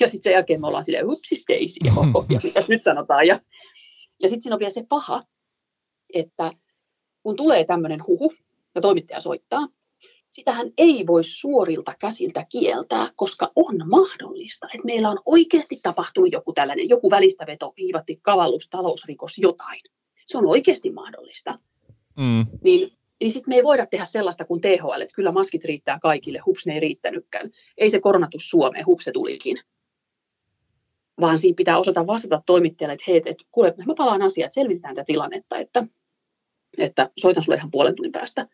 Ja 0.00 0.06
sitten 0.06 0.22
sen 0.22 0.32
jälkeen 0.32 0.60
me 0.60 0.66
ollaan 0.66 0.84
silleen, 0.84 1.10
upsis 1.10 1.44
daisy, 1.48 1.80
ja 1.84 1.92
mitä 2.44 2.60
nyt 2.68 2.84
sanotaan. 2.84 3.26
Ja, 3.26 3.40
ja 4.22 4.28
sitten 4.28 4.42
siinä 4.42 4.54
on 4.54 4.60
vielä 4.60 4.70
se 4.70 4.84
paha, 4.88 5.22
että 6.14 6.52
kun 7.22 7.36
tulee 7.36 7.64
tämmöinen 7.64 8.06
huhu 8.06 8.34
ja 8.74 8.80
toimittaja 8.80 9.20
soittaa, 9.20 9.68
sitähän 10.30 10.70
ei 10.78 11.06
voi 11.06 11.24
suorilta 11.24 11.94
käsiltä 11.98 12.46
kieltää, 12.48 13.10
koska 13.16 13.52
on 13.56 13.74
mahdollista, 13.86 14.66
että 14.74 14.86
meillä 14.86 15.10
on 15.10 15.18
oikeasti 15.26 15.80
tapahtunut 15.82 16.32
joku 16.32 16.52
tällainen, 16.52 16.88
joku 16.88 17.10
välistäveto, 17.10 17.72
viivatti, 17.76 18.18
kavallus, 18.22 18.68
talousrikos, 18.68 19.38
jotain. 19.38 19.80
Se 20.26 20.38
on 20.38 20.46
oikeasti 20.46 20.90
mahdollista. 20.90 21.58
Mm. 22.16 22.46
Niin, 22.62 22.92
niin 23.20 23.32
sitten 23.32 23.48
me 23.48 23.56
ei 23.56 23.64
voida 23.64 23.86
tehdä 23.86 24.04
sellaista 24.04 24.44
kuin 24.44 24.60
THL, 24.60 25.00
että 25.00 25.14
kyllä 25.14 25.32
maskit 25.32 25.64
riittää 25.64 25.98
kaikille, 26.02 26.38
hups 26.38 26.66
ne 26.66 26.74
ei 26.74 26.80
riittänytkään. 26.80 27.50
Ei 27.78 27.90
se 27.90 28.00
koronatus 28.00 28.50
Suomeen, 28.50 28.86
hups 28.86 29.04
se 29.04 29.12
tulikin 29.12 29.58
vaan 31.20 31.38
siinä 31.38 31.56
pitää 31.56 31.78
osata 31.78 32.06
vastata 32.06 32.42
toimittajalle, 32.46 32.92
että 32.92 33.04
hei, 33.08 33.16
että 33.16 33.44
kuule, 33.52 33.74
mä 33.86 33.94
palaan 33.96 34.22
asiaan, 34.22 34.46
että 34.46 34.54
selvitetään 34.54 34.94
tätä 34.94 35.04
tilannetta, 35.06 35.58
että, 35.58 35.86
että 36.78 37.10
soitan 37.20 37.44
sulle 37.44 37.56
ihan 37.56 37.70
puolen 37.70 37.96
tunnin 37.96 38.12
päästä. 38.12 38.48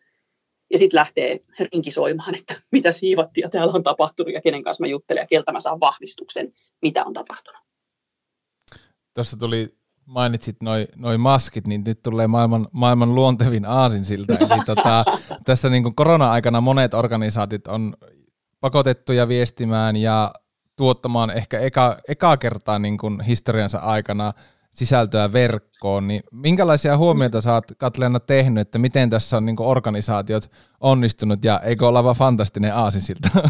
Ja 0.71 0.77
sitten 0.77 0.97
lähtee 0.97 1.39
rinki 1.59 1.91
soimaan, 1.91 2.35
että 2.35 2.61
mitä 2.71 2.89
hiivattia 3.01 3.49
täällä 3.49 3.73
on 3.73 3.83
tapahtunut 3.83 4.33
ja 4.33 4.41
kenen 4.41 4.63
kanssa 4.63 4.83
mä 4.83 4.87
juttelen 4.87 5.21
ja 5.21 5.27
keltä 5.27 5.51
mä 5.51 5.59
saan 5.59 5.79
vahvistuksen, 5.79 6.53
mitä 6.81 7.05
on 7.05 7.13
tapahtunut. 7.13 7.61
Tuossa 9.13 9.37
tuli, 9.37 9.75
mainitsit 10.05 10.61
noin 10.61 10.87
noi 10.95 11.17
maskit, 11.17 11.67
niin 11.67 11.83
nyt 11.85 12.03
tulee 12.03 12.27
maailman, 12.27 12.67
maailman 12.71 13.15
luontevin 13.15 13.65
aasinsilta. 13.65 14.37
Eli 14.37 14.63
tota, 14.65 15.05
tässä 15.45 15.69
niin 15.69 15.95
korona-aikana 15.95 16.61
monet 16.61 16.93
organisaatiot 16.93 17.67
on 17.67 17.93
pakotettuja 18.59 19.27
viestimään 19.27 19.95
ja 19.95 20.33
tuottamaan 20.75 21.29
ehkä 21.29 21.59
eka, 21.59 21.97
eka 22.07 22.37
kertaa 22.37 22.79
niin 22.79 22.97
kuin 22.97 23.21
historiansa 23.21 23.77
aikana 23.77 24.33
sisältöä 24.71 25.33
verkkoon, 25.33 26.07
niin 26.07 26.23
minkälaisia 26.31 26.97
huomioita 26.97 27.41
sä 27.41 27.53
oot 27.53 27.65
Katleena 27.77 28.19
tehnyt, 28.19 28.61
että 28.61 28.79
miten 28.79 29.09
tässä 29.09 29.37
on 29.37 29.45
niin 29.45 29.55
kuin 29.55 29.67
organisaatiot 29.67 30.51
onnistunut 30.79 31.45
ja 31.45 31.59
eikö 31.59 31.87
olla 31.87 32.03
vaan 32.03 32.15
fantastinen 32.15 32.75
aasinsilta? 32.75 33.29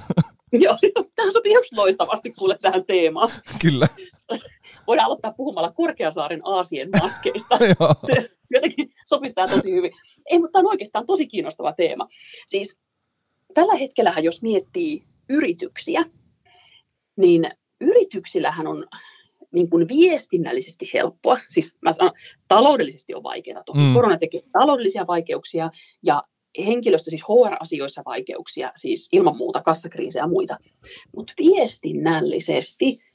Joo, 0.52 0.78
tämä 1.16 1.32
sopii 1.32 1.52
ihan 1.52 1.64
loistavasti 1.72 2.32
kuule 2.32 2.58
tähän 2.62 2.86
teemaan. 2.86 3.30
Kyllä. 3.62 3.88
Voidaan 4.92 5.06
aloittaa 5.06 5.34
puhumalla 5.34 5.72
Korkeasaaren 5.72 6.40
aasien 6.44 6.90
maskeista. 7.02 7.60
Jotenkin 8.56 8.94
sopisi 9.06 9.34
tämä 9.34 9.48
tosi 9.48 9.72
hyvin. 9.72 9.92
Ei, 10.26 10.40
mutta 10.40 10.52
tämä 10.52 10.62
on 10.62 10.74
oikeastaan 10.74 11.06
tosi 11.06 11.28
kiinnostava 11.28 11.74
teema. 11.74 12.08
Siis 12.48 12.80
tällä 13.54 13.76
hetkellähän, 13.76 14.24
jos 14.24 14.42
miettii 14.42 15.04
yrityksiä, 15.30 16.06
niin 17.16 17.52
yrityksillähän 17.82 18.68
on 18.68 18.88
niin 19.52 19.70
kuin 19.70 19.88
viestinnällisesti 19.88 20.90
helppoa. 20.94 21.40
Siis 21.50 21.76
mä 21.82 21.94
sanon, 21.94 22.14
taloudellisesti 22.48 23.16
on 23.16 23.24
vaikeaa. 23.24 23.64
Toki 23.66 23.80
mm. 23.80 23.94
korona 23.94 24.18
tekee 24.18 24.42
taloudellisia 24.52 25.08
vaikeuksia 25.08 25.70
ja 26.04 26.24
henkilöstö 26.66 27.10
siis 27.10 27.24
HR-asioissa 27.24 28.02
vaikeuksia, 28.06 28.72
siis 28.76 29.10
ilman 29.12 29.38
muuta 29.38 29.62
kassakriisejä 29.62 30.24
ja 30.24 30.28
muita. 30.28 30.58
Mutta 31.16 31.34
viestinnällisesti 31.38 33.11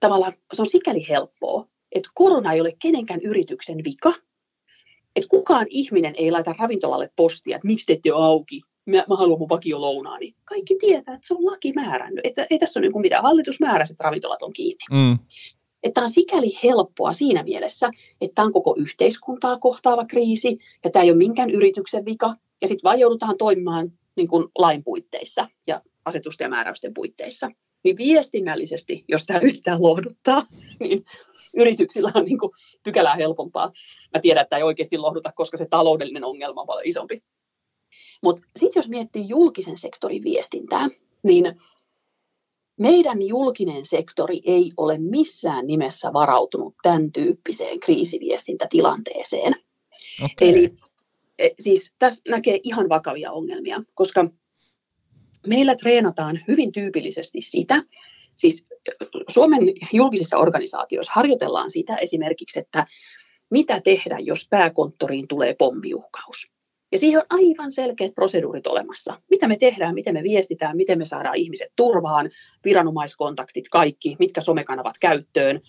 tavallaan 0.00 0.32
se 0.52 0.62
on 0.62 0.66
sikäli 0.66 1.08
helppoa, 1.08 1.66
että 1.92 2.10
korona 2.14 2.52
ei 2.52 2.60
ole 2.60 2.76
kenenkään 2.82 3.20
yrityksen 3.20 3.84
vika. 3.84 4.12
Että 5.16 5.28
kukaan 5.28 5.66
ihminen 5.70 6.14
ei 6.16 6.30
laita 6.30 6.54
ravintolalle 6.58 7.10
postia, 7.16 7.56
että 7.56 7.66
miksi 7.66 7.86
te 7.86 7.92
ette 7.92 8.12
ole 8.12 8.24
auki, 8.24 8.60
mä, 8.86 9.04
mä 9.08 9.16
haluan 9.16 9.38
mun 9.38 9.80
lounaani. 9.80 10.34
Kaikki 10.44 10.76
tietää, 10.80 11.14
että 11.14 11.26
se 11.26 11.34
on 11.34 11.46
laki 11.46 11.72
määrännyt. 11.72 12.26
Että 12.26 12.46
ei 12.50 12.58
tässä 12.58 12.80
ole 12.80 12.88
niin 12.88 13.00
mitään. 13.00 13.22
Hallitus 13.22 13.60
määräsi, 13.60 13.92
että 13.92 14.04
ravintolat 14.04 14.42
on 14.42 14.52
kiinni. 14.52 14.84
Mm. 14.90 15.18
Että 15.82 16.00
on 16.00 16.10
sikäli 16.10 16.58
helppoa 16.64 17.12
siinä 17.12 17.42
mielessä, 17.42 17.90
että 18.20 18.34
tämä 18.34 18.46
on 18.46 18.52
koko 18.52 18.74
yhteiskuntaa 18.78 19.58
kohtaava 19.58 20.04
kriisi 20.04 20.58
ja 20.84 20.90
tämä 20.90 21.02
ei 21.02 21.10
ole 21.10 21.18
minkään 21.18 21.50
yrityksen 21.50 22.04
vika. 22.04 22.34
Ja 22.62 22.68
sitten 22.68 22.84
vaan 22.84 22.98
joudutaan 22.98 23.36
toimimaan 23.38 23.92
niin 24.16 24.28
kuin 24.28 24.48
lain 24.58 24.84
puitteissa 24.84 25.48
ja 25.66 25.82
asetusten 26.04 26.44
ja 26.44 26.48
määräysten 26.48 26.94
puitteissa. 26.94 27.50
Niin 27.84 27.96
viestinnällisesti, 27.96 29.04
jos 29.08 29.26
tämä 29.26 29.40
yhtään 29.40 29.82
lohduttaa, 29.82 30.46
niin 30.80 31.04
yrityksillä 31.54 32.12
on 32.14 32.24
niin 32.24 32.38
kuin 32.38 32.52
pykälää 32.82 33.14
helpompaa. 33.14 33.72
Mä 34.14 34.20
tiedän, 34.20 34.42
että 34.42 34.50
tämä 34.50 34.58
ei 34.58 34.64
oikeasti 34.64 34.98
lohduta, 34.98 35.32
koska 35.32 35.56
se 35.56 35.66
taloudellinen 35.70 36.24
ongelma 36.24 36.60
on 36.60 36.66
paljon 36.66 36.86
isompi. 36.86 37.22
Mutta 38.22 38.42
sitten 38.58 38.80
jos 38.80 38.88
miettii 38.88 39.28
julkisen 39.28 39.78
sektorin 39.78 40.24
viestintää, 40.24 40.88
niin 41.22 41.60
meidän 42.80 43.22
julkinen 43.22 43.86
sektori 43.86 44.40
ei 44.44 44.72
ole 44.76 44.98
missään 44.98 45.66
nimessä 45.66 46.12
varautunut 46.12 46.74
tämän 46.82 47.12
tyyppiseen 47.12 47.80
kriisiviestintätilanteeseen. 47.80 49.54
Okay. 50.24 50.48
Eli 50.48 50.74
e, 51.38 51.48
siis 51.60 51.92
tässä 51.98 52.22
näkee 52.28 52.60
ihan 52.62 52.88
vakavia 52.88 53.32
ongelmia, 53.32 53.82
koska 53.94 54.30
meillä 55.46 55.76
treenataan 55.76 56.40
hyvin 56.48 56.72
tyypillisesti 56.72 57.42
sitä, 57.42 57.82
siis 58.36 58.66
Suomen 59.28 59.60
julkisissa 59.92 60.38
organisaatioissa 60.38 61.12
harjoitellaan 61.14 61.70
sitä 61.70 61.96
esimerkiksi, 61.96 62.58
että 62.58 62.86
mitä 63.50 63.80
tehdä, 63.80 64.18
jos 64.20 64.46
pääkonttoriin 64.50 65.28
tulee 65.28 65.54
pommiuhkaus. 65.54 66.50
Ja 66.92 66.98
siihen 66.98 67.18
on 67.20 67.26
aivan 67.30 67.72
selkeät 67.72 68.14
proseduurit 68.14 68.66
olemassa. 68.66 69.20
Mitä 69.30 69.48
me 69.48 69.56
tehdään, 69.56 69.94
miten 69.94 70.14
me 70.14 70.22
viestitään, 70.22 70.76
miten 70.76 70.98
me 70.98 71.04
saadaan 71.04 71.36
ihmiset 71.36 71.72
turvaan, 71.76 72.30
viranomaiskontaktit, 72.64 73.68
kaikki, 73.68 74.16
mitkä 74.18 74.40
somekanavat 74.40 74.98
käyttöön. 75.00 75.60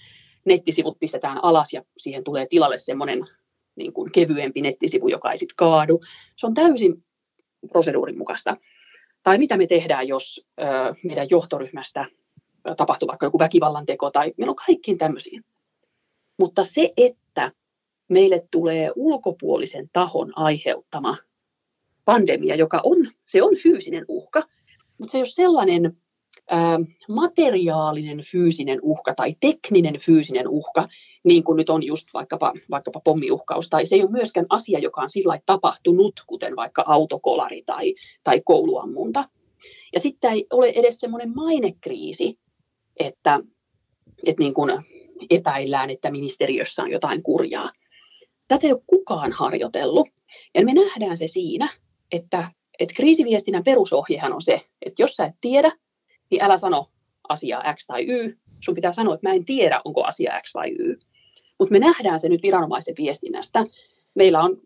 Nettisivut 0.45 0.99
pistetään 0.99 1.43
alas 1.43 1.73
ja 1.73 1.83
siihen 1.97 2.23
tulee 2.23 2.47
tilalle 2.47 2.77
semmoinen 2.77 3.27
niin 3.75 3.93
kuin 3.93 4.11
kevyempi 4.11 4.61
nettisivu, 4.61 5.07
joka 5.07 5.31
ei 5.31 5.37
sitten 5.37 5.55
kaadu. 5.55 6.01
Se 6.35 6.47
on 6.47 6.53
täysin 6.53 7.03
proseduurin 7.71 8.17
mukaista. 8.17 8.57
Tai 9.23 9.37
mitä 9.37 9.57
me 9.57 9.67
tehdään, 9.67 10.07
jos 10.07 10.47
meidän 11.03 11.27
johtoryhmästä 11.29 12.05
tapahtuu 12.77 13.07
vaikka 13.07 13.25
joku 13.25 13.39
väkivallan 13.39 13.85
teko, 13.85 14.11
tai 14.11 14.33
meillä 14.37 14.51
on 14.51 14.63
kaikkiin 14.67 14.97
tämmöisiä. 14.97 15.41
Mutta 16.37 16.65
se, 16.65 16.93
että 16.97 17.51
meille 18.07 18.47
tulee 18.51 18.91
ulkopuolisen 18.95 19.89
tahon 19.93 20.31
aiheuttama 20.35 21.17
pandemia, 22.05 22.55
joka 22.55 22.79
on, 22.83 22.97
se 23.25 23.43
on 23.43 23.55
fyysinen 23.55 24.05
uhka, 24.07 24.43
mutta 24.97 25.11
se 25.11 25.17
ei 25.17 25.21
ole 25.21 25.29
sellainen 25.29 25.97
materiaalinen 27.09 28.21
fyysinen 28.31 28.79
uhka 28.81 29.15
tai 29.15 29.35
tekninen 29.39 29.99
fyysinen 29.99 30.47
uhka, 30.47 30.87
niin 31.23 31.43
kuin 31.43 31.57
nyt 31.57 31.69
on 31.69 31.83
just 31.83 32.07
vaikkapa, 32.13 32.53
vaikkapa 32.69 33.01
pommiuhkaus, 33.03 33.69
tai 33.69 33.85
se 33.85 33.95
ei 33.95 34.01
ole 34.01 34.11
myöskään 34.11 34.45
asia, 34.49 34.79
joka 34.79 35.01
on 35.01 35.09
sillä 35.09 35.39
tapahtunut, 35.45 36.13
kuten 36.27 36.55
vaikka 36.55 36.83
autokolari 36.87 37.63
tai, 37.65 37.95
tai 38.23 38.41
kouluammunta. 38.45 39.23
Ja 39.93 39.99
sitten 39.99 40.31
ei 40.31 40.45
ole 40.53 40.69
edes 40.69 40.99
semmoinen 40.99 41.35
mainekriisi, 41.35 42.39
että, 42.99 43.39
että 44.25 44.43
niin 44.43 44.53
kuin 44.53 44.71
epäillään, 45.29 45.89
että 45.89 46.11
ministeriössä 46.11 46.83
on 46.83 46.91
jotain 46.91 47.23
kurjaa. 47.23 47.69
Tätä 48.47 48.67
ei 48.67 48.73
ole 48.73 48.81
kukaan 48.87 49.31
harjoitellut. 49.31 50.07
Ja 50.55 50.65
me 50.65 50.73
nähdään 50.73 51.17
se 51.17 51.27
siinä, 51.27 51.69
että, 52.11 52.51
että 52.79 52.95
kriisiviestinnän 52.95 53.63
perusohjehan 53.63 54.33
on 54.33 54.41
se, 54.41 54.61
että 54.85 55.01
jos 55.01 55.15
sä 55.15 55.25
et 55.25 55.35
tiedä, 55.41 55.71
niin 56.31 56.43
älä 56.43 56.57
sano 56.57 56.89
asiaa 57.29 57.73
X 57.73 57.85
tai 57.85 58.05
Y. 58.07 58.37
Sun 58.59 58.75
pitää 58.75 58.93
sanoa, 58.93 59.15
että 59.15 59.29
mä 59.29 59.35
en 59.35 59.45
tiedä, 59.45 59.81
onko 59.85 60.03
asia 60.03 60.41
X 60.41 60.53
vai 60.53 60.69
Y. 60.69 60.99
Mutta 61.59 61.71
me 61.71 61.79
nähdään 61.79 62.19
se 62.19 62.29
nyt 62.29 62.43
viranomaisen 62.43 62.95
viestinnästä. 62.97 63.63
Meillä 64.15 64.41
on 64.41 64.61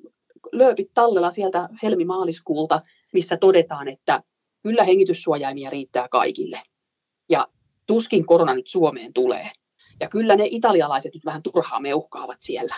lööpit 0.52 0.92
tallella 0.94 1.32
sieltä 1.32 1.70
helmimaaliskuulta, 1.84 2.82
missä 3.14 3.38
todetaan, 3.38 3.88
että 3.88 4.24
kyllä 4.64 4.84
hengityssuojaimia 4.84 5.70
riittää 5.70 6.08
kaikille. 6.08 6.62
Ja 7.30 7.48
tuskin 7.88 8.26
korona 8.26 8.54
nyt 8.54 8.68
Suomeen 8.68 9.14
tulee. 9.14 9.50
Ja 10.00 10.10
kyllä 10.10 10.36
ne 10.36 10.48
italialaiset 10.52 11.14
nyt 11.14 11.26
vähän 11.26 11.44
turhaa 11.44 11.80
meuhkaavat 11.80 12.38
siellä. 12.40 12.76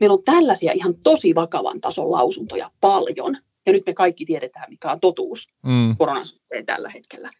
Meillä 0.00 0.14
on 0.14 0.22
tällaisia 0.22 0.72
ihan 0.72 0.94
tosi 0.94 1.34
vakavan 1.34 1.80
tason 1.80 2.10
lausuntoja 2.10 2.70
paljon. 2.80 3.36
Ja 3.66 3.72
nyt 3.72 3.82
me 3.86 3.94
kaikki 3.94 4.24
tiedetään, 4.24 4.70
mikä 4.70 4.92
on 4.92 5.00
totuus 5.00 5.48
mm. 5.62 5.96
koronan 5.98 6.26
suhteen 6.26 6.66
tällä 6.66 6.90
hetkellä. 6.90 7.30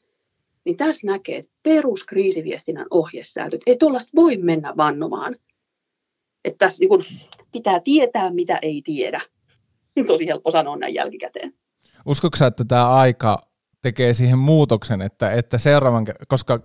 Niin 0.64 0.76
tässä 0.76 1.06
näkee, 1.06 1.38
että 1.38 1.52
peruskriisiviestinnän 1.62 2.86
ohjesäätöt, 2.90 3.60
ei 3.66 3.76
tuollaista 3.76 4.10
voi 4.14 4.36
mennä 4.36 4.76
vannomaan. 4.76 5.36
Että 6.44 6.58
tässä 6.58 6.80
niin 6.80 6.88
kun 6.88 7.04
pitää 7.52 7.80
tietää, 7.80 8.30
mitä 8.30 8.58
ei 8.62 8.82
tiedä. 8.84 9.20
Niin 9.96 10.06
tosi 10.06 10.26
helppo 10.26 10.50
sanoa 10.50 10.76
näin 10.76 10.94
jälkikäteen. 10.94 11.54
Uskotko 12.06 12.46
että 12.46 12.64
tämä 12.64 12.94
aika 12.94 13.38
tekee 13.82 14.14
siihen 14.14 14.38
muutoksen, 14.38 15.02
että, 15.02 15.32
että 15.32 15.58
seuraavan, 15.58 16.06
koska 16.28 16.60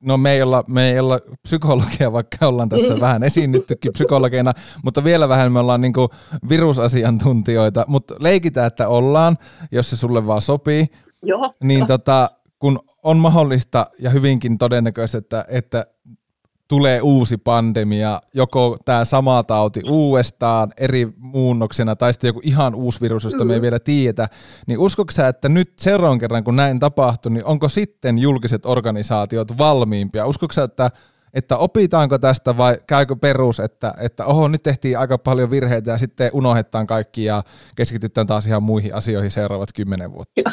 no 0.00 0.16
me 0.16 0.32
ei, 0.32 0.42
olla, 0.42 0.64
me 0.66 0.90
ei 0.90 0.98
olla 0.98 1.20
psykologia, 1.42 2.12
vaikka 2.12 2.46
ollaan 2.46 2.68
tässä 2.68 2.94
mm. 2.94 3.00
vähän 3.00 3.22
esiinnyttykin 3.22 3.92
psykologeina, 3.92 4.52
mutta 4.84 5.04
vielä 5.04 5.28
vähän 5.28 5.52
me 5.52 5.58
ollaan 5.58 5.80
niin 5.80 5.92
virusasiantuntijoita, 6.48 7.84
mutta 7.88 8.14
leikitään, 8.18 8.66
että 8.66 8.88
ollaan, 8.88 9.38
jos 9.72 9.90
se 9.90 9.96
sulle 9.96 10.26
vaan 10.26 10.42
sopii. 10.42 10.86
Joo. 11.22 11.54
Niin 11.62 11.86
tota, 11.86 12.30
kun 12.60 12.80
on 13.02 13.18
mahdollista 13.18 13.86
ja 13.98 14.10
hyvinkin 14.10 14.58
todennäköistä, 14.58 15.18
että, 15.18 15.44
että 15.48 15.86
tulee 16.68 17.00
uusi 17.00 17.36
pandemia, 17.36 18.20
joko 18.34 18.78
tämä 18.84 19.04
sama 19.04 19.42
tauti 19.42 19.82
uudestaan 19.88 20.72
eri 20.76 21.08
muunnoksena 21.16 21.96
tai 21.96 22.12
sitten 22.12 22.28
joku 22.28 22.40
ihan 22.44 22.74
uusi 22.74 23.00
virus, 23.00 23.24
josta 23.24 23.44
me 23.44 23.52
ei 23.52 23.58
mm. 23.58 23.62
vielä 23.62 23.78
tiedetä, 23.78 24.28
niin 24.66 24.78
uskotko 24.78 25.12
sä, 25.12 25.28
että 25.28 25.48
nyt 25.48 25.72
seuraavan 25.78 26.18
kerran 26.18 26.44
kun 26.44 26.56
näin 26.56 26.78
tapahtuu, 26.78 27.32
niin 27.32 27.44
onko 27.44 27.68
sitten 27.68 28.18
julkiset 28.18 28.66
organisaatiot 28.66 29.58
valmiimpia? 29.58 30.26
Uskotko 30.26 30.52
sä, 30.52 30.62
että, 30.62 30.90
että 31.34 31.56
opitaanko 31.56 32.18
tästä 32.18 32.56
vai 32.56 32.78
käykö 32.86 33.16
perus, 33.16 33.60
että, 33.60 33.94
että 34.00 34.26
oho, 34.26 34.48
nyt 34.48 34.62
tehtiin 34.62 34.98
aika 34.98 35.18
paljon 35.18 35.50
virheitä 35.50 35.90
ja 35.90 35.98
sitten 35.98 36.30
unohdetaan 36.32 36.86
kaikki 36.86 37.24
ja 37.24 37.42
keskitytään 37.76 38.26
taas 38.26 38.46
ihan 38.46 38.62
muihin 38.62 38.94
asioihin 38.94 39.30
seuraavat 39.30 39.72
kymmenen 39.74 40.12
vuotta? 40.12 40.50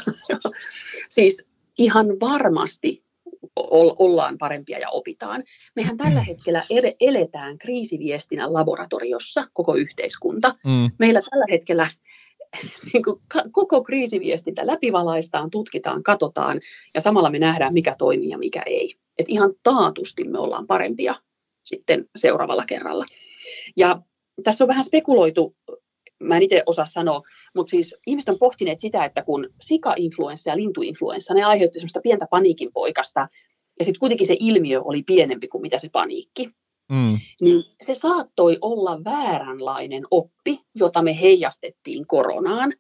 siis 1.10 1.57
ihan 1.78 2.08
varmasti 2.20 3.04
ollaan 4.00 4.38
parempia 4.38 4.80
ja 4.80 4.90
opitaan. 4.90 5.44
Mehän 5.76 5.98
tällä 5.98 6.22
hetkellä 6.22 6.64
eletään 7.00 7.58
kriisiviestinnän 7.58 8.54
laboratoriossa, 8.54 9.48
koko 9.54 9.76
yhteiskunta. 9.76 10.56
Mm. 10.66 10.92
Meillä 11.00 11.22
tällä 11.32 11.46
hetkellä 11.52 11.88
niin 12.94 13.04
kuin 13.04 13.22
koko 13.52 13.84
kriisiviestintä 13.84 14.68
läpivalaistaan, 14.68 15.50
tutkitaan, 15.50 16.04
katsotaan 16.04 16.60
ja 16.96 17.02
samalla 17.02 17.30
me 17.30 17.40
nähdään, 17.40 17.74
mikä 17.74 17.96
toimii 17.98 18.30
ja 18.30 18.38
mikä 18.38 18.62
ei. 18.66 18.96
Et 19.18 19.26
ihan 19.30 19.54
taatusti 19.64 20.24
me 20.24 20.40
ollaan 20.40 20.68
parempia 20.68 21.16
sitten 21.64 22.06
seuraavalla 22.16 22.66
kerralla. 22.66 23.06
Ja 23.78 24.02
tässä 24.44 24.64
on 24.64 24.68
vähän 24.68 24.84
spekuloitu 24.84 25.56
mä 26.24 26.38
en 26.38 26.44
itse 26.44 26.64
osaa 26.66 26.86
sanoa, 26.86 27.22
mutta 27.56 27.72
siis 27.72 27.96
ihmiset 28.08 28.30
on 28.30 28.40
pohtineet 28.40 28.80
sitä, 28.80 29.06
että 29.06 29.24
kun 29.24 29.50
sika-influenssa 29.62 30.50
ja 30.50 30.58
lintuinfluenssa, 30.58 31.34
ne 31.34 31.44
aiheutti 31.44 31.80
semmoista 31.80 32.02
pientä 32.02 32.28
paniikin 32.32 32.70
poikasta, 32.74 33.28
ja 33.80 33.86
sitten 33.86 34.00
kuitenkin 34.00 34.28
se 34.28 34.38
ilmiö 34.40 34.82
oli 34.82 35.04
pienempi 35.04 35.48
kuin 35.48 35.62
mitä 35.62 35.80
se 35.80 35.90
paniikki. 35.90 36.50
Mm. 36.92 37.20
Niin 37.42 37.64
se 37.82 37.96
saattoi 37.96 38.58
olla 38.62 39.04
vääränlainen 39.04 40.04
oppi, 40.12 40.60
jota 40.76 41.02
me 41.02 41.22
heijastettiin 41.22 42.08
koronaan. 42.08 42.74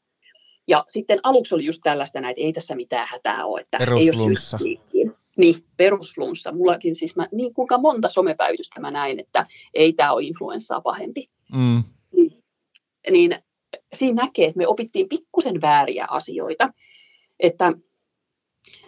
Ja 0.67 0.85
sitten 0.87 1.19
aluksi 1.23 1.55
oli 1.55 1.65
just 1.65 1.81
tällaista, 1.83 2.19
että 2.19 2.41
ei 2.41 2.53
tässä 2.53 2.75
mitään 2.75 3.07
hätää 3.11 3.45
ole, 3.45 3.61
että 3.61 3.77
ei 3.77 4.09
ole 4.09 4.17
Niin, 5.37 5.65
perusflunssa. 5.77 6.51
Mullakin 6.51 6.95
siis, 6.95 7.15
mä, 7.15 7.27
niin 7.31 7.53
kuinka 7.53 7.77
monta 7.77 8.09
somepäivitystä 8.09 8.79
mä 8.79 8.91
näin, 8.91 9.19
että 9.19 9.45
ei 9.73 9.93
tämä 9.93 10.13
ole 10.13 10.23
influenssaa 10.23 10.81
pahempi. 10.81 11.29
Mm. 11.51 11.83
Niin 13.11 13.39
siinä 13.93 14.23
näkee, 14.23 14.45
että 14.45 14.57
me 14.57 14.67
opittiin 14.67 15.09
pikkusen 15.09 15.61
vääriä 15.61 16.05
asioita. 16.09 16.73
Että, 17.39 17.71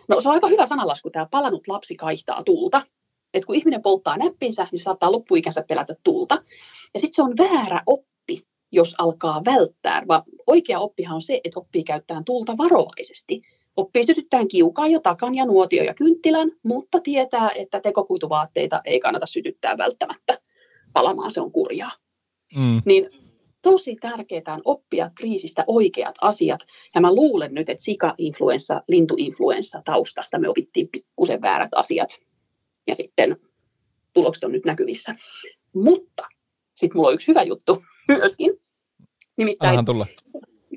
no 0.08 0.22
se 0.22 0.30
on 0.30 0.36
aika 0.36 0.48
hyvä 0.48 0.66
sanalasku, 0.66 1.10
tämä 1.10 1.28
palannut 1.32 1.68
lapsi 1.68 1.96
kaihtaa 1.96 2.44
tulta. 2.44 2.82
että 3.34 3.48
kun 3.48 3.56
ihminen 3.56 3.82
polttaa 3.82 4.18
näppinsä, 4.18 4.68
niin 4.72 4.80
saattaa 4.80 5.12
loppuikänsä 5.12 5.64
pelätä 5.68 5.96
tulta. 6.04 6.36
Ja 6.94 7.00
sitten 7.00 7.16
se 7.16 7.22
on 7.22 7.38
väärä 7.38 7.82
oppi, 7.86 8.48
jos 8.72 8.96
alkaa 8.98 9.42
välttää. 9.46 10.04
Vaan 10.08 10.24
oikea 10.48 10.80
oppihan 10.80 11.16
on 11.16 11.22
se, 11.22 11.42
että 11.44 11.60
oppii 11.60 11.84
käyttämään 11.84 12.26
tulta 12.26 12.58
varovaisesti. 12.58 13.42
Oppii 13.76 14.04
sytyttämään 14.04 14.48
kiukaan 14.48 14.92
ja 14.92 15.00
takan 15.00 15.36
ja 15.36 15.46
nuotio 15.46 15.84
ja 15.84 15.94
kynttilän, 15.94 16.52
mutta 16.64 17.00
tietää, 17.00 17.50
että 17.56 17.80
tekokuituvaatteita 17.80 18.82
ei 18.86 19.00
kannata 19.00 19.26
sytyttää 19.26 19.78
välttämättä. 19.78 20.40
Palamaan 20.94 21.32
se 21.32 21.42
on 21.42 21.52
kurjaa. 21.52 21.92
Mm. 22.56 22.82
Niin 22.86 23.10
tosi 23.62 23.96
tärkeää 23.96 24.54
on 24.54 24.62
oppia 24.66 25.12
kriisistä 25.16 25.64
oikeat 25.68 26.16
asiat. 26.22 26.60
Ja 26.96 27.02
mä 27.02 27.16
luulen 27.16 27.54
nyt, 27.54 27.70
että 27.70 27.84
sika-influenssa, 27.84 28.84
lintuinfluenssa 28.88 29.82
taustasta 29.86 30.40
me 30.40 30.50
opittiin 30.50 30.90
pikkusen 30.90 31.42
väärät 31.42 31.70
asiat. 31.76 32.10
Ja 32.88 32.96
sitten 32.96 33.38
tulokset 34.14 34.44
on 34.44 34.52
nyt 34.52 34.66
näkyvissä. 34.66 35.16
Mutta 35.74 36.28
sitten 36.76 36.98
mulla 36.98 37.08
on 37.08 37.14
yksi 37.14 37.28
hyvä 37.28 37.44
juttu 37.44 37.84
myöskin. 38.08 38.54
Nimittäin, 39.38 39.86
tulla. 39.86 40.08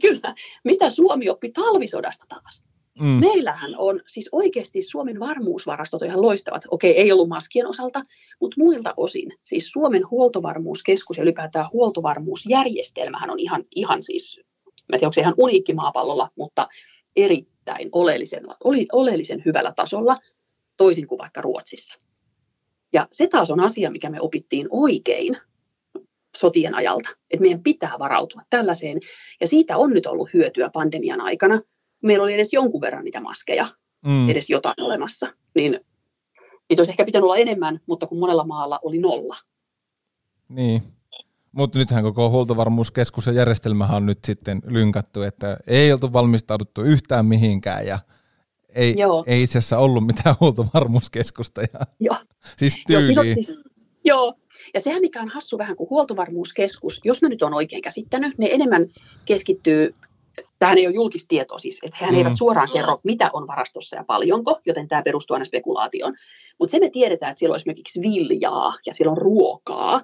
Kyllä, 0.01 0.35
mitä 0.65 0.91
Suomi 0.91 1.29
oppi 1.29 1.53
talvisodasta 1.53 2.25
taas? 2.29 2.72
Mm. 3.01 3.07
Meillähän 3.07 3.75
on 3.79 4.01
siis 4.07 4.29
oikeasti 4.33 4.83
Suomen 4.83 5.21
varmuusvarastot 5.21 6.03
ihan 6.03 6.23
loistavat. 6.23 6.63
Okei, 6.71 6.97
ei 6.97 7.13
ollut 7.13 7.29
maskien 7.29 7.67
osalta, 7.67 8.03
mutta 8.41 8.55
muilta 8.59 8.95
osin. 8.97 9.33
Siis 9.45 9.71
Suomen 9.71 10.11
huoltovarmuuskeskus 10.11 11.17
ja 11.17 11.23
ylipäätään 11.23 11.69
huoltovarmuusjärjestelmähän 11.73 13.31
on 13.31 13.39
ihan, 13.39 13.65
ihan 13.77 14.03
siis, 14.03 14.41
mä 14.89 14.99
tiedän, 14.99 15.07
onko 15.07 15.13
se 15.13 15.21
ihan 15.21 15.35
uniikki 15.37 15.75
maapallolla, 15.75 16.31
mutta 16.37 16.69
erittäin 17.17 17.89
oleellisen, 17.93 18.45
oleellisen 18.93 19.43
hyvällä 19.45 19.73
tasolla, 19.77 20.17
toisin 20.77 21.07
kuin 21.07 21.19
vaikka 21.19 21.41
Ruotsissa. 21.41 21.95
Ja 22.93 23.09
se 23.13 23.27
taas 23.27 23.51
on 23.51 23.61
asia, 23.61 23.91
mikä 23.91 24.11
me 24.11 24.21
opittiin 24.21 24.67
oikein 24.71 25.37
sotien 26.37 26.75
ajalta, 26.75 27.09
että 27.31 27.43
meidän 27.43 27.63
pitää 27.63 27.97
varautua 27.99 28.43
tällaiseen. 28.51 29.01
Ja 29.41 29.49
siitä 29.49 29.77
on 29.77 29.91
nyt 29.91 30.07
ollut 30.07 30.33
hyötyä 30.35 30.71
pandemian 30.73 31.21
aikana, 31.21 31.61
meillä 32.03 32.25
oli 32.25 32.35
edes 32.35 32.53
jonkun 32.53 32.81
verran 32.81 33.05
niitä 33.05 33.21
maskeja, 33.21 33.67
mm. 34.07 34.29
edes 34.29 34.51
jotain 34.51 34.75
olemassa, 34.81 35.33
niin 35.55 35.81
niitä 36.69 36.81
olisi 36.81 36.93
ehkä 36.93 37.05
pitänyt 37.05 37.25
olla 37.25 37.37
enemmän, 37.37 37.81
mutta 37.87 38.07
kun 38.07 38.19
monella 38.19 38.45
maalla 38.45 38.81
oli 38.83 38.99
nolla. 38.99 39.37
Niin, 40.49 40.83
mutta 41.53 41.79
nythän 41.79 42.03
koko 42.03 42.31
huoltovarmuuskeskus 42.31 43.27
ja 43.27 43.33
järjestelmähän 43.33 43.97
on 43.97 44.07
nyt 44.07 44.25
sitten 44.25 44.63
lynkattu, 44.67 45.23
että 45.23 45.57
ei 45.67 45.93
oltu 45.93 46.13
valmistauduttu 46.13 46.83
yhtään 46.83 47.27
mihinkään 47.27 47.87
ja 47.87 47.99
ei, 48.69 48.97
ei 49.27 49.43
itse 49.43 49.59
asiassa 49.59 49.79
ollut 49.79 50.07
mitään 50.07 50.37
huoltovarmuuskeskusta. 50.41 51.63
Ja, 51.63 51.81
joo. 52.01 52.17
Siis 52.57 52.85
tyyli. 52.87 53.15
Joo, 53.15 53.25
siis, 53.25 53.59
joo, 54.05 54.35
ja 54.75 54.81
sehän 54.81 55.01
mikä 55.01 55.21
on 55.21 55.29
hassu 55.29 55.59
vähän 55.59 55.77
kuin 55.77 55.91
huoltovarmuuskeskus, 55.91 57.01
jos 57.05 57.23
mä 57.23 57.29
nyt 57.29 57.43
on 57.43 57.55
oikein 57.55 57.83
käsittänyt, 57.83 58.39
ne 58.39 58.49
enemmän 58.51 58.87
keskittyy 59.25 59.95
tämähän 60.59 60.79
ei 60.79 60.87
ole 60.87 60.95
julkista 60.95 61.29
tietoa 61.29 61.59
siis, 61.59 61.79
että 61.83 61.99
hehän 62.01 62.15
mm. 62.15 62.19
eivät 62.19 62.39
suoraan 62.39 62.69
kerro, 62.73 63.01
mitä 63.05 63.31
on 63.33 63.47
varastossa 63.47 63.97
ja 63.97 64.05
paljonko, 64.05 64.61
joten 64.67 64.89
tämä 64.89 65.03
perustuu 65.03 65.35
aina 65.35 65.45
spekulaatioon. 65.45 66.15
Mutta 66.59 66.71
se 66.71 66.79
me 66.79 66.91
tiedetään, 66.91 67.31
että 67.31 67.39
siellä 67.39 67.53
on 67.53 67.57
esimerkiksi 67.57 68.01
viljaa 68.01 68.75
ja 68.87 68.95
siellä 68.95 69.11
on 69.11 69.19
ruokaa, 69.19 70.01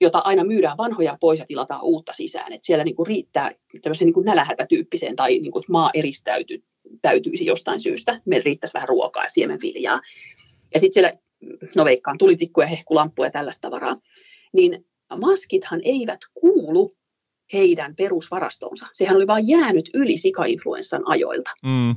jota 0.00 0.18
aina 0.18 0.44
myydään 0.44 0.76
vanhoja 0.76 1.16
pois 1.20 1.40
ja 1.40 1.46
tilataan 1.46 1.82
uutta 1.82 2.12
sisään. 2.12 2.52
Et 2.52 2.64
siellä 2.64 2.84
niinku 2.84 3.04
riittää 3.04 3.50
tämmöisen 3.82 4.06
niinku 4.06 4.20
nälähätätyyppiseen 4.20 5.16
tai 5.16 5.38
niinku, 5.38 5.62
maa 5.68 5.90
eristäytyisi 5.94 7.46
jostain 7.46 7.80
syystä. 7.80 8.20
Meillä 8.24 8.44
riittäisi 8.44 8.74
vähän 8.74 8.88
ruokaa 8.88 9.22
ja 9.22 9.30
siemenviljaa. 9.30 10.00
Ja 10.74 10.80
sitten 10.80 10.94
siellä, 10.94 11.18
no 11.76 11.84
veikkaan, 11.84 12.18
tulitikkuja, 12.18 12.66
hehkulampuja 12.66 13.26
ja 13.26 13.30
tällaista 13.30 13.60
tavaraa. 13.60 13.96
Niin 14.52 14.86
maskithan 15.16 15.80
eivät 15.84 16.20
kuulu 16.34 16.97
heidän 17.52 17.96
perusvarastonsa. 17.96 18.86
Sehän 18.92 19.16
oli 19.16 19.26
vain 19.26 19.48
jäänyt 19.48 19.90
yli 19.94 20.16
sikainfluenssan 20.16 21.02
ajoilta. 21.06 21.50
Mm. 21.62 21.96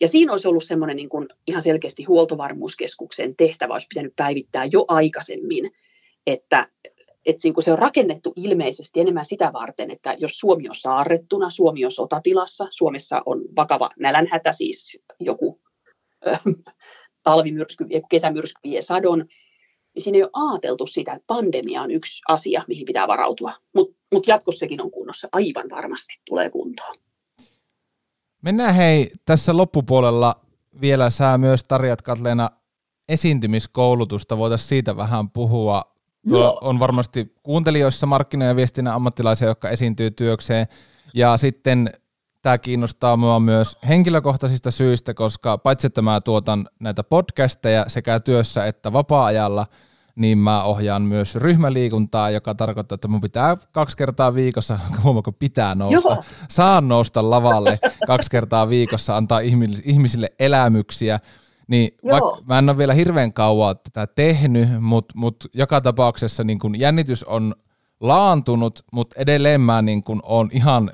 Ja 0.00 0.08
siinä 0.08 0.32
olisi 0.32 0.48
ollut 0.48 0.64
semmoinen 0.64 0.96
niin 0.96 1.08
kuin 1.08 1.28
ihan 1.46 1.62
selkeästi 1.62 2.04
huoltovarmuuskeskuksen 2.04 3.36
tehtävä, 3.36 3.72
olisi 3.72 3.86
pitänyt 3.88 4.16
päivittää 4.16 4.64
jo 4.64 4.84
aikaisemmin, 4.88 5.70
että, 6.26 6.68
että 7.26 7.40
niin 7.44 7.54
kuin 7.54 7.64
se 7.64 7.72
on 7.72 7.78
rakennettu 7.78 8.32
ilmeisesti 8.36 9.00
enemmän 9.00 9.24
sitä 9.24 9.52
varten, 9.52 9.90
että 9.90 10.16
jos 10.18 10.38
Suomi 10.38 10.68
on 10.68 10.74
saarrettuna, 10.74 11.50
Suomi 11.50 11.84
on 11.84 11.92
sotatilassa, 11.92 12.68
Suomessa 12.70 13.22
on 13.26 13.42
vakava 13.56 13.90
nälänhätä, 13.98 14.52
siis 14.52 14.98
joku 15.20 15.60
äh, 16.28 16.40
talvimyrsky, 17.22 17.84
kesämyrsky 18.10 18.60
vie 18.64 18.82
sadon, 18.82 19.26
niin 19.94 20.02
siinä 20.02 20.16
ei 20.16 20.22
ole 20.22 20.52
ajateltu 20.52 20.86
sitä, 20.86 21.12
että 21.12 21.24
pandemia 21.26 21.82
on 21.82 21.90
yksi 21.90 22.22
asia, 22.28 22.64
mihin 22.68 22.86
pitää 22.86 23.08
varautua. 23.08 23.52
Mutta 23.74 23.96
mut 24.14 24.26
jatkossakin 24.26 24.82
on 24.82 24.90
kunnossa, 24.90 25.28
aivan 25.32 25.70
varmasti 25.70 26.20
tulee 26.28 26.50
kuntoon. 26.50 26.96
Mennään 28.42 28.74
hei 28.74 29.10
tässä 29.26 29.56
loppupuolella 29.56 30.34
vielä 30.80 31.10
sä 31.10 31.38
myös 31.38 31.62
tarjat 31.62 32.02
Katleena 32.02 32.50
esiintymiskoulutusta, 33.08 34.38
voitaisiin 34.38 34.68
siitä 34.68 34.96
vähän 34.96 35.30
puhua. 35.30 35.82
Tuo 36.28 36.58
on 36.62 36.78
varmasti 36.78 37.34
kuuntelijoissa 37.42 38.06
markkina- 38.06 38.44
ja 38.44 38.56
viestinnän 38.56 38.94
ammattilaisia, 38.94 39.48
jotka 39.48 39.70
esiintyy 39.70 40.10
työkseen. 40.10 40.66
Ja 41.14 41.36
sitten 41.36 41.90
tämä 42.42 42.58
kiinnostaa 42.58 43.16
minua 43.16 43.40
myös 43.40 43.78
henkilökohtaisista 43.88 44.70
syistä, 44.70 45.14
koska 45.14 45.58
paitsi 45.58 45.86
että 45.86 46.02
mä 46.02 46.20
tuotan 46.20 46.68
näitä 46.80 47.04
podcasteja 47.04 47.84
sekä 47.88 48.20
työssä 48.20 48.66
että 48.66 48.92
vapaa-ajalla, 48.92 49.66
niin 50.16 50.38
mä 50.38 50.62
ohjaan 50.62 51.02
myös 51.02 51.34
ryhmäliikuntaa, 51.34 52.30
joka 52.30 52.54
tarkoittaa, 52.54 52.94
että 52.94 53.08
mun 53.08 53.20
pitää 53.20 53.56
kaksi 53.72 53.96
kertaa 53.96 54.34
viikossa, 54.34 54.80
huomaako 55.02 55.32
pitää 55.32 55.74
nousta, 55.74 56.08
Joo. 56.08 56.24
saan 56.48 56.88
nousta 56.88 57.30
lavalle 57.30 57.78
kaksi 58.06 58.30
kertaa 58.30 58.68
viikossa, 58.68 59.16
antaa 59.16 59.40
ihmisille 59.84 60.32
elämyksiä, 60.38 61.20
niin 61.68 61.96
vaikka 62.04 62.42
mä 62.46 62.58
en 62.58 62.68
ole 62.68 62.78
vielä 62.78 62.94
hirveän 62.94 63.32
kauan 63.32 63.76
tätä 63.76 64.12
tehnyt, 64.14 64.68
mutta 64.80 65.14
mut 65.16 65.36
joka 65.54 65.80
tapauksessa 65.80 66.44
niin 66.44 66.58
kun 66.58 66.80
jännitys 66.80 67.24
on 67.24 67.54
laantunut, 68.00 68.84
mutta 68.92 69.20
edelleen 69.20 69.60
mä 69.60 69.82
niin 69.82 70.04
kun 70.04 70.20
on 70.24 70.48
ihan 70.52 70.90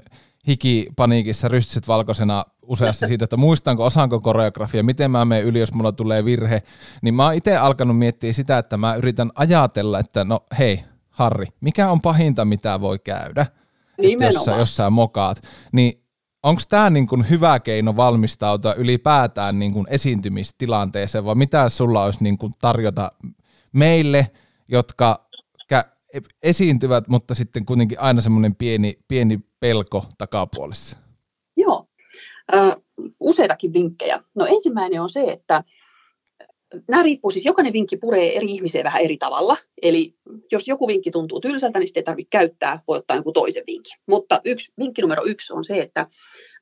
hikipaniikissa 0.49 1.49
rystyset 1.49 1.89
valkoisena 1.89 2.45
useasti 2.71 3.07
siitä, 3.07 3.25
että 3.25 3.37
muistanko, 3.37 3.85
osaanko 3.85 4.21
koreografia, 4.21 4.83
miten 4.83 5.11
mä 5.11 5.25
menen 5.25 5.45
yli, 5.45 5.61
jos 5.61 5.75
mulla 5.75 5.93
tulee 5.93 6.25
virhe, 6.25 6.63
niin 7.03 7.15
mä 7.15 7.25
oon 7.25 7.35
itse 7.35 7.57
alkanut 7.57 7.99
miettiä 7.99 8.33
sitä, 8.33 8.59
että 8.59 8.77
mä 8.77 8.95
yritän 8.95 9.31
ajatella, 9.35 9.99
että 9.99 10.25
no 10.25 10.41
hei, 10.59 10.85
Harri, 11.11 11.47
mikä 11.61 11.91
on 11.91 12.01
pahinta, 12.01 12.45
mitä 12.45 12.81
voi 12.81 12.99
käydä, 12.99 13.47
jos 14.21 14.45
sä, 14.45 14.57
jos 14.57 14.77
sä 14.77 14.91
mokaat, 14.91 15.43
niin 15.73 16.03
onko 16.43 16.63
tämä 16.69 16.91
niin 16.91 17.09
hyvä 17.31 17.61
keino 17.61 17.97
valmistautua 17.97 18.75
ylipäätään 18.75 19.59
niin 19.59 19.73
kuin 19.73 19.87
esiintymistilanteeseen, 19.91 21.25
vai 21.25 21.35
mitä 21.35 21.69
sulla 21.69 22.05
olisi 22.05 22.23
niin 22.23 22.39
kuin 22.39 22.53
tarjota 22.61 23.13
meille, 23.73 24.31
jotka 24.69 25.31
esiintyvät, 26.43 27.09
mutta 27.09 27.35
sitten 27.35 27.65
kuitenkin 27.65 28.01
aina 28.01 28.21
semmoinen 28.21 28.55
pieni, 28.55 28.99
pieni 29.09 29.39
pelko 29.61 30.07
takapuolessa? 30.19 30.99
Useitakin 33.21 33.73
vinkkejä. 33.73 34.21
No 34.35 34.47
ensimmäinen 34.47 35.03
on 35.03 35.11
se, 35.11 35.21
että 35.21 35.65
nämä 36.89 37.03
riippuu 37.03 37.31
siis, 37.31 37.45
jokainen 37.45 37.73
vinkki 37.73 37.97
puree 37.97 38.37
eri 38.37 38.51
ihmiseen 38.51 38.85
vähän 38.85 39.03
eri 39.03 39.17
tavalla. 39.17 39.57
Eli 39.83 40.15
jos 40.53 40.69
joku 40.69 40.87
vinkki 40.87 41.11
tuntuu 41.11 41.41
tylsältä, 41.41 41.79
niin 41.79 41.89
sitä 41.89 42.01
ei 42.01 42.05
tarvitse 42.05 42.31
käyttää, 42.31 42.81
voi 42.89 42.99
ottaa 42.99 43.17
jonkun 43.17 43.33
toisen 43.33 43.65
vinkin. 43.67 43.99
Mutta 44.07 44.41
yksi, 44.45 44.73
vinkki 44.79 45.03
numero 45.03 45.25
yksi 45.25 45.53
on 45.53 45.65
se, 45.65 45.79
että 45.79 46.07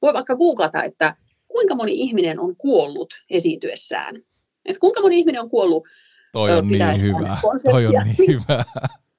voi 0.02 0.14
vaikka 0.14 0.36
googlata, 0.36 0.82
että 0.82 1.16
kuinka 1.48 1.74
moni 1.74 1.92
ihminen 1.92 2.40
on 2.40 2.56
kuollut 2.56 3.14
esiintyessään. 3.30 4.16
Että 4.64 4.80
kuinka 4.80 5.00
moni 5.00 5.18
ihminen 5.18 5.40
on 5.40 5.50
kuollut 5.50 5.88
Toi 6.32 6.52
on 6.52 6.68
niin 6.68 7.00
hyvä. 7.00 7.36
Toi 7.70 7.86
on 7.86 7.92
niin 7.92 8.28
hyvä. 8.28 8.64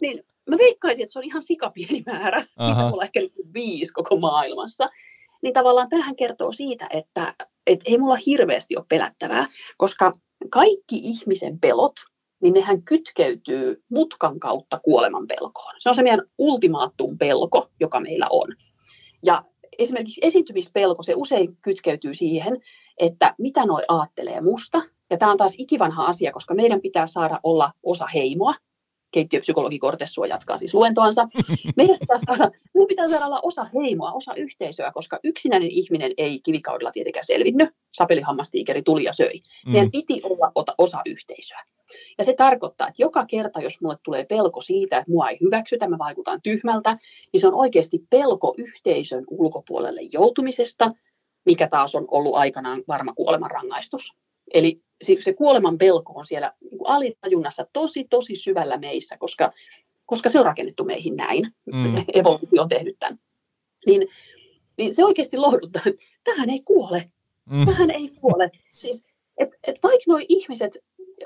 niin 0.01 0.23
mä 0.49 0.57
veikkaisin, 0.57 1.03
että 1.03 1.13
se 1.13 1.19
on 1.19 1.25
ihan 1.25 1.43
sikapieni 1.43 2.03
määrä, 2.05 2.45
Aha. 2.57 2.75
mitä 2.75 2.89
mulla 2.89 3.03
ehkä 3.03 3.19
viisi 3.53 3.93
koko 3.93 4.19
maailmassa. 4.19 4.89
Niin 5.41 5.53
tavallaan 5.53 5.89
tähän 5.89 6.15
kertoo 6.15 6.51
siitä, 6.51 6.87
että 6.89 7.33
et 7.67 7.79
ei 7.85 7.97
mulla 7.97 8.17
hirveästi 8.25 8.77
ole 8.77 8.85
pelättävää, 8.89 9.45
koska 9.77 10.13
kaikki 10.49 10.99
ihmisen 11.03 11.59
pelot, 11.59 11.93
niin 12.41 12.53
nehän 12.53 12.83
kytkeytyy 12.83 13.83
mutkan 13.89 14.39
kautta 14.39 14.79
kuoleman 14.79 15.27
pelkoon. 15.27 15.75
Se 15.79 15.89
on 15.89 15.95
se 15.95 16.03
meidän 16.03 16.21
ultimaattum 16.37 17.17
pelko, 17.17 17.69
joka 17.79 17.99
meillä 17.99 18.27
on. 18.29 18.47
Ja 19.23 19.43
esimerkiksi 19.79 20.21
esiintymispelko, 20.23 21.03
se 21.03 21.13
usein 21.15 21.57
kytkeytyy 21.61 22.13
siihen, 22.13 22.61
että 22.97 23.35
mitä 23.37 23.65
noi 23.65 23.81
aattelee 23.87 24.41
musta. 24.41 24.81
Ja 25.09 25.17
tämä 25.17 25.31
on 25.31 25.37
taas 25.37 25.53
ikivanha 25.57 26.05
asia, 26.05 26.31
koska 26.31 26.53
meidän 26.53 26.81
pitää 26.81 27.07
saada 27.07 27.39
olla 27.43 27.71
osa 27.83 28.07
heimoa 28.07 28.53
keittiöpsykologi 29.11 29.79
Kortessua 29.79 30.27
jatkaa 30.27 30.57
siis 30.57 30.73
luentoansa. 30.73 31.27
Meidän 31.77 31.99
pitää 31.99 32.17
saada, 32.25 32.51
meidän 32.73 32.87
pitää 32.87 33.07
saada 33.07 33.25
olla 33.25 33.39
osa 33.43 33.65
heimoa, 33.75 34.11
osa 34.11 34.35
yhteisöä, 34.35 34.91
koska 34.91 35.19
yksinäinen 35.23 35.71
ihminen 35.71 36.11
ei 36.17 36.39
kivikaudella 36.39 36.91
tietenkään 36.91 37.25
selvinnyt. 37.25 37.69
Sapelihammastiikeri 37.93 38.81
tuli 38.81 39.03
ja 39.03 39.13
söi. 39.13 39.41
Mm. 39.65 39.71
Meidän 39.71 39.91
piti 39.91 40.21
olla 40.23 40.51
osa 40.77 41.01
yhteisöä. 41.05 41.63
Ja 42.17 42.23
se 42.23 42.33
tarkoittaa, 42.33 42.87
että 42.87 43.01
joka 43.01 43.25
kerta, 43.25 43.61
jos 43.61 43.81
mulle 43.81 43.97
tulee 44.03 44.25
pelko 44.25 44.61
siitä, 44.61 44.97
että 44.97 45.11
mua 45.11 45.29
ei 45.29 45.37
hyväksytä, 45.41 45.87
mä 45.87 45.97
vaikutan 45.97 46.41
tyhmältä, 46.41 46.97
niin 47.33 47.41
se 47.41 47.47
on 47.47 47.53
oikeasti 47.53 48.03
pelko 48.09 48.53
yhteisön 48.57 49.23
ulkopuolelle 49.29 50.01
joutumisesta, 50.01 50.91
mikä 51.45 51.67
taas 51.67 51.95
on 51.95 52.05
ollut 52.11 52.35
aikanaan 52.35 52.83
varma 52.87 53.13
kuolemanrangaistus. 53.13 54.13
Eli 54.53 54.81
se 55.19 55.33
kuoleman 55.33 55.77
pelko 55.77 56.13
on 56.15 56.25
siellä 56.25 56.53
niin 56.61 56.79
alitajunnassa 56.85 57.65
tosi, 57.73 58.03
tosi 58.09 58.35
syvällä 58.35 58.77
meissä, 58.77 59.17
koska, 59.17 59.51
koska 60.05 60.29
se 60.29 60.39
on 60.39 60.45
rakennettu 60.45 60.83
meihin 60.83 61.15
näin. 61.15 61.53
Mm. 61.73 61.95
Evoluutio 62.13 62.61
on 62.61 62.69
tehnyt 62.69 62.95
tämän. 62.99 63.17
Niin, 63.85 64.07
niin 64.77 64.93
se 64.93 65.05
oikeasti 65.05 65.37
lohduttaa, 65.37 65.81
että 65.85 66.01
tähän 66.23 66.49
ei 66.49 66.59
kuole. 66.59 67.11
Mm. 67.49 67.65
Tähän 67.65 67.91
ei 67.91 68.09
kuole. 68.09 68.51
Siis, 68.73 69.03
et, 69.37 69.49
et 69.67 69.79
vaikka 69.83 70.03
nuo 70.07 70.19
ihmiset, 70.29 70.77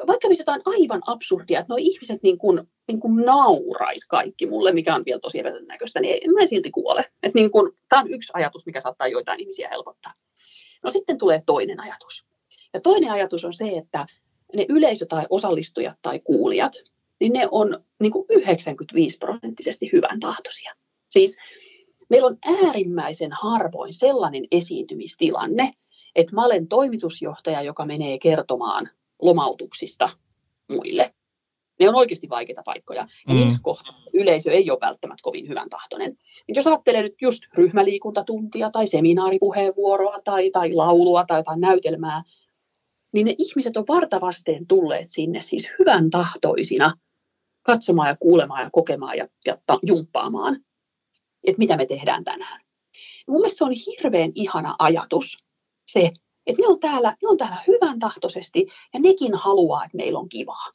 vaikka 0.07 0.27
olisi 0.27 0.41
jotain 0.41 0.61
aivan 0.65 1.01
absurdia, 1.07 1.59
että 1.59 1.73
nuo 1.73 1.77
ihmiset 1.81 2.23
niin 2.23 2.37
kuin, 2.37 2.67
niin 2.87 2.99
kuin 2.99 3.15
naurais 3.15 4.05
kaikki 4.05 4.45
mulle, 4.45 4.71
mikä 4.71 4.95
on 4.95 5.05
vielä 5.05 5.19
tosi 5.19 5.41
näköistä, 5.67 5.99
niin 5.99 6.33
mä 6.33 6.39
en 6.39 6.47
silti 6.47 6.71
kuole. 6.71 7.05
niin 7.33 7.51
Tämä 7.89 8.01
on 8.01 8.11
yksi 8.11 8.31
ajatus, 8.35 8.65
mikä 8.65 8.81
saattaa 8.81 9.07
joitain 9.07 9.39
ihmisiä 9.39 9.69
helpottaa. 9.69 10.13
No 10.83 10.89
sitten 10.89 11.17
tulee 11.17 11.43
toinen 11.45 11.79
ajatus. 11.79 12.25
Ja 12.73 12.81
toinen 12.81 13.11
ajatus 13.11 13.45
on 13.45 13.53
se, 13.53 13.69
että 13.77 14.05
ne 14.55 14.65
yleisö 14.69 15.05
tai 15.05 15.25
osallistujat 15.29 15.97
tai 16.01 16.19
kuulijat, 16.19 16.73
niin 17.19 17.33
ne 17.33 17.47
on 17.51 17.83
niin 18.01 18.11
kuin 18.11 18.25
95 18.29 19.17
prosenttisesti 19.17 19.89
hyvän 19.93 20.19
tahtoisia. 20.19 20.73
Siis 21.09 21.37
meillä 22.09 22.27
on 22.27 22.37
äärimmäisen 22.45 23.31
harvoin 23.31 23.93
sellainen 23.93 24.45
esiintymistilanne, 24.51 25.73
että 26.15 26.35
mä 26.35 26.45
olen 26.45 26.67
toimitusjohtaja, 26.67 27.61
joka 27.61 27.85
menee 27.85 28.19
kertomaan 28.19 28.89
lomautuksista 29.21 30.09
muille. 30.69 31.13
Ne 31.79 31.89
on 31.89 31.95
oikeasti 31.95 32.29
vaikeita 32.29 32.61
paikkoja. 32.65 33.07
Ja 33.27 33.33
mm. 33.33 33.39
niissä 33.39 33.59
kohtaa 33.63 34.01
yleisö 34.13 34.51
ei 34.51 34.71
ole 34.71 34.79
välttämättä 34.81 35.23
kovin 35.23 35.47
hyvän 35.47 35.69
tahtoinen. 35.69 36.17
Et 36.49 36.55
jos 36.55 36.67
ajattelee 36.67 37.01
nyt 37.03 37.15
just 37.21 37.43
ryhmäliikuntatuntia 37.53 38.69
tai 38.69 38.87
seminaaripuheenvuoroa 38.87 40.19
tai, 40.23 40.49
tai 40.49 40.73
laulua 40.73 41.25
tai 41.25 41.39
jotain 41.39 41.61
näytelmää, 41.61 42.23
niin 43.13 43.25
ne 43.25 43.35
ihmiset 43.37 43.77
on 43.77 43.85
vartavasteen 43.87 44.67
tulleet 44.67 45.09
sinne 45.09 45.41
siis 45.41 45.69
hyvän 45.79 46.09
tahtoisina 46.09 46.93
katsomaan 47.61 48.09
ja 48.09 48.17
kuulemaan 48.19 48.63
ja 48.63 48.69
kokemaan 48.69 49.17
ja, 49.17 49.27
ja 49.45 49.57
jumppaamaan, 49.83 50.55
että 51.47 51.59
mitä 51.59 51.77
me 51.77 51.85
tehdään 51.85 52.23
tänään. 52.23 52.61
Mun 53.27 53.41
mielestä 53.41 53.57
se 53.57 53.63
on 53.63 53.71
hirveän 53.71 54.31
ihana 54.35 54.75
ajatus 54.79 55.37
se, 55.87 56.11
että 56.45 56.61
ne 56.61 56.67
on 56.67 56.79
täällä, 56.79 57.17
ne 57.21 57.27
on 57.27 57.37
täällä 57.37 57.63
hyvän 57.67 57.99
tahtoisesti 57.99 58.67
ja 58.93 58.99
nekin 58.99 59.35
haluaa, 59.35 59.85
että 59.85 59.97
meillä 59.97 60.19
on 60.19 60.29
kivaa. 60.29 60.71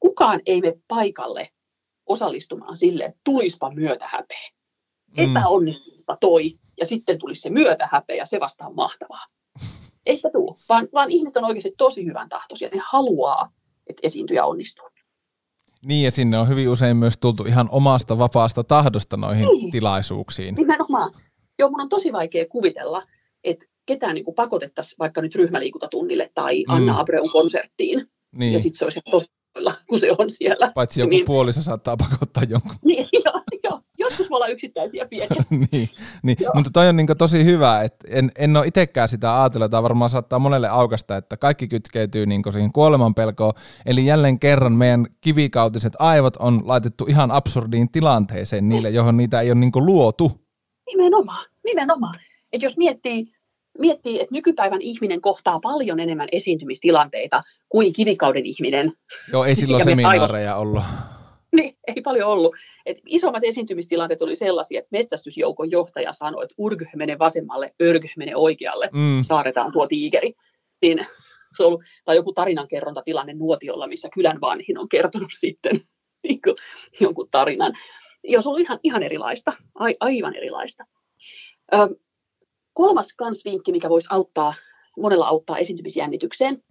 Kukaan 0.00 0.40
ei 0.46 0.60
me 0.60 0.78
paikalle 0.88 1.48
osallistumaan 2.06 2.76
sille, 2.76 3.04
että 3.04 3.20
tulispa 3.24 3.70
myötä 3.70 4.08
häpeä. 4.08 4.48
Mm. 5.06 5.30
Epäonnistuispa 5.30 6.16
toi 6.20 6.58
ja 6.80 6.86
sitten 6.86 7.18
tulisi 7.18 7.40
se 7.40 7.50
myötä 7.50 7.88
häpeä 7.92 8.16
ja 8.16 8.26
se 8.26 8.40
vasta 8.40 8.66
on 8.66 8.74
mahtavaa. 8.74 9.24
Ei 10.06 10.16
se 10.16 10.30
tule, 10.32 10.56
vaan, 10.68 10.88
vaan 10.94 11.10
ihmiset 11.10 11.36
on 11.36 11.44
oikeasti 11.44 11.74
tosi 11.78 12.06
hyvän 12.06 12.28
tahtoisia. 12.28 12.68
Ne 12.68 12.80
haluaa, 12.90 13.52
että 13.86 14.00
esiintyjä 14.02 14.44
onnistuu. 14.44 14.88
Niin 15.84 16.04
ja 16.04 16.10
sinne 16.10 16.38
on 16.38 16.48
hyvin 16.48 16.68
usein 16.68 16.96
myös 16.96 17.18
tultu 17.18 17.44
ihan 17.44 17.68
omasta 17.72 18.18
vapaasta 18.18 18.64
tahdosta 18.64 19.16
noihin 19.16 19.44
niin. 19.44 19.70
tilaisuuksiin. 19.70 20.54
Nimenomaan. 20.54 21.12
Joo, 21.58 21.70
mun 21.70 21.80
on 21.80 21.88
tosi 21.88 22.12
vaikea 22.12 22.46
kuvitella, 22.48 23.02
että 23.44 23.66
ketään 23.86 24.14
niin 24.14 24.34
pakotettaisiin 24.36 24.98
vaikka 24.98 25.22
nyt 25.22 25.34
ryhmäliikuntatunnille 25.34 26.30
tai 26.34 26.64
Anna 26.68 26.92
mm. 26.92 26.98
Abreun 26.98 27.30
konserttiin. 27.30 28.08
Niin. 28.32 28.52
Ja 28.52 28.58
sitten 28.58 28.78
se 28.78 28.84
olisi 28.84 29.00
tosi 29.10 29.26
kun 29.88 29.98
se 29.98 30.08
on 30.18 30.30
siellä. 30.30 30.72
Paitsi 30.74 31.00
joku 31.00 31.10
niin, 31.10 31.24
puoliso 31.24 31.62
saattaa 31.62 31.96
pakottaa 31.96 32.42
jonkun. 32.48 32.74
Niin, 32.84 33.08
joo. 33.12 33.42
Joskus 34.10 34.30
me 34.30 34.36
ollaan 34.36 34.52
yksittäisiä 34.52 35.06
pieniä. 35.06 35.44
niin, 35.72 35.88
niin. 36.22 36.36
mutta 36.54 36.70
toi 36.72 36.88
on 36.88 36.96
niin 36.96 37.06
tosi 37.18 37.44
hyvä, 37.44 37.82
että 37.82 38.08
en, 38.10 38.32
en 38.38 38.56
ole 38.56 38.66
itsekään 38.66 39.08
sitä 39.08 39.40
ajatellut, 39.40 39.64
että 39.64 39.82
varmaan 39.82 40.10
saattaa 40.10 40.38
monelle 40.38 40.68
aukasta, 40.68 41.16
että 41.16 41.36
kaikki 41.36 41.68
kytkeytyy 41.68 42.26
niin 42.26 42.42
siihen 42.52 42.72
kuoleman 42.72 43.14
pelkoon. 43.14 43.52
Eli 43.86 44.06
jälleen 44.06 44.38
kerran 44.38 44.72
meidän 44.72 45.06
kivikautiset 45.20 45.92
aivot 45.98 46.36
on 46.36 46.62
laitettu 46.64 47.04
ihan 47.08 47.30
absurdiin 47.30 47.92
tilanteeseen 47.92 48.68
niille, 48.68 48.90
johon 48.90 49.16
niitä 49.16 49.40
ei 49.40 49.50
ole 49.50 49.60
niin 49.60 49.72
luotu. 49.74 50.32
Nimenomaan, 50.86 51.46
nimenomaan. 51.64 52.20
Et 52.52 52.62
jos 52.62 52.76
miettii 52.76 53.36
miettii, 53.78 54.20
että 54.20 54.34
nykypäivän 54.34 54.82
ihminen 54.82 55.20
kohtaa 55.20 55.60
paljon 55.60 56.00
enemmän 56.00 56.28
esiintymistilanteita 56.32 57.42
kuin 57.68 57.92
kivikauden 57.92 58.46
ihminen. 58.46 58.92
Joo, 59.32 59.44
ei 59.44 59.54
silloin 59.60 59.84
seminaareja 59.84 60.50
aivan... 60.50 60.62
ollut. 60.62 60.82
Ei 61.86 62.02
paljon 62.02 62.30
ollut. 62.30 62.56
Et 62.86 62.98
isommat 63.06 63.44
esiintymistilanteet 63.44 64.22
oli 64.22 64.36
sellaisia, 64.36 64.78
että 64.78 64.88
metsästysjoukon 64.92 65.70
johtaja 65.70 66.12
sanoi, 66.12 66.44
että 66.44 66.54
urg 66.58 66.82
menee 66.96 67.18
vasemmalle, 67.18 67.70
örg 67.82 68.04
menee 68.16 68.36
oikealle, 68.36 68.90
mm. 68.92 69.22
saaretaan 69.22 69.72
tuo 69.72 69.86
tiikeri. 69.86 70.32
Niin, 70.82 71.06
se 71.56 71.62
on 71.62 71.66
ollut, 71.66 71.82
tai 72.04 72.16
joku 72.16 72.32
tarinankerrontatilanne 72.32 73.34
nuotiolla, 73.34 73.86
missä 73.86 74.08
kylän 74.14 74.40
vanhin 74.40 74.78
on 74.78 74.88
kertonut 74.88 75.30
sitten 75.38 75.80
niin 76.28 76.40
kuin, 76.42 76.56
jonkun 77.00 77.28
tarinan. 77.30 77.72
Ja 78.24 78.42
se 78.42 78.48
on 78.48 78.50
ollut 78.52 78.66
ihan, 78.66 78.78
ihan 78.82 79.02
erilaista, 79.02 79.52
a, 79.74 79.84
aivan 80.00 80.34
erilaista. 80.34 80.84
Ö, 81.74 81.76
Kolmas 82.72 83.14
kans 83.16 83.44
vinkki, 83.44 83.72
mikä 83.72 83.88
voisi 83.88 84.08
auttaa, 84.10 84.54
monella 84.96 85.26
auttaa 85.26 85.58
esiintymisjännitykseen, 85.58 86.62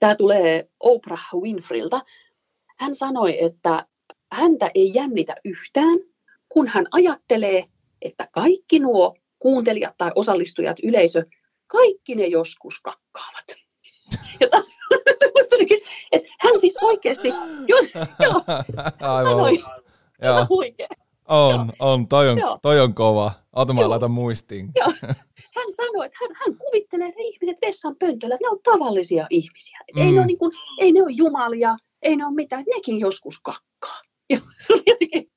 tämä 0.00 0.14
tulee 0.14 0.68
Oprah 0.80 1.28
Winfreyltä. 1.34 2.00
Hän 2.78 2.94
sanoi, 2.94 3.44
että 3.44 3.86
häntä 4.32 4.70
ei 4.74 4.90
jännitä 4.94 5.34
yhtään, 5.44 5.98
kun 6.48 6.68
hän 6.68 6.86
ajattelee, 6.90 7.64
että 8.02 8.28
kaikki 8.32 8.78
nuo 8.78 9.16
kuuntelijat 9.38 9.94
tai 9.98 10.12
osallistujat, 10.14 10.76
yleisö, 10.82 11.24
kaikki 11.66 12.14
ne 12.14 12.26
joskus 12.26 12.80
kakkaavat. 12.80 13.44
Ja 14.40 14.48
taas, 14.48 14.66
että 16.12 16.28
hän 16.40 16.60
siis 16.60 16.76
oikeasti, 16.82 17.28
jos, 17.66 17.84
joo, 18.20 18.42
Aivan. 19.00 19.32
sanoi, 19.32 19.58
joo. 20.22 20.46
huikea. 20.48 20.88
On, 21.28 21.72
on, 21.78 22.08
toi 22.08 22.28
on, 22.28 22.38
toi 22.62 22.80
on 22.80 22.94
kova. 22.94 23.32
Ota 23.52 23.72
mä 23.72 23.90
laitan 23.90 24.10
muistiin. 24.10 24.70
Joo. 24.76 24.92
Hän 25.56 25.72
sanoi, 25.72 26.06
että 26.06 26.18
hän, 26.20 26.30
hän 26.34 26.58
kuvittelee 26.58 27.08
ne 27.08 27.22
ihmiset 27.22 27.56
vessan 27.66 27.96
pöntöllä, 27.96 28.34
että 28.34 28.44
ne 28.44 28.50
on 28.50 28.58
tavallisia 28.62 29.26
ihmisiä. 29.30 29.78
Mm. 29.94 30.02
Ei, 30.02 30.12
ne 30.12 30.18
ole 30.18 30.26
niin 30.26 30.38
kuin, 30.38 30.52
ei 30.78 30.92
ne 30.92 31.02
ole 31.02 31.12
jumalia, 31.12 31.76
ei 32.02 32.16
ne 32.16 32.26
ole 32.26 32.34
mitään, 32.34 32.64
nekin 32.74 33.00
joskus 33.00 33.40
kakkaa. 33.40 34.00
Ja 34.32 34.40
se 34.66 34.72
oli 34.72 34.82
jotenkin 34.86 35.30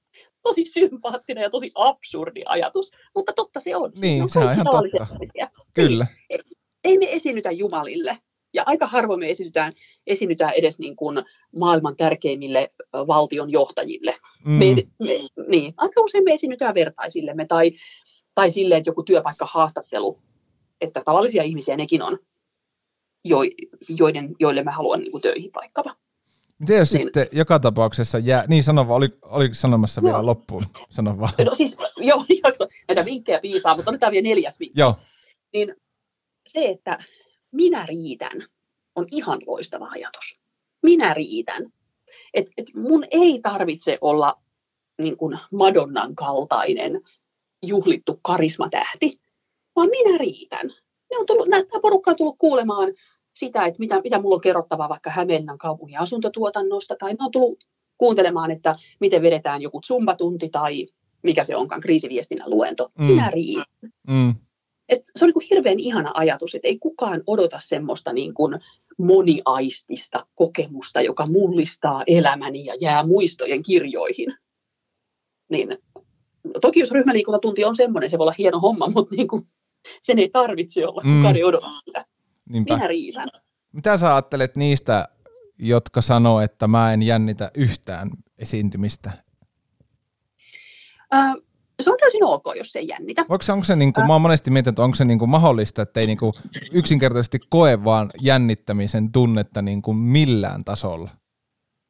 tosi 0.44 0.66
sympaattinen 0.66 1.42
ja 1.42 1.50
tosi 1.50 1.72
absurdi 1.76 2.42
ajatus, 2.46 2.92
mutta 3.16 3.34
totta 3.34 3.60
se 3.60 3.76
on. 3.76 3.92
Siis 3.92 4.02
niin, 4.02 4.30
se 4.30 4.40
on 4.40 4.54
ihan 4.54 4.66
totta. 4.66 5.08
Ihmisiä. 5.14 5.50
Kyllä. 5.74 6.08
Ei, 6.30 6.40
ei 6.84 6.98
me 6.98 7.06
esiinnytä 7.10 7.52
jumalille. 7.52 8.18
Ja 8.54 8.64
aika 8.66 8.88
harvoin 8.88 9.20
me 9.20 9.30
esiinnytään, 9.30 9.74
esiinnytään 10.08 10.54
edes 10.54 10.80
niin 10.80 10.96
kuin 10.96 11.24
maailman 11.56 11.96
tärkeimmille 11.96 12.70
valtion 12.94 13.52
johtajille. 13.52 14.16
Mm. 14.46 14.52
Me, 14.52 14.66
me, 15.00 15.20
niin, 15.48 15.74
aika 15.78 16.02
usein 16.02 16.24
me 16.24 16.34
esiinnytään 16.34 16.76
vertaisillemme 16.76 17.46
tai, 17.46 17.72
tai 18.36 18.52
silleen, 18.52 18.78
että 18.78 18.90
joku 18.90 19.04
työpaikkahaastattelu, 19.04 20.20
että 20.82 21.02
tavallisia 21.06 21.44
ihmisiä 21.44 21.78
nekin 21.78 22.02
on, 22.02 22.20
jo, 23.24 23.38
joiden, 23.90 24.36
joille 24.40 24.64
mä 24.64 24.72
haluan 24.72 25.00
niin 25.00 25.12
kuin 25.12 25.22
töihin 25.22 25.52
vaikkapa. 25.56 25.96
Miten 26.62 26.78
jos 26.78 26.94
niin. 26.94 27.04
sitten 27.04 27.28
joka 27.32 27.60
tapauksessa 27.60 28.20
jää, 28.20 28.46
niin 28.48 28.64
sano 28.64 28.88
vaan, 28.88 28.98
oli, 28.98 29.08
oli 29.22 29.50
sanomassa 29.54 30.04
vielä 30.04 30.26
loppuun, 30.26 30.66
sano 30.90 31.20
vaan. 31.20 31.34
No 31.46 31.56
siis, 31.56 31.78
joo, 31.98 32.26
näitä 32.88 33.06
vinkkejä 33.06 33.40
piisaa, 33.40 33.76
mutta 33.76 33.92
otetaan 33.92 34.12
vielä 34.12 34.30
neljäs 34.30 34.60
vinkki. 34.60 34.80
Joo. 34.80 34.96
Niin 35.54 35.76
se, 36.48 36.66
että 36.66 37.00
minä 37.52 37.86
riitän, 37.86 38.44
on 38.96 39.06
ihan 39.12 39.40
loistava 39.48 39.88
ajatus. 39.92 40.40
Minä 40.84 41.14
riitän. 41.14 41.74
Et, 42.34 42.48
et 42.58 42.66
mun 42.76 43.06
ei 43.12 43.40
tarvitse 43.44 43.98
olla 44.02 44.42
niin 45.02 45.18
kuin 45.18 45.40
Madonnan 45.52 46.16
kaltainen 46.16 47.02
juhlittu 47.64 48.20
karismatähti, 48.22 49.22
vaan 49.76 49.90
minä 49.90 50.18
riitän. 50.18 50.68
Ne 51.12 51.18
on 51.18 51.26
tullut, 51.26 51.50
tämä 51.50 51.82
porukka 51.82 52.12
on 52.12 52.18
tullut 52.18 52.36
kuulemaan 52.38 52.94
sitä, 53.34 53.66
että 53.66 53.80
mitä, 53.80 54.02
mitä 54.04 54.20
mulla 54.20 54.36
on 54.36 54.42
kerrottavaa 54.42 54.90
vaikka 54.90 55.10
Hämeenlinnan 55.10 55.58
kaupungin 55.58 56.00
asuntotuotannosta, 56.00 56.96
tai 57.00 57.14
mä 57.14 57.26
oon 57.26 57.32
tullut 57.32 57.64
kuuntelemaan, 57.98 58.52
että 58.52 58.76
miten 59.00 59.22
vedetään 59.22 59.62
joku 59.62 59.82
zumbatunti 59.86 60.50
tai 60.50 60.86
mikä 61.24 61.44
se 61.44 61.56
onkaan, 61.56 61.82
kriisiviestinnän 61.82 62.50
luento. 62.50 62.92
Mm. 62.98 63.06
Minä 63.06 63.30
riitän. 63.30 63.66
Mm. 64.08 64.36
Et 64.90 65.02
se 65.16 65.26
on 65.26 65.28
niin 65.28 65.34
kuin 65.34 65.48
hirveän 65.50 65.80
ihana 65.80 66.12
ajatus, 66.14 66.56
että 66.56 66.68
ei 66.68 66.80
kukaan 66.80 67.24
odota 67.28 67.60
semmoista 67.62 68.14
niin 68.14 68.34
kuin 68.34 68.60
moniaistista 68.98 70.28
kokemusta, 70.36 71.02
joka 71.02 71.28
mullistaa 71.28 72.04
elämäni 72.08 72.66
ja 72.66 72.76
jää 72.82 73.08
muistojen 73.08 73.64
kirjoihin. 73.64 74.34
Niin, 75.50 75.78
toki 76.62 76.80
jos 76.80 76.92
ryhmäliikuntatunti 76.92 77.66
on 77.66 77.76
semmoinen, 77.76 78.10
se 78.10 78.18
voi 78.18 78.24
olla 78.24 78.36
hieno 78.38 78.60
homma, 78.60 78.90
mutta 78.96 79.16
niin 79.16 79.28
kuin, 79.28 79.48
sen 80.02 80.20
ei 80.20 80.30
tarvitse 80.30 80.88
olla, 80.88 81.02
mm. 81.06 81.18
kukaan 81.18 81.36
ei 81.36 81.44
odota 81.44 81.72
sitä. 81.86 82.06
Niinpä. 82.52 82.76
Minä 82.76 82.88
riitän. 82.88 83.28
Mitä 83.72 83.98
sä 83.98 84.14
ajattelet 84.14 84.56
niistä, 84.56 85.08
jotka 85.58 86.02
sanoo, 86.02 86.42
että 86.42 86.68
mä 86.68 86.94
en 86.94 87.04
jännitä 87.04 87.52
yhtään 87.56 88.10
esiintymistä? 88.38 89.12
Äh, 91.14 91.36
se 91.82 91.92
on 91.92 91.98
täysin 92.00 92.24
ok, 92.24 92.46
jos 92.56 92.72
se 92.72 92.80
ei 92.80 92.88
jännitä. 92.88 93.22
Onko 93.30 93.42
se, 93.42 93.52
onko 93.52 93.64
se 93.64 93.76
niin 93.76 93.94
kuin, 93.94 94.08
mä 94.08 94.14
oon 94.14 94.22
monesti 94.22 94.52
miettinyt, 94.52 94.74
että 94.74 94.84
onko 94.84 94.96
se 94.96 95.06
niin 95.06 95.20
kuin 95.20 95.30
mahdollista, 95.30 95.82
että 95.82 96.00
ei 96.00 96.08
niin 96.08 96.18
kuin 96.18 96.34
yksinkertaisesti 96.72 97.40
koe 97.50 97.84
vaan 97.84 98.10
jännittämisen 98.22 99.12
tunnetta 99.12 99.62
niin 99.62 99.82
kuin 99.82 99.98
millään 99.98 100.64
tasolla? 100.64 101.10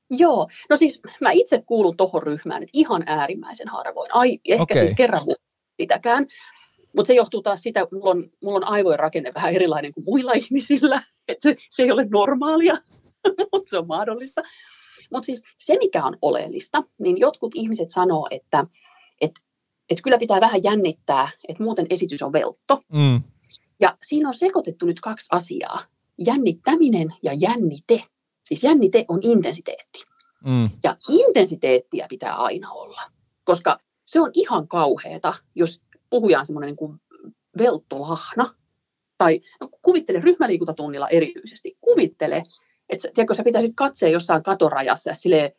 Joo, 0.09 0.47
no 0.69 0.77
siis 0.77 1.01
mä 1.21 1.31
itse 1.31 1.63
kuulun 1.65 1.97
tuohon 1.97 2.23
ryhmään, 2.23 2.63
että 2.63 2.71
ihan 2.73 3.03
äärimmäisen 3.05 3.67
harvoin. 3.67 4.15
Ai, 4.15 4.39
ehkä 4.45 4.63
okay. 4.63 4.77
siis 4.77 4.95
kerran 4.95 5.21
sitäkään. 5.81 6.27
Mutta 6.95 7.07
se 7.07 7.13
johtuu 7.13 7.41
taas 7.41 7.61
sitä, 7.61 7.81
että 7.81 7.95
mulla 7.95 8.09
on, 8.09 8.29
mulla 8.43 8.57
on 8.57 8.67
aivojen 8.67 8.99
rakenne 8.99 9.31
vähän 9.35 9.53
erilainen 9.53 9.93
kuin 9.93 10.03
muilla 10.05 10.31
ihmisillä. 10.33 11.01
Että 11.27 11.49
se, 11.49 11.55
se 11.69 11.83
ei 11.83 11.91
ole 11.91 12.07
normaalia, 12.09 12.77
mutta 13.53 13.69
se 13.69 13.77
on 13.77 13.87
mahdollista. 13.87 14.41
Mutta 15.11 15.25
siis 15.25 15.43
se, 15.57 15.77
mikä 15.77 16.03
on 16.03 16.17
oleellista, 16.21 16.83
niin 16.99 17.19
jotkut 17.19 17.51
ihmiset 17.55 17.89
sanoo, 17.89 18.27
että, 18.31 18.65
että 19.21 19.41
että 19.91 20.03
kyllä 20.03 20.17
pitää 20.17 20.41
vähän 20.41 20.63
jännittää, 20.63 21.29
että 21.47 21.63
muuten 21.63 21.85
esitys 21.89 22.21
on 22.21 22.33
veltto. 22.33 22.83
Mm. 22.93 23.21
Ja 23.81 23.97
siinä 24.03 24.27
on 24.27 24.33
sekoitettu 24.33 24.85
nyt 24.85 24.99
kaksi 24.99 25.27
asiaa. 25.31 25.79
Jännittäminen 26.17 27.07
ja 27.23 27.33
jännite. 27.33 28.03
Siis 28.45 28.63
jännite 28.63 29.05
on 29.07 29.19
intensiteetti. 29.21 29.99
Mm. 30.45 30.69
Ja 30.83 30.97
intensiteettiä 31.09 32.05
pitää 32.09 32.35
aina 32.35 32.71
olla, 32.71 33.01
koska 33.43 33.79
se 34.05 34.19
on 34.19 34.31
ihan 34.33 34.67
kauheata, 34.67 35.33
jos 35.55 35.81
puhuja 36.11 36.39
on 36.39 36.45
semmoinen 36.45 36.67
niin 36.67 36.75
kuin 36.75 37.01
velttolahna. 37.57 38.55
Tai 39.17 39.41
no, 39.61 39.69
kuvittele 39.81 40.19
ryhmäliikuntatunnilla 40.19 41.09
erityisesti. 41.09 41.77
Kuvittele, 41.81 42.43
että 42.89 43.07
tiedätkö, 43.13 43.33
sä 43.33 43.43
pitäisit 43.43 43.71
katsoa 43.75 44.09
jossain 44.09 44.43
katorajassa 44.43 45.09
ja 45.09 45.15
sille 45.15 45.55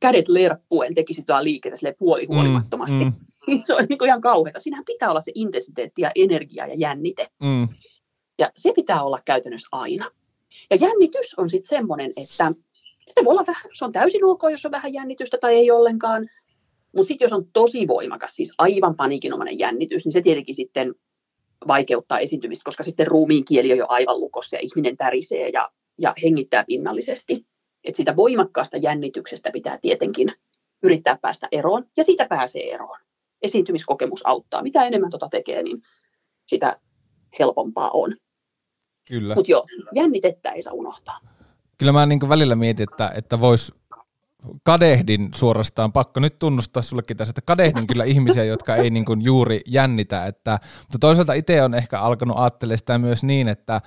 kädet 0.00 0.28
lerppuen 0.28 0.94
tekisit 0.94 1.28
jotain 1.28 1.44
liikettä 1.44 1.76
sille 1.76 1.94
puolihuolimattomasti. 1.98 3.04
Mm, 3.04 3.12
mm. 3.48 3.62
se 3.66 3.74
olisi 3.74 3.88
niin 3.88 4.04
ihan 4.06 4.20
kauheata. 4.20 4.60
Siinähän 4.60 4.84
pitää 4.84 5.10
olla 5.10 5.20
se 5.20 5.32
intensiteetti 5.34 6.02
ja 6.02 6.10
energia 6.14 6.66
ja 6.66 6.74
jännite. 6.74 7.26
Mm. 7.42 7.68
Ja 8.38 8.50
se 8.56 8.72
pitää 8.76 9.02
olla 9.02 9.18
käytännössä 9.24 9.68
aina. 9.72 10.10
Ja 10.70 10.76
jännitys 10.76 11.34
on 11.38 11.48
sitten 11.48 11.76
semmoinen, 11.76 12.12
että 12.16 12.52
sitä 13.08 13.24
voi 13.24 13.32
olla 13.32 13.44
vähän, 13.46 13.70
se 13.74 13.84
on 13.84 13.92
täysin 13.92 14.24
ok, 14.24 14.42
jos 14.50 14.66
on 14.66 14.72
vähän 14.72 14.92
jännitystä 14.92 15.38
tai 15.40 15.54
ei 15.54 15.70
ollenkaan. 15.70 16.28
Mutta 16.94 17.08
sitten 17.08 17.24
jos 17.24 17.32
on 17.32 17.46
tosi 17.52 17.88
voimakas, 17.88 18.36
siis 18.36 18.54
aivan 18.58 18.96
paniikinomainen 18.96 19.58
jännitys, 19.58 20.04
niin 20.04 20.12
se 20.12 20.20
tietenkin 20.20 20.54
sitten 20.54 20.94
vaikeuttaa 21.68 22.18
esiintymistä, 22.18 22.64
koska 22.64 22.82
sitten 22.82 23.06
ruumiin 23.06 23.44
kieli 23.44 23.72
on 23.72 23.78
jo 23.78 23.86
aivan 23.88 24.20
lukossa 24.20 24.56
ja 24.56 24.60
ihminen 24.62 24.96
tärisee 24.96 25.48
ja, 25.48 25.70
ja 25.98 26.14
hengittää 26.22 26.64
pinnallisesti. 26.64 27.46
Et 27.84 27.96
siitä 27.96 28.16
voimakkaasta 28.16 28.76
jännityksestä 28.76 29.50
pitää 29.50 29.78
tietenkin 29.78 30.32
yrittää 30.82 31.18
päästä 31.22 31.48
eroon, 31.52 31.84
ja 31.96 32.04
siitä 32.04 32.26
pääsee 32.28 32.74
eroon 32.74 32.98
esiintymiskokemus 33.42 34.26
auttaa. 34.26 34.62
Mitä 34.62 34.84
enemmän 34.84 35.10
tota 35.10 35.28
tekee, 35.28 35.62
niin 35.62 35.82
sitä 36.46 36.80
helpompaa 37.38 37.90
on. 37.90 38.16
Kyllä. 39.08 39.34
Mutta 39.34 39.50
joo, 39.50 39.66
jännitettä 39.94 40.50
ei 40.50 40.62
saa 40.62 40.72
unohtaa. 40.72 41.18
Kyllä 41.78 41.92
mä 41.92 42.06
niin 42.06 42.28
välillä 42.28 42.56
mietin, 42.56 42.86
että, 42.90 43.12
että 43.14 43.40
voisi 43.40 43.72
kadehdin 44.62 45.28
suorastaan, 45.34 45.92
pakko 45.92 46.20
nyt 46.20 46.38
tunnustaa 46.38 46.82
sullekin 46.82 47.16
tässä, 47.16 47.30
että 47.30 47.42
kadehdin 47.42 47.86
kyllä 47.86 48.04
ihmisiä, 48.04 48.44
jotka 48.44 48.76
ei 48.76 48.90
niin 48.90 49.04
kuin 49.04 49.24
juuri 49.24 49.60
jännitä, 49.66 50.26
että, 50.26 50.58
mutta 50.80 50.98
toisaalta 51.00 51.32
itse 51.32 51.62
on 51.62 51.74
ehkä 51.74 52.00
alkanut 52.00 52.38
ajattelemaan 52.38 52.78
sitä 52.78 52.98
myös 52.98 53.24
niin, 53.24 53.48
että, 53.48 53.80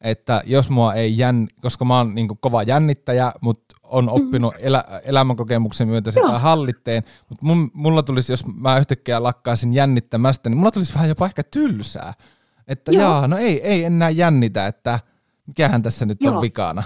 että 0.00 0.42
jos 0.46 0.70
mua 0.70 0.94
ei 0.94 1.18
jänn, 1.18 1.46
koska 1.60 1.84
mä 1.84 1.98
oon 1.98 2.14
niin 2.14 2.28
kuin 2.28 2.38
kova 2.40 2.62
jännittäjä, 2.62 3.32
mutta 3.40 3.76
on 3.82 4.04
mm-hmm. 4.04 4.24
oppinut 4.24 4.54
elä, 4.58 4.84
elämänkokemuksen 5.04 5.88
myötä 5.88 6.10
sitä 6.10 6.26
Joo. 6.26 6.38
hallitteen, 6.38 7.02
mutta 7.28 7.46
mun, 7.46 7.70
mulla 7.74 8.02
tulisi, 8.02 8.32
jos 8.32 8.46
mä 8.46 8.78
yhtäkkiä 8.78 9.22
lakkaisin 9.22 9.72
jännittämästä, 9.72 10.50
niin 10.50 10.58
mulla 10.58 10.70
tulisi 10.70 10.94
vähän 10.94 11.08
jopa 11.08 11.26
ehkä 11.26 11.42
tylsää, 11.42 12.14
että 12.68 12.92
Joo. 12.92 13.02
jaa, 13.02 13.28
no 13.28 13.36
ei, 13.36 13.60
ei 13.60 13.84
enää 13.84 14.10
jännitä, 14.10 14.66
että 14.66 15.00
mikähän 15.46 15.82
tässä 15.82 16.06
nyt 16.06 16.18
Joo. 16.20 16.34
on 16.34 16.42
vikana. 16.42 16.82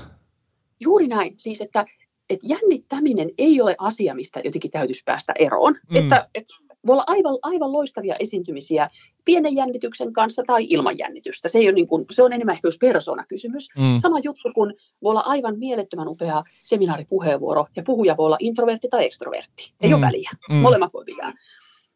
Juuri 0.80 1.08
näin, 1.08 1.34
siis 1.36 1.60
että 1.60 1.84
että 2.30 2.46
jännittäminen 2.48 3.30
ei 3.38 3.60
ole 3.60 3.76
asia, 3.78 4.14
mistä 4.14 4.40
jotenkin 4.44 4.70
täytyisi 4.70 5.02
päästä 5.04 5.32
eroon. 5.38 5.74
Mm. 5.90 5.96
Että, 5.96 6.28
että 6.34 6.54
voi 6.86 6.92
olla 6.92 7.04
aivan, 7.06 7.38
aivan 7.42 7.72
loistavia 7.72 8.16
esiintymisiä 8.16 8.90
pienen 9.24 9.56
jännityksen 9.56 10.12
kanssa 10.12 10.42
tai 10.46 10.66
ilman 10.70 10.98
jännitystä. 10.98 11.48
Se, 11.48 11.58
ei 11.58 11.66
ole 11.66 11.74
niin 11.74 11.86
kuin, 11.86 12.04
se 12.10 12.22
on 12.22 12.32
enemmän 12.32 12.52
ehkä 12.52 12.68
jos 12.68 12.78
persoonakysymys. 12.78 13.68
Mm. 13.78 13.98
Sama 13.98 14.18
juttu 14.18 14.48
kuin 14.54 14.74
voi 15.02 15.10
olla 15.10 15.20
aivan 15.20 15.58
mielettömän 15.58 16.08
upea 16.08 16.44
seminaaripuheenvuoro 16.64 17.66
ja 17.76 17.82
puhuja 17.82 18.16
voi 18.16 18.26
olla 18.26 18.36
introvertti 18.40 18.88
tai 18.88 19.04
ekstrovertti. 19.04 19.72
Ei 19.80 19.88
mm. 19.88 19.94
ole 19.94 20.06
väliä. 20.06 20.30
Mm. 20.50 20.56
Molemmat 20.56 20.92
voi 20.94 21.04
pitää. 21.04 21.32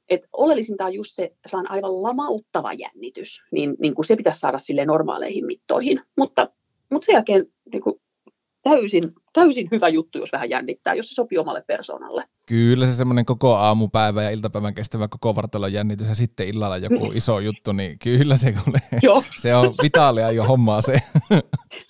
Et 0.09 0.27
oleellisinta 0.33 0.85
on 0.85 0.95
just 0.95 1.15
se, 1.15 1.25
että 1.25 1.49
se 1.49 1.57
on 1.57 1.71
aivan 1.71 2.03
lamauttava 2.03 2.73
jännitys, 2.73 3.43
niin, 3.53 3.77
niin 3.79 3.95
kuin 3.95 4.07
se 4.07 4.17
pitäisi 4.17 4.41
saada 4.41 4.59
sille 4.59 4.85
normaaleihin 4.85 5.47
mittoihin. 5.47 6.01
Mutta, 6.19 6.49
mutta 6.91 7.07
sen 7.07 7.13
jälkeen 7.13 7.47
niin 7.73 7.83
kuin 7.83 8.01
täysin, 8.63 9.13
täysin 9.33 9.69
hyvä 9.71 9.89
juttu, 9.89 10.19
jos 10.19 10.33
vähän 10.33 10.51
jännittää, 10.51 10.95
jos 10.95 11.09
se 11.09 11.15
sopii 11.15 11.39
omalle 11.39 11.65
persoonalle. 11.67 12.25
Kyllä 12.47 12.87
se 12.87 12.95
semmoinen 12.95 13.25
koko 13.25 13.55
aamupäivä 13.55 14.23
ja 14.23 14.31
iltapäivän 14.31 14.75
kestävä 14.75 15.09
koko 15.09 15.35
vartalon 15.35 15.73
jännitys 15.73 16.09
ja 16.09 16.15
sitten 16.15 16.49
illalla 16.49 16.77
joku 16.77 17.05
niin. 17.05 17.17
iso 17.17 17.41
juttu, 17.41 17.73
niin 17.73 17.99
kyllä 17.99 18.37
se, 18.37 18.55
Joo. 19.03 19.25
se 19.43 19.55
on 19.55 19.75
vitaalia 19.83 20.31
jo 20.31 20.45
hommaa 20.45 20.81
se. 20.83 21.03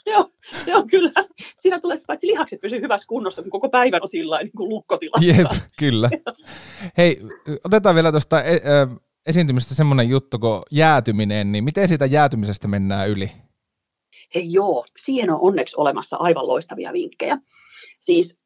Joo, 0.07 0.31
se 0.65 0.77
on 0.77 0.87
kyllä. 0.87 1.13
Siinä 1.59 1.81
tulee 1.81 1.97
paitsi 2.07 2.27
lihakset 2.27 2.61
pysyy 2.61 2.81
hyvässä 2.81 3.07
kunnossa, 3.09 3.43
kun 3.43 3.51
koko 3.51 3.69
päivän 3.69 4.03
on 4.03 4.09
sillä 4.09 4.39
niin 4.39 4.53
kuin 4.57 4.69
lukkotilassa. 4.69 5.27
Jep, 5.27 5.51
kyllä. 5.79 6.11
Hei, 6.97 7.21
otetaan 7.65 7.95
vielä 7.95 8.11
tuosta 8.11 8.43
e- 8.43 8.61
esiintymistä 9.27 9.75
semmoinen 9.75 10.09
juttu 10.09 10.39
kuin 10.39 10.63
jäätyminen, 10.71 11.53
niin 11.53 11.65
miten 11.65 11.89
siitä 11.89 12.07
jäätymisestä 12.07 12.69
mennään 12.69 13.09
yli? 13.09 13.31
Hei 14.35 14.53
joo, 14.53 14.85
siihen 14.97 15.31
on 15.31 15.39
onneksi 15.41 15.77
olemassa 15.79 16.17
aivan 16.17 16.47
loistavia 16.47 16.93
vinkkejä. 16.93 17.39
Siis 18.01 18.39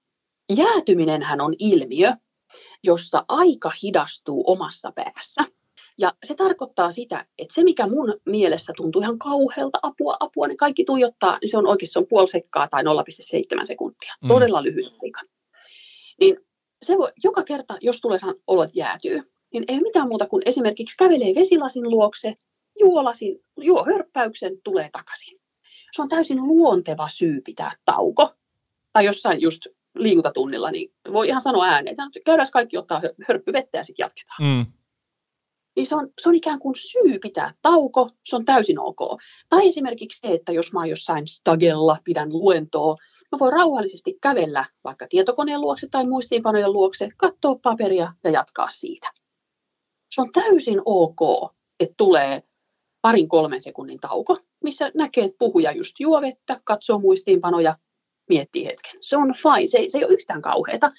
jäätyminenhän 0.56 1.40
on 1.40 1.54
ilmiö, 1.58 2.12
jossa 2.82 3.24
aika 3.28 3.72
hidastuu 3.82 4.44
omassa 4.46 4.92
päässä. 4.92 5.44
Ja 5.98 6.12
se 6.24 6.34
tarkoittaa 6.34 6.92
sitä, 6.92 7.26
että 7.38 7.54
se 7.54 7.64
mikä 7.64 7.86
mun 7.86 8.20
mielessä 8.26 8.72
tuntuu 8.76 9.02
ihan 9.02 9.18
kauhealta, 9.18 9.78
apua, 9.82 10.16
apua, 10.20 10.46
niin 10.46 10.56
kaikki 10.56 10.84
tuijottaa, 10.84 11.38
niin 11.40 11.48
se 11.48 11.58
on 11.58 11.66
oikeasti 11.66 11.92
se 11.92 11.98
on 11.98 12.06
puoli 12.06 12.28
sekkaa 12.28 12.68
tai 12.68 12.82
0,7 12.82 13.66
sekuntia. 13.66 14.14
Mm. 14.22 14.28
Todella 14.28 14.62
lyhyt 14.62 14.92
aika. 15.02 15.20
Niin 16.20 16.36
se 16.82 16.98
voi, 16.98 17.12
joka 17.24 17.42
kerta, 17.42 17.78
jos 17.80 18.00
tulee 18.00 18.18
olot 18.46 18.70
jäätyy, 18.74 19.32
niin 19.52 19.64
ei 19.68 19.80
mitään 19.80 20.08
muuta 20.08 20.26
kuin 20.26 20.42
esimerkiksi 20.46 20.96
kävelee 20.96 21.34
vesilasin 21.34 21.90
luokse, 21.90 22.34
juo, 22.80 23.04
lasin, 23.04 23.40
juo 23.56 23.84
hörppäyksen, 23.84 24.60
tulee 24.64 24.88
takaisin 24.92 25.40
se 25.94 26.02
on 26.02 26.08
täysin 26.08 26.42
luonteva 26.42 27.08
syy 27.08 27.40
pitää 27.40 27.72
tauko. 27.84 28.34
Tai 28.92 29.04
jossain 29.04 29.40
just 29.40 29.66
liikuntatunnilla, 29.94 30.70
niin 30.70 30.92
voi 31.12 31.28
ihan 31.28 31.42
sanoa 31.42 31.64
ääneen, 31.64 31.96
että 32.00 32.20
käydään 32.24 32.48
kaikki 32.52 32.76
ottaa 32.76 33.02
hörppyvettä 33.28 33.78
ja 33.78 33.84
sitten 33.84 34.04
jatketaan. 34.04 34.42
Mm. 34.42 34.66
Niin 35.76 35.86
se 35.86 35.96
on, 35.96 36.08
se 36.20 36.28
on 36.28 36.34
ikään 36.34 36.58
kuin 36.58 36.74
syy 36.76 37.18
pitää 37.18 37.54
tauko, 37.62 38.10
se 38.24 38.36
on 38.36 38.44
täysin 38.44 38.80
ok. 38.80 39.20
Tai 39.48 39.68
esimerkiksi 39.68 40.20
se, 40.20 40.34
että 40.34 40.52
jos 40.52 40.72
mä 40.72 40.80
oon 40.80 40.88
jossain 40.88 41.28
stagella, 41.28 41.96
pidän 42.04 42.32
luentoa, 42.32 42.96
mä 43.32 43.38
voin 43.38 43.52
rauhallisesti 43.52 44.18
kävellä 44.22 44.64
vaikka 44.84 45.06
tietokoneen 45.08 45.60
luokse 45.60 45.88
tai 45.90 46.06
muistiinpanojen 46.06 46.72
luokse, 46.72 47.08
katsoa 47.16 47.58
paperia 47.62 48.12
ja 48.24 48.30
jatkaa 48.30 48.70
siitä. 48.70 49.10
Se 50.10 50.20
on 50.20 50.32
täysin 50.32 50.82
ok, 50.84 51.20
että 51.80 51.94
tulee 51.96 52.42
parin 53.04 53.28
kolmen 53.28 53.62
sekunnin 53.62 54.00
tauko, 54.00 54.38
missä 54.62 54.90
näkee, 54.94 55.24
että 55.24 55.38
puhuja 55.38 55.72
just 55.72 56.00
juo 56.00 56.20
vettä, 56.20 56.60
katsoo 56.64 56.98
muistiinpanoja, 56.98 57.78
miettii 58.28 58.66
hetken. 58.66 58.96
Se 59.00 59.16
on 59.16 59.34
fine, 59.34 59.68
se 59.68 59.78
ei, 59.78 59.90
se 59.90 59.98
ei 59.98 60.04
ole 60.04 60.12
yhtään 60.12 60.42
kauheata. 60.42 60.90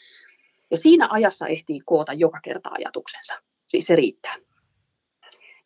Ja 0.72 0.78
siinä 0.78 1.08
ajassa 1.12 1.47
ehtii 1.47 1.80
koota 1.86 2.14
joka 2.14 2.39
kerta 2.43 2.70
ajatuksensa. 2.74 3.34
Siis 3.68 3.88
se 3.88 3.95
riittää. 3.95 4.36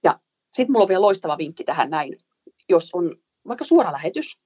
Ja 0.03 0.19
sitten 0.53 0.71
mulla 0.71 0.83
on 0.83 0.87
vielä 0.87 1.01
loistava 1.01 1.37
vinkki 1.37 1.63
tähän 1.63 1.89
näin. 1.89 2.17
Jos 2.69 2.89
on 2.93 3.15
vaikka 3.47 3.65
suora 3.65 3.91
lähetys, 3.91 4.39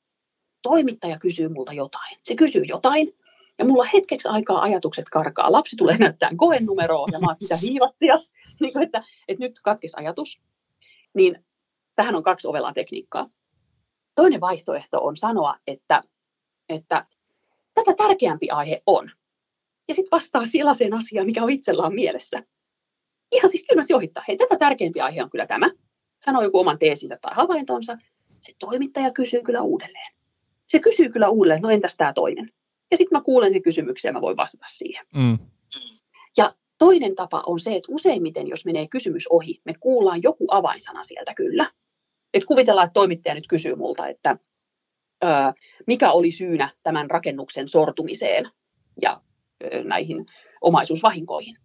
toimittaja 0.61 1.19
kysyy 1.19 1.49
multa 1.49 1.73
jotain. 1.73 2.17
Se 2.23 2.35
kysyy 2.35 2.63
jotain, 2.63 3.17
ja 3.59 3.65
mulla 3.65 3.85
hetkeksi 3.93 4.27
aikaa 4.27 4.61
ajatukset 4.61 5.09
karkaa. 5.09 5.51
Lapsi 5.51 5.75
tulee 5.75 5.97
näyttää 5.97 6.29
koenumeroa, 6.35 7.07
ja 7.11 7.19
mä 7.19 7.25
oon 7.27 7.37
mitä 7.41 7.57
hiivattia, 7.57 8.19
niin 8.61 8.83
että, 8.83 9.01
että 9.27 9.43
nyt 9.43 9.59
katkes 9.63 9.95
ajatus. 9.95 10.41
Niin 11.13 11.45
tähän 11.95 12.15
on 12.15 12.23
kaksi 12.23 12.47
ovelaa 12.47 12.73
tekniikkaa. 12.73 13.29
Toinen 14.15 14.41
vaihtoehto 14.41 15.05
on 15.05 15.17
sanoa, 15.17 15.55
että, 15.67 16.01
että 16.69 17.05
tätä 17.73 17.93
tärkeämpi 17.93 18.49
aihe 18.49 18.81
on. 18.85 19.11
Ja 19.87 19.95
sitten 19.95 20.11
vastaa 20.11 20.45
sellaiseen 20.45 20.93
asiaan, 20.93 21.25
mikä 21.25 21.43
on 21.43 21.49
itsellään 21.49 21.93
mielessä. 21.93 22.43
Ihan 23.31 23.49
siis 23.49 23.65
kylmästi 23.69 23.93
ohittaa. 23.93 24.23
Hei, 24.27 24.37
tätä 24.37 24.57
tärkeämpi 24.57 25.01
aihe 25.01 25.23
on 25.23 25.29
kyllä 25.29 25.45
tämä. 25.45 25.69
Sanoo 26.25 26.41
joku 26.41 26.59
oman 26.59 26.79
teesinsä 26.79 27.17
tai 27.21 27.31
havaintonsa. 27.35 27.97
Se 28.41 28.53
toimittaja 28.59 29.11
kysyy 29.11 29.41
kyllä 29.41 29.61
uudelleen. 29.61 30.13
Se 30.67 30.79
kysyy 30.79 31.09
kyllä 31.09 31.29
uudelleen, 31.29 31.61
no 31.61 31.69
entäs 31.69 31.97
tämä 31.97 32.13
toinen? 32.13 32.51
Ja 32.91 32.97
sitten 32.97 33.17
mä 33.17 33.23
kuulen 33.23 33.53
sen 33.53 33.61
kysymyksen 33.61 34.09
ja 34.09 34.13
mä 34.13 34.21
voin 34.21 34.37
vastata 34.37 34.65
siihen. 34.67 35.05
Mm. 35.15 35.37
Ja 36.37 36.55
toinen 36.77 37.15
tapa 37.15 37.43
on 37.45 37.59
se, 37.59 37.75
että 37.75 37.91
useimmiten, 37.91 38.47
jos 38.47 38.65
menee 38.65 38.87
kysymys 38.87 39.27
ohi, 39.27 39.61
me 39.65 39.73
kuullaan 39.79 40.23
joku 40.23 40.45
avainsana 40.51 41.03
sieltä 41.03 41.33
kyllä 41.33 41.71
että 42.33 42.47
kuvitellaan, 42.47 42.85
että 42.85 42.93
toimittaja 42.93 43.35
nyt 43.35 43.47
kysyy 43.47 43.75
multa, 43.75 44.07
että 44.07 44.37
ö, 45.23 45.27
mikä 45.87 46.11
oli 46.11 46.31
syynä 46.31 46.69
tämän 46.83 47.11
rakennuksen 47.11 47.67
sortumiseen 47.67 48.45
ja 49.01 49.21
ö, 49.63 49.83
näihin 49.83 50.25
omaisuusvahinkoihin. 50.61 51.55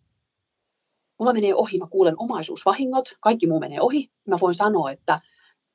Mulla 1.19 1.33
menee 1.33 1.55
ohi, 1.55 1.79
mä 1.79 1.87
kuulen 1.91 2.15
omaisuusvahingot, 2.19 3.09
kaikki 3.21 3.47
muu 3.47 3.61
menee 3.61 3.81
ohi. 3.81 4.11
Mä 4.29 4.37
voin 4.41 4.55
sanoa, 4.55 4.91
että 4.91 5.21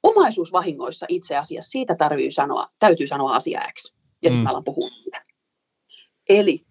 omaisuusvahingoissa 0.04 1.06
itse 1.10 1.38
asiassa 1.38 1.72
siitä 1.72 1.96
tarvii 1.96 2.32
sanoa, 2.32 2.68
täytyy 2.80 3.08
sanoa 3.08 3.36
asia 3.36 3.62
X. 3.74 3.94
Ja 4.22 4.30
sitten 4.30 4.40
mm. 4.40 4.44
mä 4.44 4.50
alan 4.50 4.64
puhua 4.64 4.90
siitä. 4.90 5.24
Eli 6.30 6.66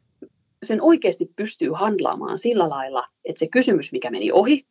sen 0.63 0.83
oikeasti 0.83 1.33
pystyy 1.37 1.71
handlaamaan 1.71 2.39
sillä 2.39 2.69
lailla, 2.69 3.09
että 3.25 3.39
se 3.39 3.49
kysymys, 3.49 3.93
mikä 3.93 4.11
meni 4.11 4.33
ohi, 4.33 4.67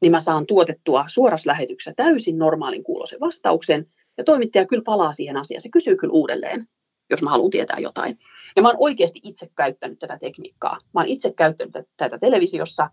niin 0.00 0.12
mä 0.12 0.20
saan 0.20 0.46
tuotettua 0.46 1.04
suorassa 1.08 1.50
lähetyksessä 1.50 1.94
täysin 1.96 2.38
normaalin 2.38 2.84
kuulosen 2.84 3.20
vastauksen, 3.20 3.86
ja 4.18 4.24
toimittaja 4.24 4.66
kyllä 4.66 4.82
palaa 4.86 5.12
siihen 5.12 5.36
asiaan, 5.36 5.60
se 5.60 5.68
kysyy 5.68 5.96
kyllä 5.96 6.12
uudelleen, 6.12 6.68
jos 7.10 7.22
mä 7.22 7.30
haluan 7.30 7.50
tietää 7.50 7.78
jotain. 7.78 8.18
Ja 8.56 8.62
mä 8.62 8.68
oon 8.68 8.76
oikeasti 8.80 9.20
itse 9.22 9.50
käyttänyt 9.56 9.98
tätä 9.98 10.18
tekniikkaa. 10.18 10.78
Mä 10.94 11.00
oon 11.00 11.08
itse 11.08 11.32
käyttänyt 11.32 11.88
tätä 11.96 12.18
televisiossa, 12.18 12.90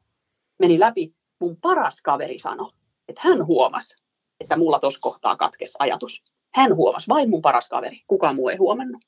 meni 0.59 0.79
läpi, 0.79 1.13
mun 1.39 1.57
paras 1.61 2.01
kaveri 2.01 2.39
sanoi, 2.39 2.71
että 3.07 3.21
hän 3.23 3.45
huomasi, 3.45 3.95
että 4.39 4.57
mulla 4.57 4.79
tuossa 4.79 4.99
kohtaa 5.01 5.35
katkes 5.35 5.73
ajatus. 5.79 6.23
Hän 6.53 6.75
huomasi, 6.75 7.07
vain 7.07 7.29
mun 7.29 7.41
paras 7.41 7.69
kaveri, 7.69 8.01
kukaan 8.07 8.35
muu 8.35 8.49
ei 8.49 8.57
huomannut. 8.57 9.01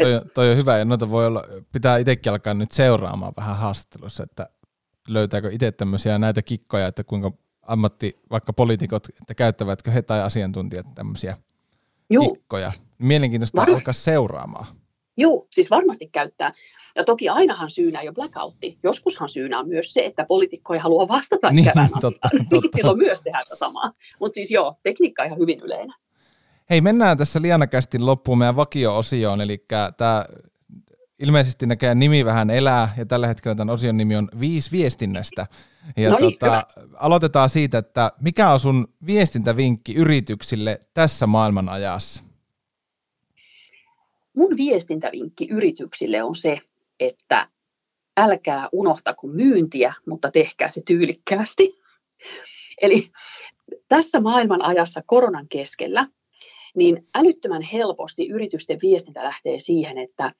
Toi, 0.00 0.20
toi 0.34 0.50
on 0.50 0.56
hyvä 0.56 0.78
ja 0.78 0.84
noita 0.84 1.10
voi 1.10 1.26
olla, 1.26 1.44
pitää 1.72 1.98
itsekin 1.98 2.32
alkaa 2.32 2.54
nyt 2.54 2.72
seuraamaan 2.72 3.32
vähän 3.36 3.56
haastattelussa, 3.56 4.22
että 4.22 4.48
löytääkö 5.08 5.50
itse 5.52 5.72
tämmöisiä 5.72 6.18
näitä 6.18 6.42
kikkoja, 6.42 6.86
että 6.86 7.04
kuinka 7.04 7.32
ammatti, 7.62 8.20
vaikka 8.30 8.52
poliitikot, 8.52 9.08
että 9.20 9.34
käyttävätkö 9.34 9.90
he 9.90 10.02
tai 10.02 10.20
asiantuntijat 10.20 10.94
tämmöisiä 10.94 11.36
Juu. 12.10 12.34
kikkoja. 12.34 12.72
Mielenkiintoista 12.98 13.56
Varmasti. 13.56 13.74
alkaa 13.74 13.92
seuraamaan. 13.92 14.66
Joo, 15.16 15.46
siis 15.50 15.70
varmasti 15.70 16.08
käyttää. 16.12 16.52
Ja 16.96 17.04
toki 17.04 17.28
ainahan 17.28 17.70
syynä 17.70 18.02
jo 18.02 18.12
blackoutti. 18.12 18.78
Joskushan 18.82 19.28
syynä 19.28 19.58
on 19.58 19.68
myös 19.68 19.92
se, 19.92 20.04
että 20.04 20.24
poliitikko 20.24 20.74
ei 20.74 20.80
halua 20.80 21.08
vastata 21.08 21.50
niin, 21.50 21.64
ikävään 21.64 21.88
totta, 22.00 22.28
totta. 22.50 22.68
Silloin 22.76 22.98
myös 22.98 23.22
tehdään 23.22 23.46
samaa. 23.54 23.92
Mutta 24.20 24.34
siis 24.34 24.50
joo, 24.50 24.74
tekniikka 24.82 25.24
ihan 25.24 25.38
hyvin 25.38 25.60
yleinen. 25.60 25.94
Hei, 26.70 26.80
mennään 26.80 27.18
tässä 27.18 27.42
lianakästin 27.42 28.06
loppuun 28.06 28.38
meidän 28.38 28.56
vakio-osioon, 28.56 29.40
eli 29.40 29.64
tämä 29.96 30.24
ilmeisesti 31.18 31.66
näkään 31.66 31.98
nimi 31.98 32.24
vähän 32.24 32.50
elää, 32.50 32.94
ja 32.96 33.06
tällä 33.06 33.26
hetkellä 33.26 33.54
tämän 33.54 33.74
osion 33.74 33.96
nimi 33.96 34.16
on 34.16 34.28
Viisi 34.40 34.72
viestinnästä. 34.72 35.46
Ja 35.96 36.10
no 36.10 36.18
niin, 36.18 36.38
tota, 36.38 36.66
aloitetaan 36.94 37.48
siitä, 37.48 37.78
että 37.78 38.12
mikä 38.20 38.52
on 38.52 38.60
sun 38.60 38.88
viestintävinkki 39.06 39.94
yrityksille 39.94 40.80
tässä 40.94 41.26
maailman 41.26 41.68
ajassa? 41.68 42.24
Mun 44.36 44.56
viestintävinkki 44.56 45.48
yrityksille 45.50 46.22
on 46.22 46.36
se, 46.36 46.60
että 47.00 47.48
älkää 48.16 48.68
unohtako 48.72 49.26
myyntiä, 49.26 49.94
mutta 50.06 50.30
tehkää 50.30 50.68
se 50.68 50.82
tyylikkäästi. 50.86 51.74
Eli 52.82 53.10
tässä 53.88 54.20
maailman 54.20 54.62
ajassa 54.62 55.02
koronan 55.06 55.48
keskellä, 55.48 56.06
niin 56.74 57.08
älyttömän 57.14 57.62
helposti 57.62 58.28
yritysten 58.28 58.78
viestintä 58.82 59.24
lähtee 59.24 59.60
siihen, 59.60 59.98
että 59.98 60.32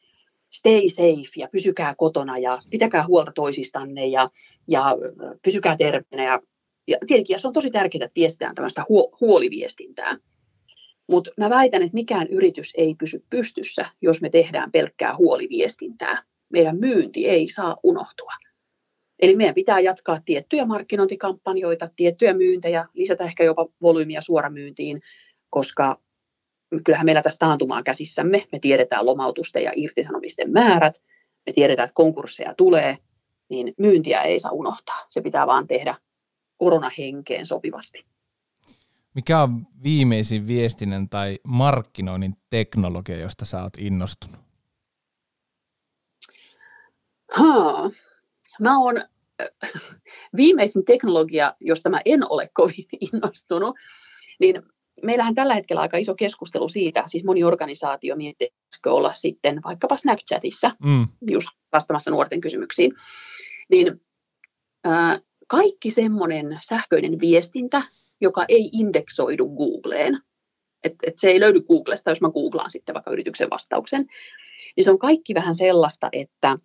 stay 0.51 0.89
safe 0.89 1.31
ja 1.37 1.49
pysykää 1.53 1.95
kotona 1.95 2.39
ja 2.39 2.59
pitäkää 2.71 3.07
huolta 3.07 3.33
toisistanne 3.35 4.07
ja, 4.07 4.31
ja 4.69 4.97
pysykää 5.43 5.77
terveenä. 5.77 6.25
Ja, 6.25 6.41
ja 6.87 6.97
tietenkin 7.07 7.41
se 7.41 7.49
on 7.49 7.55
tosi 7.55 7.71
tärkeää, 7.71 8.05
että 8.05 8.21
viestitään 8.21 8.55
tämmöistä 8.55 8.85
huoliviestintää. 9.21 10.17
Mutta 11.11 11.31
mä 11.37 11.51
väitän, 11.51 11.83
että 11.83 11.95
mikään 11.95 12.27
yritys 12.29 12.73
ei 12.77 12.95
pysy 12.95 13.25
pystyssä, 13.31 13.87
jos 14.03 14.21
me 14.21 14.31
tehdään 14.31 14.73
pelkkää 14.73 15.17
huoliviestintää. 15.17 16.23
Meidän 16.49 16.79
myynti 16.79 17.29
ei 17.29 17.49
saa 17.49 17.77
unohtua. 17.83 18.33
Eli 19.23 19.37
meidän 19.37 19.55
pitää 19.55 19.81
jatkaa 19.81 20.19
tiettyjä 20.25 20.67
markkinointikampanjoita, 20.67 21.91
tiettyjä 21.97 22.35
myyntejä, 22.35 22.87
lisätä 22.95 23.25
ehkä 23.25 23.45
jopa 23.45 23.67
volyymia 23.83 24.21
suoramyyntiin, 24.21 25.01
koska 25.51 26.01
kyllähän 26.85 27.07
meillä 27.07 27.23
tästä 27.23 27.47
taantumaa 27.47 27.83
käsissämme. 27.83 28.45
Me 28.53 28.59
tiedetään 28.59 29.07
lomautusten 29.07 29.63
ja 29.63 29.73
irtisanomisten 29.77 30.53
määrät, 30.53 31.03
me 31.47 31.53
tiedetään, 31.53 31.85
että 31.85 31.95
konkursseja 31.95 32.55
tulee, 32.55 32.99
niin 33.49 33.75
myyntiä 33.79 34.23
ei 34.23 34.41
saa 34.41 34.53
unohtaa. 34.53 35.07
Se 35.11 35.21
pitää 35.21 35.47
vaan 35.47 35.67
tehdä 35.67 35.95
koronahenkeen 36.57 37.47
sopivasti. 37.47 38.03
Mikä 39.15 39.43
on 39.43 39.67
viimeisin 39.83 40.47
viestinnän 40.47 41.09
tai 41.09 41.39
markkinoinnin 41.45 42.37
teknologia, 42.51 43.19
josta 43.19 43.45
sä 43.45 43.63
oot 43.63 43.73
innostunut? 43.79 44.41
Haa. 47.33 47.91
Mä 48.61 48.79
oon 48.79 48.95
viimeisin 50.37 50.85
teknologia, 50.85 51.55
josta 51.61 51.91
mä 51.91 52.01
en 52.05 52.31
ole 52.31 52.51
kovin 52.55 52.87
innostunut, 53.13 53.77
niin 54.41 54.63
meillähän 55.03 55.35
tällä 55.35 55.55
hetkellä 55.55 55.83
aika 55.83 55.97
iso 55.97 56.15
keskustelu 56.15 56.69
siitä, 56.69 57.05
siis 57.07 57.25
moni 57.25 57.45
organisaatio 57.45 58.17
miettii, 58.17 58.49
olla 58.87 59.13
sitten 59.13 59.61
vaikkapa 59.65 59.97
Snapchatissa, 59.97 60.77
mm. 60.85 61.09
just 61.31 61.49
vastaamassa 61.73 62.11
nuorten 62.11 62.41
kysymyksiin, 62.41 62.93
niin 63.71 64.01
ää, 64.85 65.19
kaikki 65.47 65.91
semmoinen 65.91 66.59
sähköinen 66.69 67.21
viestintä, 67.21 67.83
joka 68.21 68.45
ei 68.49 68.71
indeksoidu 68.73 69.49
Googleen, 69.49 70.19
että 70.85 70.99
et 71.07 71.19
se 71.19 71.29
ei 71.29 71.41
löydy 71.41 71.61
Googlesta, 71.61 72.11
jos 72.11 72.21
mä 72.21 72.31
googlaan 72.31 72.71
sitten 72.71 72.95
vaikka 72.95 73.11
yrityksen 73.11 73.51
vastauksen, 73.51 74.07
niin 74.77 74.85
se 74.85 74.91
on 74.91 74.99
kaikki 74.99 75.35
vähän 75.35 75.55
sellaista, 75.55 76.09
että 76.13 76.57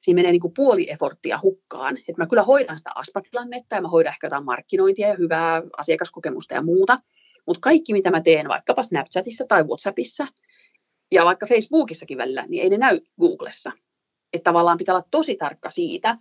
siinä 0.00 0.18
menee 0.18 0.32
niin 0.32 0.40
kuin 0.40 0.54
puoli 0.54 0.90
eforttia 0.90 1.38
hukkaan. 1.42 1.96
Että 1.96 2.22
mä 2.22 2.26
kyllä 2.26 2.42
hoidan 2.42 2.78
sitä 2.78 2.90
aspatilannetta 2.94 3.76
ja 3.76 3.82
mä 3.82 3.88
hoidan 3.88 4.12
ehkä 4.12 4.26
jotain 4.26 4.44
markkinointia 4.44 5.08
ja 5.08 5.16
hyvää 5.18 5.62
asiakaskokemusta 5.76 6.54
ja 6.54 6.62
muuta, 6.62 6.98
mutta 7.46 7.60
kaikki 7.60 7.92
mitä 7.92 8.10
mä 8.10 8.20
teen 8.20 8.48
vaikkapa 8.48 8.82
Snapchatissa 8.82 9.44
tai 9.48 9.62
Whatsappissa 9.62 10.26
ja 11.12 11.24
vaikka 11.24 11.46
Facebookissakin 11.46 12.18
välillä, 12.18 12.44
niin 12.48 12.62
ei 12.62 12.70
ne 12.70 12.78
näy 12.78 13.00
Googlessa. 13.20 13.72
Että 14.32 14.50
tavallaan 14.50 14.78
pitää 14.78 14.94
olla 14.94 15.08
tosi 15.10 15.36
tarkka 15.36 15.70
siitä, 15.70 16.18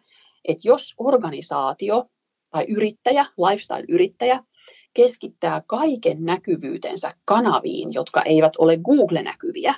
että 0.48 0.68
jos 0.68 0.94
organisaatio 0.98 2.06
tai 2.50 2.66
yrittäjä, 2.68 3.26
lifestyle-yrittäjä, 3.38 4.44
keskittää 4.94 5.62
kaiken 5.68 6.26
näkyvyytensä 6.26 7.14
kanaviin, 7.26 7.94
jotka 7.94 8.22
eivät 8.22 8.54
ole 8.58 8.78
Google-näkyviä, 8.78 9.74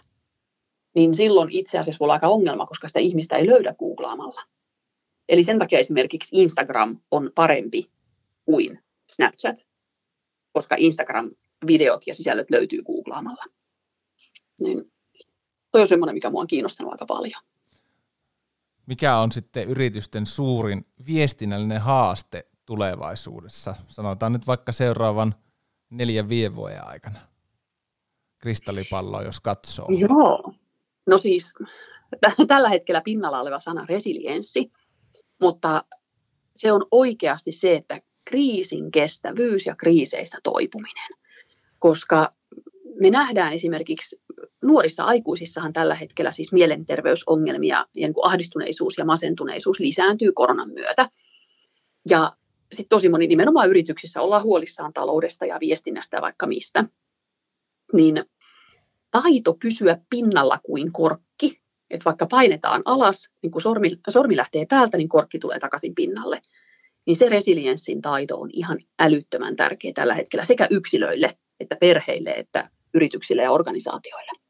niin 0.96 1.16
silloin 1.16 1.52
itse 1.52 1.80
asiassa 1.80 2.00
voi 2.00 2.06
olla 2.06 2.14
aika 2.14 2.28
ongelma, 2.28 2.66
koska 2.66 2.88
sitä 2.88 3.00
ihmistä 3.00 3.36
ei 3.36 3.48
löydä 3.48 3.76
googlaamalla. 3.80 4.41
Eli 5.30 5.43
sen 5.43 5.60
takia 5.60 5.80
esimerkiksi 5.80 6.41
Instagram 6.41 7.00
on 7.12 7.32
parempi 7.36 7.84
kuin 8.46 8.80
Snapchat, 9.10 9.66
koska 10.56 10.76
Instagram-videot 10.76 12.01
ja 12.08 12.16
sisällöt 12.16 12.51
löytyy 12.51 12.84
googlaamalla. 12.84 13.43
Niin 14.62 14.91
toi 15.72 15.82
on 15.82 15.88
semmoinen, 15.88 16.16
mikä 16.16 16.30
mua 16.30 16.41
on 16.41 16.47
kiinnostanut 16.47 16.91
aika 16.91 17.06
paljon. 17.06 17.41
Mikä 18.86 19.18
on 19.18 19.32
sitten 19.32 19.68
yritysten 19.68 20.26
suurin 20.26 20.86
viestinnällinen 21.06 21.82
haaste 21.82 22.47
tulevaisuudessa? 22.66 23.76
Sanotaan 23.88 24.34
nyt 24.34 24.47
vaikka 24.47 24.72
seuraavan 24.72 25.36
neljän 25.89 26.30
viiden 26.30 26.56
vuoden 26.56 26.88
aikana. 26.88 27.20
Kristallipalloa, 28.38 29.24
jos 29.24 29.39
katsoo. 29.39 29.88
Joo. 29.99 30.53
No 31.08 31.18
siis 31.18 31.53
tällä 32.47 32.70
hetkellä 32.70 33.01
pinnalla 33.01 33.41
oleva 33.41 33.60
sana 33.60 33.86
resilienssi, 33.89 34.72
mutta 35.41 35.84
se 36.56 36.72
on 36.72 36.86
oikeasti 36.91 37.51
se, 37.51 37.76
että 37.76 38.01
kriisin 38.26 38.91
kestävyys 38.91 39.65
ja 39.65 39.76
kriiseistä 39.76 40.38
toipuminen. 40.43 41.09
Koska 41.80 42.34
me 43.01 43.09
nähdään 43.09 43.53
esimerkiksi 43.53 44.21
nuorissa 44.63 45.03
aikuisissahan 45.03 45.73
tällä 45.73 45.95
hetkellä 45.95 46.32
siis 46.32 46.53
mielenterveysongelmia 46.53 47.76
ja 47.76 47.86
niin 47.95 48.13
ahdistuneisuus 48.23 48.97
ja 48.97 49.05
masentuneisuus 49.05 49.80
lisääntyy 49.80 50.32
koronan 50.32 50.69
myötä. 50.69 51.09
Ja 52.09 52.32
sitten 52.71 52.89
tosi 52.89 53.09
moni 53.09 53.28
nimenomaan 53.28 53.69
yrityksissä 53.69 54.21
ollaan 54.21 54.43
huolissaan 54.43 54.93
taloudesta 54.93 55.45
ja 55.45 55.59
viestinnästä 55.59 56.21
vaikka 56.21 56.47
mistä. 56.47 56.86
Niin 57.93 58.26
taito 59.11 59.53
pysyä 59.53 59.97
pinnalla 60.09 60.59
kuin 60.63 60.91
korkki, 60.91 61.61
että 61.89 62.05
vaikka 62.05 62.26
painetaan 62.26 62.82
alas, 62.86 63.30
niin 63.41 63.51
kun 63.51 63.61
sormi, 63.61 63.89
sormi 64.09 64.38
lähtee 64.38 64.65
päältä, 64.65 64.97
niin 64.97 65.09
korkki 65.09 65.39
tulee 65.39 65.59
takaisin 65.59 65.95
pinnalle. 65.95 66.41
Niin 67.06 67.16
se 67.16 67.30
resilienssin 67.30 68.01
taito 68.01 68.39
on 68.39 68.49
ihan 68.53 68.80
älyttömän 68.99 69.56
tärkeä 69.56 69.91
tällä 69.95 70.14
hetkellä 70.14 70.45
sekä 70.45 70.68
yksilöille, 70.72 71.38
että 71.60 71.76
perheille, 71.80 72.32
että 72.32 72.70
yrityksille 72.93 73.41
ja 73.41 73.51
organisaatioille. 73.51 74.45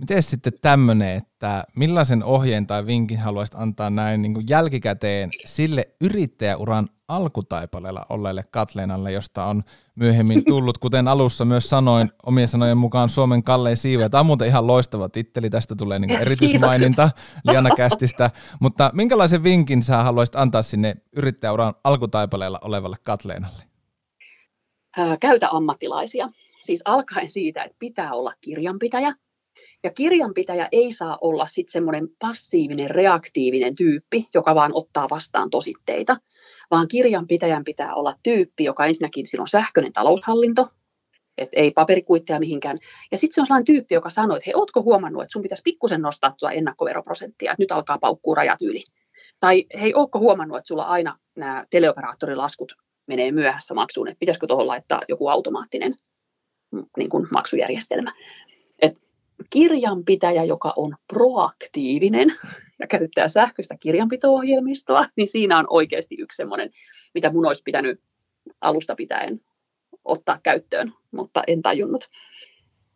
Miten 0.00 0.22
sitten 0.22 0.52
tämmöinen, 0.62 1.16
että 1.16 1.64
millaisen 1.76 2.24
ohjeen 2.24 2.66
tai 2.66 2.86
vinkin 2.86 3.18
haluaisit 3.18 3.54
antaa 3.54 3.90
näin 3.90 4.22
niin 4.22 4.34
kuin 4.34 4.46
jälkikäteen 4.48 5.30
sille 5.44 5.88
yrittäjäuran 6.00 6.88
alkutaipaleella 7.08 8.06
olleelle 8.08 8.44
Katleenalle, 8.50 9.12
josta 9.12 9.44
on 9.44 9.62
myöhemmin 9.94 10.44
tullut, 10.44 10.78
kuten 10.84 11.08
alussa 11.08 11.44
myös 11.44 11.70
sanoin, 11.70 12.12
omien 12.26 12.48
sanojen 12.48 12.78
mukaan 12.78 13.08
Suomen 13.08 13.42
kallein 13.42 13.76
siive. 13.76 14.08
Tämä 14.08 14.20
on 14.20 14.26
muuten 14.26 14.48
ihan 14.48 14.66
loistava 14.66 15.08
titteli, 15.08 15.50
tästä 15.50 15.74
tulee 15.74 15.98
niin 15.98 16.20
erityismaininta 16.20 17.10
Liana 17.44 17.70
Kästistä. 17.76 18.30
Mutta 18.60 18.90
minkälaisen 18.94 19.42
vinkin 19.42 19.82
sä 19.82 20.02
haluaisit 20.02 20.36
antaa 20.36 20.62
sinne 20.62 20.94
yrittäjäuran 21.16 21.74
alkutaipaleella 21.84 22.58
olevalle 22.64 22.96
Katleenalle? 23.02 23.62
Käytä 25.20 25.48
ammattilaisia. 25.50 26.28
Siis 26.62 26.82
alkaen 26.84 27.30
siitä, 27.30 27.62
että 27.62 27.76
pitää 27.78 28.12
olla 28.12 28.32
kirjanpitäjä, 28.40 29.14
ja 29.84 29.90
kirjanpitäjä 29.90 30.68
ei 30.72 30.92
saa 30.92 31.18
olla 31.20 31.46
sitten 31.46 31.72
semmoinen 31.72 32.08
passiivinen, 32.18 32.90
reaktiivinen 32.90 33.74
tyyppi, 33.74 34.28
joka 34.34 34.54
vaan 34.54 34.70
ottaa 34.74 35.08
vastaan 35.10 35.50
tositteita, 35.50 36.16
vaan 36.70 36.88
kirjanpitäjän 36.88 37.64
pitää 37.64 37.94
olla 37.94 38.14
tyyppi, 38.22 38.64
joka 38.64 38.86
ensinnäkin 38.86 39.26
sillä 39.26 39.42
on 39.42 39.48
sähköinen 39.48 39.92
taloushallinto, 39.92 40.68
että 41.38 41.60
ei 41.60 41.70
paperikuitteja 41.70 42.40
mihinkään. 42.40 42.78
Ja 43.12 43.18
sitten 43.18 43.34
se 43.34 43.40
on 43.40 43.46
sellainen 43.46 43.64
tyyppi, 43.64 43.94
joka 43.94 44.10
sanoo, 44.10 44.36
että 44.36 44.46
hei, 44.46 44.54
ootko 44.54 44.82
huomannut, 44.82 45.22
että 45.22 45.32
sun 45.32 45.42
pitäisi 45.42 45.62
pikkusen 45.64 46.02
nostaa 46.02 46.34
tuota 46.38 46.52
ennakkoveroprosenttia, 46.52 47.52
että 47.52 47.62
nyt 47.62 47.72
alkaa 47.72 47.98
paukkuu 47.98 48.34
rajat 48.34 48.62
yli. 48.62 48.82
Tai 49.40 49.64
hei, 49.80 49.94
ootko 49.94 50.18
huomannut, 50.18 50.58
että 50.58 50.68
sulla 50.68 50.84
aina 50.84 51.16
nämä 51.36 51.64
teleoperaattorilaskut 51.70 52.72
menee 53.06 53.32
myöhässä 53.32 53.74
maksuun, 53.74 54.08
että 54.08 54.20
pitäisikö 54.20 54.46
tuohon 54.46 54.66
laittaa 54.66 55.00
joku 55.08 55.28
automaattinen 55.28 55.94
mm, 56.72 56.86
niin 56.96 57.10
kuin 57.10 57.26
maksujärjestelmä 57.30 58.12
kirjanpitäjä, 59.50 60.44
joka 60.44 60.72
on 60.76 60.96
proaktiivinen 61.06 62.34
ja 62.78 62.86
käyttää 62.86 63.28
sähköistä 63.28 63.76
kirjanpito-ohjelmistoa, 63.80 65.06
niin 65.16 65.28
siinä 65.28 65.58
on 65.58 65.66
oikeasti 65.70 66.14
yksi 66.18 66.36
semmoinen, 66.36 66.70
mitä 67.14 67.32
mun 67.32 67.46
olisi 67.46 67.62
pitänyt 67.62 68.00
alusta 68.60 68.94
pitäen 68.94 69.40
ottaa 70.04 70.38
käyttöön, 70.42 70.92
mutta 71.10 71.42
en 71.46 71.62
tajunnut. 71.62 72.08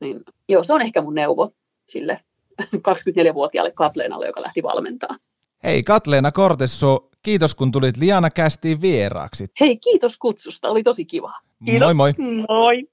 Niin, 0.01 0.21
joo, 0.49 0.65
se 0.65 0.73
on 0.73 0.83
ehkä 0.83 1.03
mun 1.03 1.15
neuvo 1.15 1.51
sille 1.89 2.21
24-vuotiaalle 2.63 3.73
Katleenalle, 3.73 4.27
joka 4.27 4.43
lähti 4.43 4.63
valmentaa. 4.63 5.17
Hei 5.65 5.83
Katleena 5.83 6.33
Kortesso, 6.33 7.11
kiitos 7.23 7.55
kun 7.55 7.73
tulit 7.73 7.97
Liana 7.97 8.31
Kästiin 8.31 8.81
vieraaksi. 8.81 9.47
Hei, 9.61 9.77
kiitos 9.77 10.17
kutsusta, 10.17 10.71
oli 10.71 10.83
tosi 10.83 11.05
kiva. 11.05 11.33
Kiitos. 11.65 11.95
Moi 11.95 12.15
moi. 12.49 12.89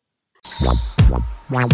Moi. 1.50 1.72